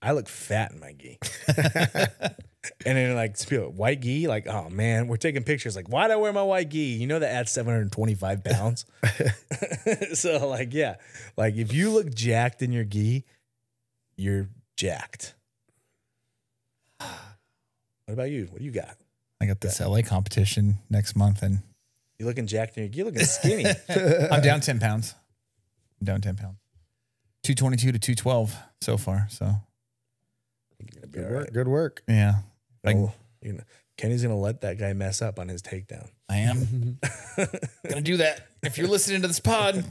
I 0.00 0.12
look 0.12 0.28
fat 0.28 0.72
in 0.72 0.80
my 0.80 0.92
gi. 0.92 1.18
and 2.86 2.96
then 2.96 3.14
like 3.16 3.36
spill 3.36 3.70
white 3.70 4.00
gi, 4.00 4.28
like, 4.28 4.46
oh 4.46 4.68
man, 4.70 5.08
we're 5.08 5.16
taking 5.16 5.42
pictures. 5.42 5.74
Like, 5.76 5.88
why'd 5.88 6.10
I 6.10 6.16
wear 6.16 6.32
my 6.32 6.42
white 6.42 6.68
gi? 6.68 6.78
You 6.78 7.06
know 7.06 7.18
that 7.18 7.32
adds 7.32 7.50
725 7.52 8.44
pounds. 8.44 8.84
so, 10.14 10.48
like, 10.48 10.72
yeah. 10.72 10.96
Like 11.36 11.56
if 11.56 11.72
you 11.72 11.90
look 11.90 12.14
jacked 12.14 12.62
in 12.62 12.72
your 12.72 12.84
gi, 12.84 13.24
you're 14.16 14.48
jacked. 14.76 15.34
What 16.98 18.14
about 18.14 18.30
you? 18.30 18.46
What 18.50 18.58
do 18.58 18.64
you 18.64 18.70
got? 18.70 18.96
I 19.40 19.46
got 19.46 19.60
this 19.60 19.80
LA 19.80 20.02
competition 20.02 20.78
next 20.90 21.16
month, 21.16 21.42
and 21.42 21.60
you're 22.18 22.28
looking 22.28 22.46
jacked 22.46 22.76
in 22.76 22.84
your 22.84 22.90
gi? 22.90 22.96
You're 22.98 23.06
looking 23.06 23.24
skinny. 23.24 23.64
I'm 24.30 24.40
down 24.42 24.60
ten 24.60 24.78
pounds. 24.78 25.14
I'm 26.00 26.04
down 26.06 26.20
ten 26.20 26.36
pounds. 26.36 26.58
Two 27.42 27.54
twenty 27.54 27.76
two 27.76 27.90
to 27.92 27.98
two 27.98 28.14
twelve 28.14 28.54
so 28.80 28.96
far. 28.96 29.26
So 29.30 29.46
You're 30.78 30.88
gonna 30.94 31.06
be 31.06 31.18
Good 31.18 31.30
work. 31.30 31.40
right. 31.44 31.52
Good 31.52 31.68
work. 31.68 32.02
yeah, 32.08 32.34
Like- 32.84 32.96
Oh, 32.96 33.12
you 33.42 33.54
know, 33.54 33.62
Kenny's 33.96 34.22
gonna 34.22 34.38
let 34.38 34.60
that 34.62 34.78
guy 34.78 34.92
mess 34.94 35.20
up 35.22 35.38
on 35.38 35.48
his 35.48 35.62
takedown. 35.62 36.08
I 36.28 36.38
am 36.38 36.98
gonna 37.88 38.00
do 38.00 38.16
that. 38.18 38.46
If 38.62 38.78
you're 38.78 38.88
listening 38.88 39.20
to 39.22 39.28
this 39.28 39.40
pod, 39.40 39.84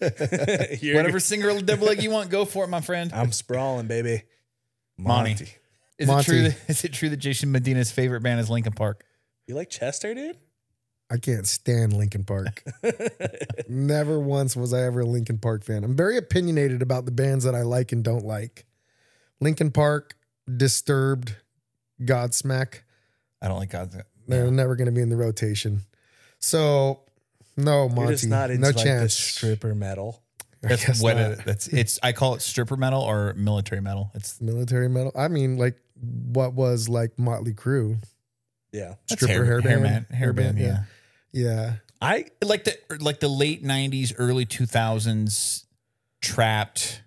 You're- 0.80 0.96
whatever 0.96 1.20
single 1.20 1.60
double 1.60 1.86
leg 1.86 2.02
you 2.02 2.10
want, 2.10 2.30
go 2.30 2.44
for 2.44 2.64
it, 2.64 2.68
my 2.68 2.80
friend. 2.80 3.12
I'm 3.12 3.32
sprawling, 3.32 3.86
baby. 3.86 4.22
Monty. 4.96 5.30
Monty. 5.30 5.52
Is 5.98 6.06
Monty. 6.08 6.20
it 6.22 6.24
true? 6.24 6.42
That, 6.48 6.56
is 6.68 6.84
it 6.84 6.92
true 6.92 7.08
that 7.10 7.16
Jason 7.18 7.50
Medina's 7.52 7.90
favorite 7.90 8.22
band 8.22 8.40
is 8.40 8.48
Linkin 8.48 8.72
Park? 8.72 9.04
You 9.46 9.54
like 9.54 9.68
Chester, 9.70 10.14
dude? 10.14 10.36
I 11.10 11.16
can't 11.16 11.46
stand 11.46 11.92
Linkin 11.94 12.24
Park. 12.24 12.62
Never 13.68 14.20
once 14.20 14.54
was 14.56 14.72
I 14.74 14.82
ever 14.82 15.00
a 15.00 15.06
Linkin 15.06 15.38
Park 15.38 15.64
fan. 15.64 15.82
I'm 15.84 15.96
very 15.96 16.16
opinionated 16.18 16.82
about 16.82 17.04
the 17.06 17.10
bands 17.12 17.44
that 17.44 17.54
I 17.54 17.62
like 17.62 17.92
and 17.92 18.04
don't 18.04 18.24
like. 18.24 18.66
Linkin 19.40 19.70
Park, 19.70 20.14
Disturbed, 20.54 21.34
Godsmack. 22.02 22.80
I 23.42 23.48
don't 23.48 23.58
like 23.58 23.70
Godsmack. 23.70 24.04
They're 24.26 24.50
never 24.50 24.76
going 24.76 24.86
to 24.86 24.92
be 24.92 25.00
in 25.00 25.08
the 25.08 25.16
rotation. 25.16 25.80
So, 26.38 27.00
no, 27.56 27.86
You're 27.86 27.94
Monty, 27.94 28.12
just 28.12 28.26
not 28.28 28.50
into 28.50 28.60
no 28.62 28.68
like 28.68 28.76
the 28.76 28.82
chance. 28.82 29.14
stripper 29.14 29.74
metal. 29.74 30.22
I 30.64 30.68
That's 30.74 31.00
what 31.00 31.16
it, 31.16 31.40
that's. 31.44 31.68
It's. 31.68 31.98
I 32.02 32.12
call 32.12 32.34
it 32.34 32.42
stripper 32.42 32.76
metal 32.76 33.00
or 33.00 33.32
military 33.34 33.80
metal. 33.80 34.10
It's 34.14 34.40
military 34.40 34.88
metal. 34.88 35.12
I 35.16 35.28
mean, 35.28 35.56
like 35.56 35.76
what 36.00 36.52
was 36.52 36.88
like 36.88 37.18
Motley 37.18 37.54
Crue. 37.54 37.98
Yeah. 38.72 38.94
that's 39.08 39.22
Stripper 39.22 39.44
hair, 39.44 39.60
hairband. 39.62 40.08
hairband, 40.10 40.18
hairband, 40.20 40.54
Hairband, 40.54 40.58
yeah. 40.60 40.82
Yeah. 41.32 41.72
I 42.00 42.26
like 42.44 42.64
the 42.64 42.76
like 43.00 43.20
the 43.20 43.28
late 43.28 43.64
'90s, 43.64 44.14
early 44.18 44.46
2000s, 44.46 45.64
Trapt, 46.22 47.00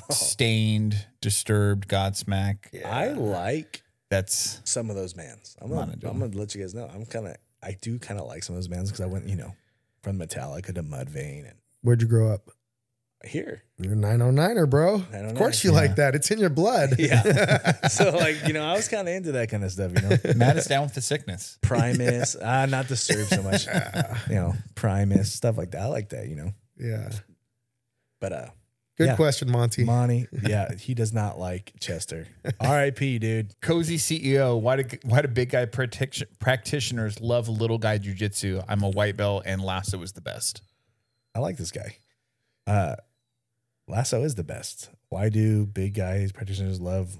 oh. 0.00 0.14
Staind, 0.14 1.06
disturbed, 1.20 1.88
Godsmack. 1.88 2.84
I 2.84 3.08
like 3.08 3.82
That's 4.10 4.60
some 4.64 4.90
of 4.90 4.96
those 4.96 5.14
bands. 5.14 5.56
I'm 5.60 5.68
gonna. 5.68 5.92
I'm 6.04 6.20
gonna 6.20 6.36
let 6.36 6.54
you 6.54 6.60
guys 6.60 6.74
know. 6.74 6.88
I'm 6.92 7.06
kind 7.06 7.26
of 7.26 7.36
I 7.62 7.76
do 7.80 7.98
kind 7.98 8.20
of 8.20 8.26
like 8.26 8.44
some 8.44 8.54
of 8.54 8.58
those 8.58 8.68
bands 8.68 8.90
because 8.90 9.04
I 9.04 9.06
went, 9.06 9.28
you 9.28 9.36
know, 9.36 9.54
from 10.02 10.18
Metallica 10.18 10.74
to 10.74 10.82
Mudvayne 10.82 11.48
and 11.48 11.58
Where'd 11.82 12.02
you 12.02 12.08
grow 12.08 12.32
up? 12.32 12.50
here. 13.24 13.62
You're 13.78 13.94
a 13.94 13.96
909er, 13.96 14.68
bro. 14.70 15.02
Of 15.12 15.34
course 15.34 15.64
you 15.64 15.70
yeah. 15.72 15.76
like 15.76 15.96
that. 15.96 16.14
It's 16.14 16.30
in 16.30 16.38
your 16.38 16.50
blood. 16.50 16.94
Yeah. 16.98 17.86
so 17.88 18.10
like, 18.10 18.46
you 18.46 18.52
know, 18.52 18.64
I 18.64 18.74
was 18.74 18.88
kind 18.88 19.08
of 19.08 19.14
into 19.14 19.32
that 19.32 19.50
kind 19.50 19.64
of 19.64 19.70
stuff, 19.70 19.92
you 19.94 20.00
know. 20.00 20.16
Matt 20.36 20.56
is 20.56 20.66
down 20.66 20.84
with 20.84 20.94
the 20.94 21.00
sickness. 21.00 21.58
Primus, 21.62 22.36
ah, 22.42 22.66
not 22.66 22.88
Disturb 22.88 23.26
so 23.28 23.42
much. 23.42 23.66
you 24.28 24.34
know, 24.34 24.54
Primus, 24.74 25.32
stuff 25.32 25.56
like 25.58 25.72
that. 25.72 25.82
I 25.82 25.86
like 25.86 26.10
that, 26.10 26.28
you 26.28 26.36
know. 26.36 26.52
yeah. 26.78 27.10
But 28.20 28.32
uh 28.32 28.46
Good 28.96 29.08
Yeah. 29.08 29.16
question, 29.16 29.50
Monty. 29.50 29.84
Monty, 29.84 30.26
yeah, 30.46 30.74
he 30.74 30.94
does 30.94 31.12
not 31.12 31.38
like 31.38 31.72
Chester. 31.80 32.26
R.I.P. 32.60 33.18
dude. 33.18 33.60
Cozy 33.60 33.98
CEO. 33.98 34.58
Why 34.58 34.76
do 34.82 34.96
why 35.04 35.20
do 35.20 35.28
big 35.28 35.50
guy 35.50 35.66
practic- 35.66 36.38
practitioners 36.38 37.20
love 37.20 37.48
little 37.48 37.76
guy 37.78 37.98
jujitsu? 37.98 38.64
I'm 38.68 38.82
a 38.82 38.88
white 38.88 39.16
belt 39.18 39.42
and 39.44 39.60
Lasso 39.62 40.00
is 40.02 40.12
the 40.12 40.22
best. 40.22 40.62
I 41.34 41.40
like 41.40 41.58
this 41.58 41.70
guy. 41.70 41.96
Uh 42.66 42.96
Lasso 43.86 44.22
is 44.24 44.34
the 44.34 44.44
best. 44.44 44.88
Why 45.10 45.28
do 45.28 45.66
big 45.66 45.92
guys 45.94 46.32
practitioners 46.32 46.80
love 46.80 47.18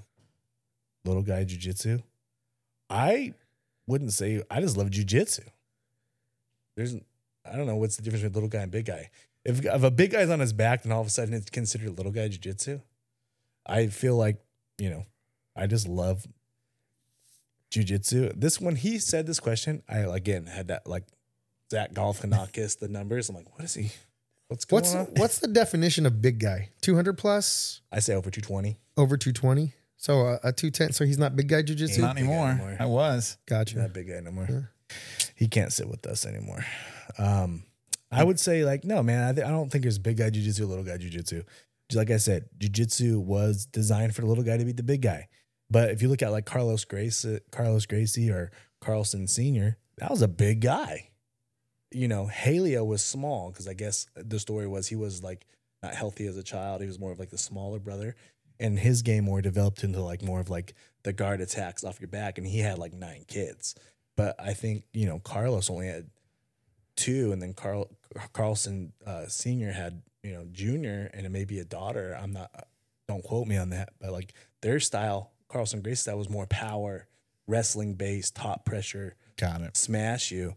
little 1.05 1.21
guy 1.23 1.45
jujitsu? 1.45 2.01
I 2.89 3.33
wouldn't 3.85 4.13
say 4.13 4.41
I 4.49 4.61
just 4.61 4.77
love 4.77 4.89
jujitsu. 4.89 5.41
There's 6.75 6.95
I 7.45 7.55
don't 7.55 7.67
know 7.67 7.75
what's 7.75 7.95
the 7.97 8.01
difference 8.01 8.23
between 8.23 8.33
little 8.33 8.49
guy 8.49 8.63
and 8.63 8.71
big 8.71 8.85
guy. 8.85 9.09
If, 9.47 9.65
if 9.65 9.83
a 9.83 9.89
big 9.89 10.11
guy's 10.11 10.29
on 10.29 10.39
his 10.41 10.53
back, 10.53 10.83
then 10.83 10.91
all 10.91 11.01
of 11.01 11.07
a 11.07 11.09
sudden 11.09 11.33
it's 11.33 11.49
considered 11.49 11.97
little 11.97 12.11
guy 12.11 12.27
jujitsu. 12.27 12.81
I 13.65 13.87
feel 13.87 14.15
like, 14.15 14.37
you 14.77 14.89
know, 14.89 15.05
I 15.55 15.67
just 15.67 15.87
love 15.87 16.27
jujitsu. 17.71 18.33
This 18.39 18.59
when 18.61 18.75
he 18.75 18.99
said 18.99 19.25
this 19.25 19.39
question, 19.39 19.83
I 19.89 19.99
again 19.99 20.45
had 20.45 20.67
that 20.67 20.85
like 20.87 21.03
Zach 21.71 21.93
Galifianakis, 21.93 22.77
the 22.79 22.87
numbers. 22.87 23.29
I'm 23.29 23.35
like, 23.35 23.51
what 23.53 23.63
is 23.63 23.73
he? 23.73 23.91
What's 24.47 24.65
going 24.65 24.81
What's 24.83 24.95
on? 24.95 25.05
what's 25.15 25.39
the 25.39 25.47
definition 25.47 26.05
of 26.05 26.21
big 26.21 26.39
guy? 26.39 26.69
200 26.81 27.17
plus, 27.17 27.81
I 27.91 27.99
say 27.99 28.13
over 28.13 28.29
220. 28.29 28.77
over 28.95 29.17
220. 29.17 29.73
So 29.97 30.27
uh, 30.27 30.37
a 30.43 30.53
210. 30.53 30.93
So 30.93 31.05
he's 31.05 31.17
not 31.17 31.35
big 31.35 31.47
guy 31.49 31.63
jujitsu. 31.63 31.99
Not 31.99 32.17
anymore. 32.17 32.49
anymore. 32.49 32.77
I 32.79 32.85
was. 32.85 33.37
Gotcha. 33.47 33.79
Not 33.79 33.93
big 33.93 34.07
guy 34.09 34.19
no 34.21 34.31
more. 34.31 34.71
He 35.35 35.47
can't 35.47 35.73
sit 35.73 35.89
with 35.89 36.05
us 36.05 36.25
anymore. 36.25 36.63
Um, 37.17 37.63
I 38.11 38.23
would 38.23 38.39
say 38.39 38.63
like 38.63 38.83
no 38.83 39.03
man. 39.03 39.29
I, 39.29 39.33
th- 39.33 39.45
I 39.45 39.49
don't 39.49 39.69
think 39.69 39.83
there's 39.83 39.99
big 39.99 40.17
guy 40.17 40.29
jujitsu, 40.29 40.67
little 40.67 40.83
guy 40.83 40.97
jujitsu. 40.97 41.43
Like 41.93 42.11
I 42.11 42.17
said, 42.17 42.49
jujitsu 42.57 43.17
was 43.17 43.65
designed 43.65 44.15
for 44.15 44.21
the 44.21 44.27
little 44.27 44.43
guy 44.43 44.57
to 44.57 44.65
beat 44.65 44.77
the 44.77 44.83
big 44.83 45.01
guy. 45.01 45.27
But 45.69 45.91
if 45.91 46.01
you 46.01 46.09
look 46.09 46.21
at 46.21 46.31
like 46.31 46.45
Carlos 46.45 46.85
Grace 46.85 47.25
uh, 47.25 47.39
Carlos 47.51 47.85
Gracie 47.85 48.29
or 48.29 48.51
Carlson 48.81 49.27
Senior, 49.27 49.77
that 49.97 50.09
was 50.09 50.21
a 50.21 50.27
big 50.27 50.61
guy. 50.61 51.09
You 51.91 52.07
know, 52.07 52.27
Helio 52.27 52.83
was 52.83 53.03
small 53.03 53.49
because 53.51 53.67
I 53.67 53.73
guess 53.73 54.07
the 54.15 54.39
story 54.39 54.67
was 54.67 54.87
he 54.87 54.95
was 54.95 55.23
like 55.23 55.45
not 55.83 55.93
healthy 55.93 56.27
as 56.27 56.37
a 56.37 56.43
child. 56.43 56.81
He 56.81 56.87
was 56.87 56.99
more 56.99 57.11
of 57.11 57.19
like 57.19 57.29
the 57.29 57.37
smaller 57.37 57.79
brother, 57.79 58.15
and 58.59 58.79
his 58.79 59.01
game 59.01 59.25
more 59.25 59.41
developed 59.41 59.83
into 59.83 60.01
like 60.01 60.21
more 60.21 60.39
of 60.39 60.49
like 60.49 60.73
the 61.03 61.13
guard 61.13 61.41
attacks 61.41 61.83
off 61.83 61.99
your 61.99 62.09
back, 62.09 62.37
and 62.37 62.47
he 62.47 62.59
had 62.59 62.77
like 62.77 62.93
nine 62.93 63.25
kids. 63.27 63.75
But 64.15 64.35
I 64.39 64.53
think 64.53 64.83
you 64.93 65.05
know 65.05 65.19
Carlos 65.19 65.69
only 65.69 65.87
had 65.87 66.09
two, 66.95 67.31
and 67.31 67.41
then 67.41 67.53
Carl 67.53 67.89
Carlson 68.33 68.93
uh, 69.05 69.27
Senior 69.27 69.71
had 69.71 70.01
you 70.23 70.33
know 70.33 70.45
Junior, 70.51 71.09
and 71.13 71.25
it 71.25 71.29
may 71.29 71.45
be 71.45 71.59
a 71.59 71.65
daughter. 71.65 72.17
I'm 72.19 72.31
not. 72.33 72.51
Don't 73.07 73.23
quote 73.23 73.47
me 73.47 73.55
on 73.57 73.69
that, 73.69 73.93
but 74.01 74.11
like 74.11 74.33
their 74.61 74.79
style, 74.79 75.31
Carlson 75.47 75.81
Gracie 75.81 75.95
style 76.01 76.17
was 76.17 76.29
more 76.29 76.45
power, 76.45 77.07
wrestling 77.47 77.93
based, 77.93 78.35
top 78.35 78.65
pressure, 78.65 79.15
Got 79.37 79.61
it. 79.61 79.77
smash 79.77 80.29
you. 80.31 80.55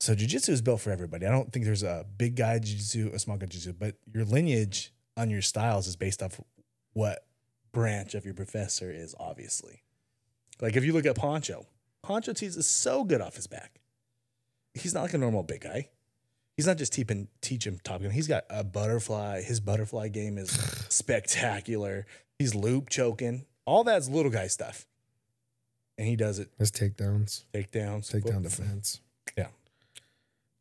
So 0.00 0.14
jujitsu 0.14 0.50
is 0.50 0.62
built 0.62 0.80
for 0.80 0.90
everybody. 0.90 1.26
I 1.26 1.30
don't 1.30 1.52
think 1.52 1.64
there's 1.66 1.82
a 1.82 2.06
big 2.16 2.36
guy 2.36 2.58
jujitsu, 2.58 3.12
a 3.14 3.18
small 3.18 3.36
guy 3.36 3.46
jujitsu, 3.46 3.74
but 3.78 3.96
your 4.12 4.24
lineage 4.24 4.92
on 5.16 5.30
your 5.30 5.42
styles 5.42 5.86
is 5.86 5.96
based 5.96 6.22
off 6.22 6.40
what 6.94 7.26
branch 7.72 8.14
of 8.14 8.24
your 8.24 8.34
professor 8.34 8.90
is, 8.90 9.14
obviously. 9.18 9.82
Like 10.60 10.76
if 10.76 10.84
you 10.84 10.92
look 10.92 11.06
at 11.06 11.16
Poncho, 11.16 11.66
Poncho 12.02 12.32
teaches 12.32 12.56
is 12.56 12.66
so 12.66 13.04
good 13.04 13.20
off 13.20 13.36
his 13.36 13.46
back. 13.46 13.80
He's 14.74 14.94
not 14.94 15.02
like 15.02 15.14
a 15.14 15.18
normal 15.18 15.42
big 15.42 15.60
guy. 15.62 15.88
He's 16.56 16.66
not 16.66 16.78
just 16.78 16.92
teaching 16.92 17.28
teach 17.40 17.66
him 17.66 17.78
top 17.82 18.00
gun. 18.02 18.10
He's 18.10 18.28
got 18.28 18.44
a 18.50 18.62
butterfly. 18.62 19.42
His 19.42 19.60
butterfly 19.60 20.08
game 20.08 20.38
is 20.38 20.50
spectacular. 20.88 22.06
He's 22.38 22.54
loop 22.54 22.88
choking. 22.90 23.44
All 23.66 23.82
that's 23.84 24.08
little 24.08 24.30
guy 24.30 24.46
stuff. 24.46 24.86
And 25.98 26.06
he 26.08 26.16
does 26.16 26.38
it 26.38 26.48
His 26.58 26.70
takedowns, 26.72 27.44
takedowns. 27.54 28.10
takedown 28.12 28.42
defense. 28.42 29.00
Yeah. 29.38 29.46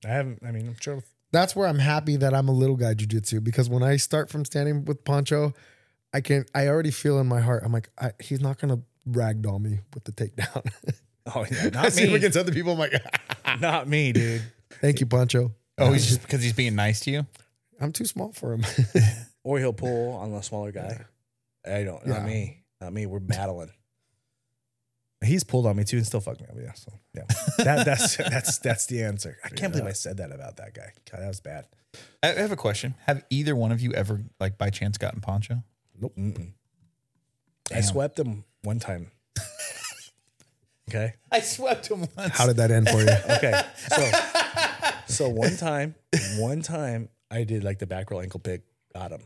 I 0.05 0.09
haven't. 0.09 0.39
I 0.45 0.51
mean, 0.51 0.67
I'm 0.67 0.75
sure. 0.79 1.03
That's 1.31 1.55
where 1.55 1.67
I'm 1.67 1.79
happy 1.79 2.15
that 2.17 2.33
I'm 2.33 2.47
a 2.47 2.51
little 2.51 2.75
guy 2.75 2.93
jujitsu 2.93 3.43
because 3.43 3.67
when 3.69 3.81
I 3.81 3.97
start 3.97 4.29
from 4.29 4.45
standing 4.45 4.85
with 4.85 5.03
Poncho, 5.03 5.53
I 6.13 6.21
can 6.21 6.45
I 6.53 6.67
already 6.67 6.91
feel 6.91 7.19
in 7.19 7.27
my 7.27 7.41
heart. 7.41 7.63
I'm 7.65 7.71
like, 7.71 7.89
I, 7.99 8.11
he's 8.19 8.39
not 8.41 8.59
gonna 8.59 8.81
ragdoll 9.09 9.59
me 9.59 9.79
with 9.95 10.03
the 10.03 10.11
takedown. 10.11 10.71
Oh, 11.35 11.45
yeah, 11.51 11.63
I 11.65 11.69
not 11.83 11.93
see 11.93 12.03
him 12.03 12.09
me. 12.11 12.15
against 12.17 12.37
other 12.37 12.51
people. 12.51 12.73
I'm 12.73 12.77
like, 12.79 12.93
not 13.59 13.87
me, 13.87 14.11
dude. 14.11 14.43
thank 14.81 14.99
you, 14.99 15.07
Poncho. 15.07 15.51
Oh, 15.78 15.91
he's 15.91 16.05
just 16.07 16.21
because 16.21 16.43
he's 16.43 16.53
being 16.53 16.76
nice 16.76 16.99
to 17.01 17.11
you. 17.11 17.26
I'm 17.80 17.91
too 17.91 18.05
small 18.05 18.32
for 18.34 18.53
him. 18.53 18.65
Or 19.45 19.59
he'll 19.59 19.74
pull 19.74 20.13
on 20.13 20.32
the 20.32 20.39
smaller 20.39 20.71
guy. 20.71 21.03
I 21.67 21.84
don't. 21.84 22.05
Not 22.07 22.21
Yeah. 22.21 22.26
me. 22.26 22.63
Not 22.80 22.93
me. 22.93 23.05
We're 23.05 23.19
battling. 23.19 23.71
He's 25.21 25.43
pulled 25.43 25.65
on 25.65 25.76
me 25.76 25.84
too 25.84 25.97
and 25.97 26.05
still 26.05 26.21
fucked 26.21 26.39
me 26.39 26.47
up. 26.49 26.55
Yeah. 26.61 26.71
So 26.76 26.93
yeah, 27.13 27.24
that, 27.57 27.86
that's 27.86 28.15
that's 28.32 28.57
that's 28.59 28.86
the 28.86 29.03
answer. 29.03 29.38
I 29.43 29.49
can't 29.49 29.74
believe 29.74 29.86
I 29.88 29.91
said 29.91 30.15
that 30.17 30.32
about 30.32 30.55
that 30.57 30.74
guy. 30.74 30.93
God, 31.11 31.21
that 31.24 31.28
was 31.28 31.41
bad. 31.41 31.65
I 32.24 32.30
I 32.30 32.36
have 32.36 32.53
a 32.53 32.55
question. 32.55 32.95
Have 33.05 33.26
either 33.30 33.53
one 33.53 33.74
of 33.74 33.82
you 33.82 33.91
ever, 33.91 34.21
like, 34.39 34.57
by 34.57 34.69
chance, 34.69 34.97
gotten 34.97 35.19
poncho? 35.19 35.61
Nope. 35.99 36.15
Mm-mm. 36.17 36.53
I 37.69 37.74
Damn. 37.76 37.84
swept 37.84 38.17
him 38.19 38.45
one 38.63 38.80
time. 38.80 39.11
okay. 40.89 41.15
I 41.32 41.41
swept 41.41 41.88
him 41.88 42.07
once. 42.15 42.38
How 42.38 42.47
did 42.47 42.55
that 42.57 42.71
end 42.71 42.88
for 42.89 43.01
you? 43.01 43.09
Okay. 43.38 43.61
So 43.89 44.11
so 45.07 45.29
one 45.29 45.57
time, 45.57 45.95
one 46.37 46.61
time 46.61 47.09
I 47.29 47.43
did 47.43 47.63
like 47.63 47.79
the 47.79 47.87
back 47.87 48.11
roll 48.11 48.21
ankle 48.21 48.39
pick, 48.39 48.63
got 48.93 49.11
him. 49.11 49.21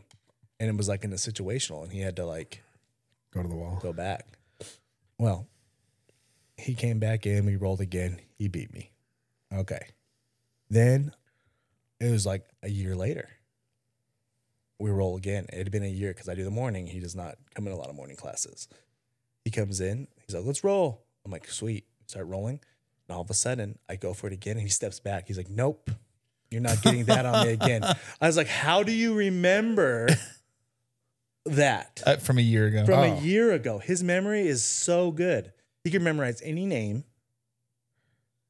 And 0.60 0.68
it 0.68 0.76
was 0.76 0.88
like 0.88 1.04
in 1.04 1.12
a 1.12 1.16
situational 1.16 1.84
and 1.84 1.92
he 1.92 2.00
had 2.00 2.16
to 2.16 2.26
like 2.26 2.62
Go 3.32 3.42
to 3.42 3.48
the 3.48 3.54
wall. 3.54 3.78
go 3.80 3.92
back. 3.92 4.38
Well, 5.18 5.46
he 6.56 6.74
came 6.74 6.98
back 6.98 7.26
in, 7.26 7.46
we 7.46 7.56
rolled 7.56 7.80
again, 7.80 8.20
he 8.36 8.48
beat 8.48 8.72
me. 8.72 8.90
Okay. 9.52 9.86
Then 10.70 11.12
it 12.00 12.10
was 12.10 12.26
like 12.26 12.48
a 12.62 12.68
year 12.68 12.94
later. 12.96 13.28
We 14.80 14.90
roll 14.90 15.16
again. 15.16 15.46
It 15.52 15.58
had 15.58 15.70
been 15.72 15.82
a 15.82 15.88
year 15.88 16.12
because 16.12 16.28
I 16.28 16.34
do 16.34 16.44
the 16.44 16.50
morning. 16.50 16.86
He 16.86 17.00
does 17.00 17.16
not 17.16 17.36
come 17.54 17.66
in 17.66 17.72
a 17.72 17.76
lot 17.76 17.88
of 17.88 17.96
morning 17.96 18.16
classes. 18.16 18.68
He 19.44 19.50
comes 19.50 19.80
in, 19.80 20.06
he's 20.26 20.34
like, 20.36 20.44
let's 20.44 20.62
roll. 20.62 21.04
I'm 21.24 21.32
like, 21.32 21.48
sweet. 21.48 21.84
Start 22.06 22.26
rolling. 22.26 22.60
And 23.08 23.14
all 23.16 23.22
of 23.22 23.30
a 23.30 23.34
sudden, 23.34 23.78
I 23.88 23.96
go 23.96 24.12
for 24.12 24.26
it 24.26 24.32
again 24.32 24.52
and 24.52 24.62
he 24.62 24.68
steps 24.68 25.00
back. 25.00 25.26
He's 25.28 25.36
like, 25.38 25.48
nope, 25.50 25.90
you're 26.50 26.60
not 26.60 26.82
getting 26.82 27.04
that 27.06 27.24
on 27.26 27.46
me 27.46 27.52
again. 27.54 27.82
I 28.20 28.26
was 28.26 28.36
like, 28.36 28.48
how 28.48 28.82
do 28.82 28.92
you 28.92 29.14
remember 29.14 30.08
that? 31.46 32.02
Uh, 32.06 32.16
from 32.16 32.38
a 32.38 32.42
year 32.42 32.66
ago. 32.66 32.84
from 32.84 32.98
Oh. 32.98 33.02
a 33.02 33.20
year 33.20 33.52
ago. 33.52 33.78
His 33.78 34.02
memory 34.02 34.46
is 34.46 34.62
so 34.62 35.10
good. 35.10 35.52
He 35.84 35.90
can 35.90 36.02
memorize 36.04 36.42
any 36.42 36.66
name. 36.66 37.04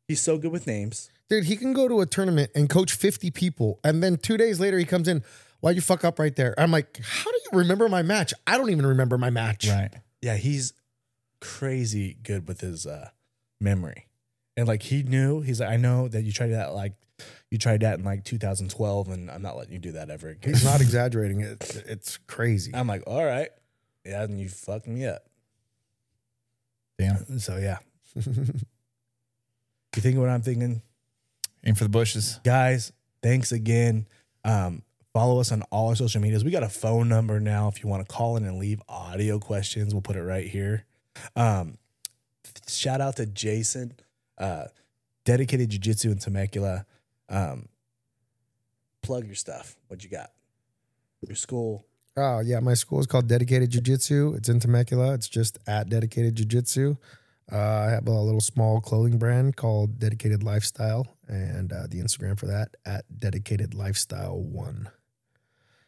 He's 0.08 0.20
so 0.20 0.38
good 0.38 0.50
with 0.52 0.66
names. 0.66 1.10
Dude, 1.28 1.44
he 1.44 1.56
can 1.56 1.72
go 1.74 1.86
to 1.88 2.00
a 2.00 2.06
tournament 2.06 2.50
and 2.54 2.68
coach 2.70 2.92
50 2.94 3.30
people. 3.30 3.78
And 3.84 4.02
then 4.02 4.16
two 4.16 4.36
days 4.38 4.58
later, 4.58 4.78
he 4.78 4.86
comes 4.86 5.06
in, 5.06 5.22
why'd 5.60 5.76
you 5.76 5.82
fuck 5.82 6.02
up 6.04 6.18
right 6.18 6.34
there? 6.34 6.54
I'm 6.58 6.70
like, 6.70 6.98
how 7.04 7.30
do 7.30 7.36
you 7.52 7.58
remember 7.58 7.88
my 7.88 8.02
match? 8.02 8.32
I 8.46 8.56
don't 8.56 8.70
even 8.70 8.86
remember 8.86 9.18
my 9.18 9.28
match. 9.30 9.68
right. 9.68 9.90
Yeah, 10.22 10.36
he's 10.36 10.72
crazy 11.40 12.16
good 12.22 12.48
with 12.48 12.60
his 12.62 12.86
uh, 12.86 13.10
memory. 13.60 14.06
And 14.58 14.66
like 14.66 14.82
he 14.82 15.04
knew, 15.04 15.40
he's 15.40 15.60
like, 15.60 15.70
I 15.70 15.76
know 15.76 16.08
that 16.08 16.22
you 16.22 16.32
tried 16.32 16.48
that 16.48 16.74
like 16.74 16.94
you 17.50 17.58
tried 17.58 17.80
that 17.82 17.98
in 17.98 18.04
like 18.04 18.24
2012, 18.24 19.08
and 19.08 19.30
I'm 19.30 19.40
not 19.40 19.56
letting 19.56 19.72
you 19.72 19.78
do 19.78 19.92
that 19.92 20.10
ever 20.10 20.30
again. 20.30 20.52
He's 20.52 20.64
not 20.64 20.80
exaggerating. 20.82 21.42
It, 21.42 21.84
it's 21.86 22.18
crazy. 22.26 22.72
I'm 22.74 22.88
like, 22.88 23.04
all 23.06 23.24
right, 23.24 23.50
yeah, 24.04 24.24
and 24.24 24.40
you 24.40 24.48
fucked 24.48 24.88
me 24.88 25.06
up. 25.06 25.22
Damn. 26.98 27.38
So 27.38 27.56
yeah, 27.56 27.78
you 28.16 28.24
think 29.92 30.18
what 30.18 30.28
I'm 30.28 30.42
thinking? 30.42 30.82
Aim 31.64 31.74
for 31.76 31.84
the 31.84 31.90
bushes. 31.90 32.40
guys 32.44 32.92
thanks 33.22 33.52
again 33.52 34.06
um, 34.44 34.82
follow 35.12 35.40
us 35.40 35.50
on 35.52 35.62
all 35.70 35.88
our 35.88 35.96
social 35.96 36.20
medias 36.20 36.44
we 36.44 36.50
got 36.50 36.62
a 36.62 36.68
phone 36.68 37.08
number 37.08 37.40
now 37.40 37.68
if 37.68 37.82
you 37.82 37.88
want 37.88 38.06
to 38.06 38.12
call 38.12 38.36
in 38.36 38.44
and 38.44 38.58
leave 38.58 38.80
audio 38.88 39.38
questions 39.38 39.92
we'll 39.94 40.00
put 40.00 40.16
it 40.16 40.22
right 40.22 40.46
here 40.46 40.84
um, 41.36 41.76
shout 42.68 43.00
out 43.00 43.16
to 43.16 43.26
jason 43.26 43.92
uh, 44.38 44.64
dedicated 45.24 45.70
jiu-jitsu 45.70 46.10
in 46.10 46.18
temecula 46.18 46.86
um, 47.28 47.68
plug 49.02 49.26
your 49.26 49.34
stuff 49.34 49.76
what 49.88 50.02
you 50.02 50.10
got 50.10 50.30
your 51.26 51.36
school 51.36 51.84
Oh, 52.20 52.40
yeah. 52.40 52.58
My 52.58 52.74
school 52.74 52.98
is 52.98 53.06
called 53.06 53.28
Dedicated 53.28 53.70
Jiu 53.70 53.80
Jitsu. 53.80 54.34
It's 54.36 54.48
in 54.48 54.58
Temecula. 54.58 55.14
It's 55.14 55.28
just 55.28 55.56
at 55.68 55.88
Dedicated 55.88 56.34
Jiu 56.34 56.46
Jitsu. 56.46 56.96
Uh, 57.50 57.56
I 57.56 57.90
have 57.90 58.08
a 58.08 58.10
little 58.10 58.40
small 58.40 58.80
clothing 58.80 59.18
brand 59.18 59.56
called 59.56 59.98
Dedicated 59.98 60.42
Lifestyle, 60.42 61.16
and 61.28 61.72
uh, 61.72 61.86
the 61.88 62.00
Instagram 62.00 62.38
for 62.38 62.46
that 62.46 62.74
at 62.84 63.04
Dedicated 63.18 63.72
Lifestyle 63.72 64.38
One. 64.38 64.90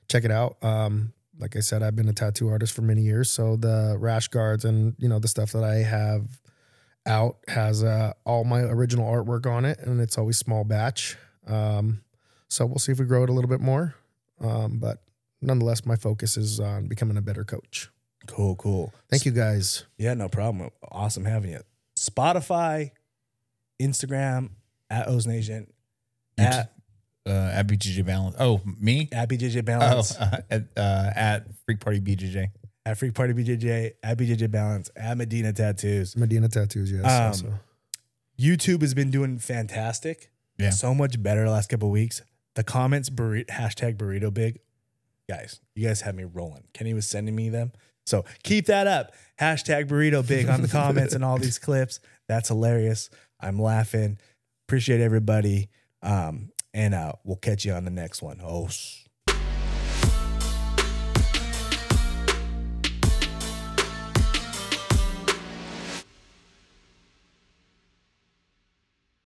Check 0.09 0.25
it 0.25 0.31
out. 0.31 0.57
Um, 0.63 1.13
like 1.39 1.57
I 1.57 1.61
said, 1.61 1.83
I've 1.83 1.97
been 1.97 2.09
a 2.09 2.13
tattoo 2.13 2.49
artist 2.49 2.73
for 2.75 2.83
many 2.83 3.03
years, 3.03 3.31
so 3.31 3.57
the 3.57 3.97
rash 3.99 4.29
guards 4.29 4.65
and 4.65 4.95
you 4.99 5.09
know 5.09 5.19
the 5.19 5.29
stuff 5.29 5.53
that 5.53 5.65
I 5.65 5.77
have 5.77 6.41
out 7.07 7.39
has 7.49 7.83
uh, 7.83 8.13
all 8.25 8.45
my 8.45 8.61
original 8.61 9.11
artwork 9.11 9.47
on 9.47 9.65
it, 9.65 9.79
and 9.81 10.01
it's 10.01 10.19
always 10.19 10.39
small 10.39 10.65
batch. 10.65 11.17
Um, 11.47 12.03
so 12.49 12.67
we'll 12.67 12.79
see 12.79 12.93
if 12.93 12.99
we 12.99 13.07
grow 13.07 13.23
it 13.25 13.31
a 13.31 13.33
little 13.33 13.51
bit 13.51 13.61
more. 13.61 13.95
Um, 14.41 14.79
but 14.79 15.03
nonetheless, 15.41 15.85
my 15.87 15.97
focus 15.97 16.37
is 16.37 16.61
on 16.61 16.87
becoming 16.89 17.17
a 17.17 17.23
better 17.23 17.45
coach. 17.45 17.89
Cool, 18.27 18.55
cool. 18.57 18.93
Thank 19.09 19.25
you 19.25 19.33
guys. 19.33 19.85
Yeah, 19.99 20.15
no 20.15 20.29
problem. 20.29 20.71
Awesome 20.91 21.25
having 21.25 21.51
you. 21.53 21.61
Spotify, 21.99 22.91
Instagram, 23.81 24.51
at 24.89 25.09
Oss 25.09 25.27
Nation, 25.27 25.67
at, 26.39 26.73
uh, 27.27 27.31
at 27.31 27.67
BJJ 27.67 28.05
Balance. 28.05 28.37
Oh, 28.39 28.61
me? 28.79 29.09
at 29.13 29.29
BJJ 29.29 29.59
Oh, 29.59 29.63
Balance, 29.63 30.17
uh, 30.21 30.41
at, 30.51 30.65
uh, 30.77 31.11
at 31.15 31.47
Freak 31.65 31.81
Party 31.81 32.01
BJJ. 32.01 32.51
At 32.91 32.99
Freak 32.99 33.15
Party 33.15 33.33
BJJ, 33.33 33.93
at 34.03 34.19
BJJ 34.19 34.51
Balance, 34.51 34.91
at 34.97 35.17
Medina 35.17 35.53
Tattoos. 35.53 36.17
Medina 36.17 36.49
tattoos, 36.49 36.91
yes. 36.91 37.05
Um, 37.05 37.23
also. 37.23 37.61
YouTube 38.39 38.81
has 38.81 38.95
been 38.95 39.11
doing 39.13 39.39
fantastic. 39.39 40.33
Yeah. 40.59 40.71
So 40.71 40.93
much 40.93 41.23
better 41.23 41.45
the 41.45 41.51
last 41.51 41.69
couple 41.69 41.89
of 41.89 41.93
weeks. 41.93 42.23
The 42.57 42.65
comments, 42.65 43.09
burri- 43.09 43.47
hashtag 43.47 43.97
burrito 43.97 44.35
big. 44.35 44.59
Guys, 45.29 45.61
you 45.77 45.87
guys 45.87 46.01
have 46.01 46.17
me 46.17 46.25
rolling. 46.25 46.65
Kenny 46.75 46.93
was 46.93 47.07
sending 47.07 47.37
me 47.37 47.49
them. 47.49 47.71
So 48.07 48.25
keep 48.43 48.67
that 48.67 48.89
up. 48.89 49.13
Hashtag 49.41 49.87
burrito 49.87 50.27
big 50.27 50.49
on 50.49 50.61
the 50.61 50.69
comments 50.81 51.15
and 51.15 51.25
all 51.25 51.39
these 51.39 51.61
clips. 51.61 52.01
That's 52.27 52.49
hilarious. 52.49 53.09
I'm 53.41 53.61
laughing. 53.61 54.19
Appreciate 54.67 55.01
everybody. 55.01 55.69
Um, 56.03 56.51
and 56.75 56.95
uh, 56.95 57.13
we'll 57.23 57.37
catch 57.37 57.65
you 57.65 57.73
on 57.73 57.85
the 57.85 57.91
next 57.91 58.21
one. 58.21 58.41
Oh, 58.43 58.69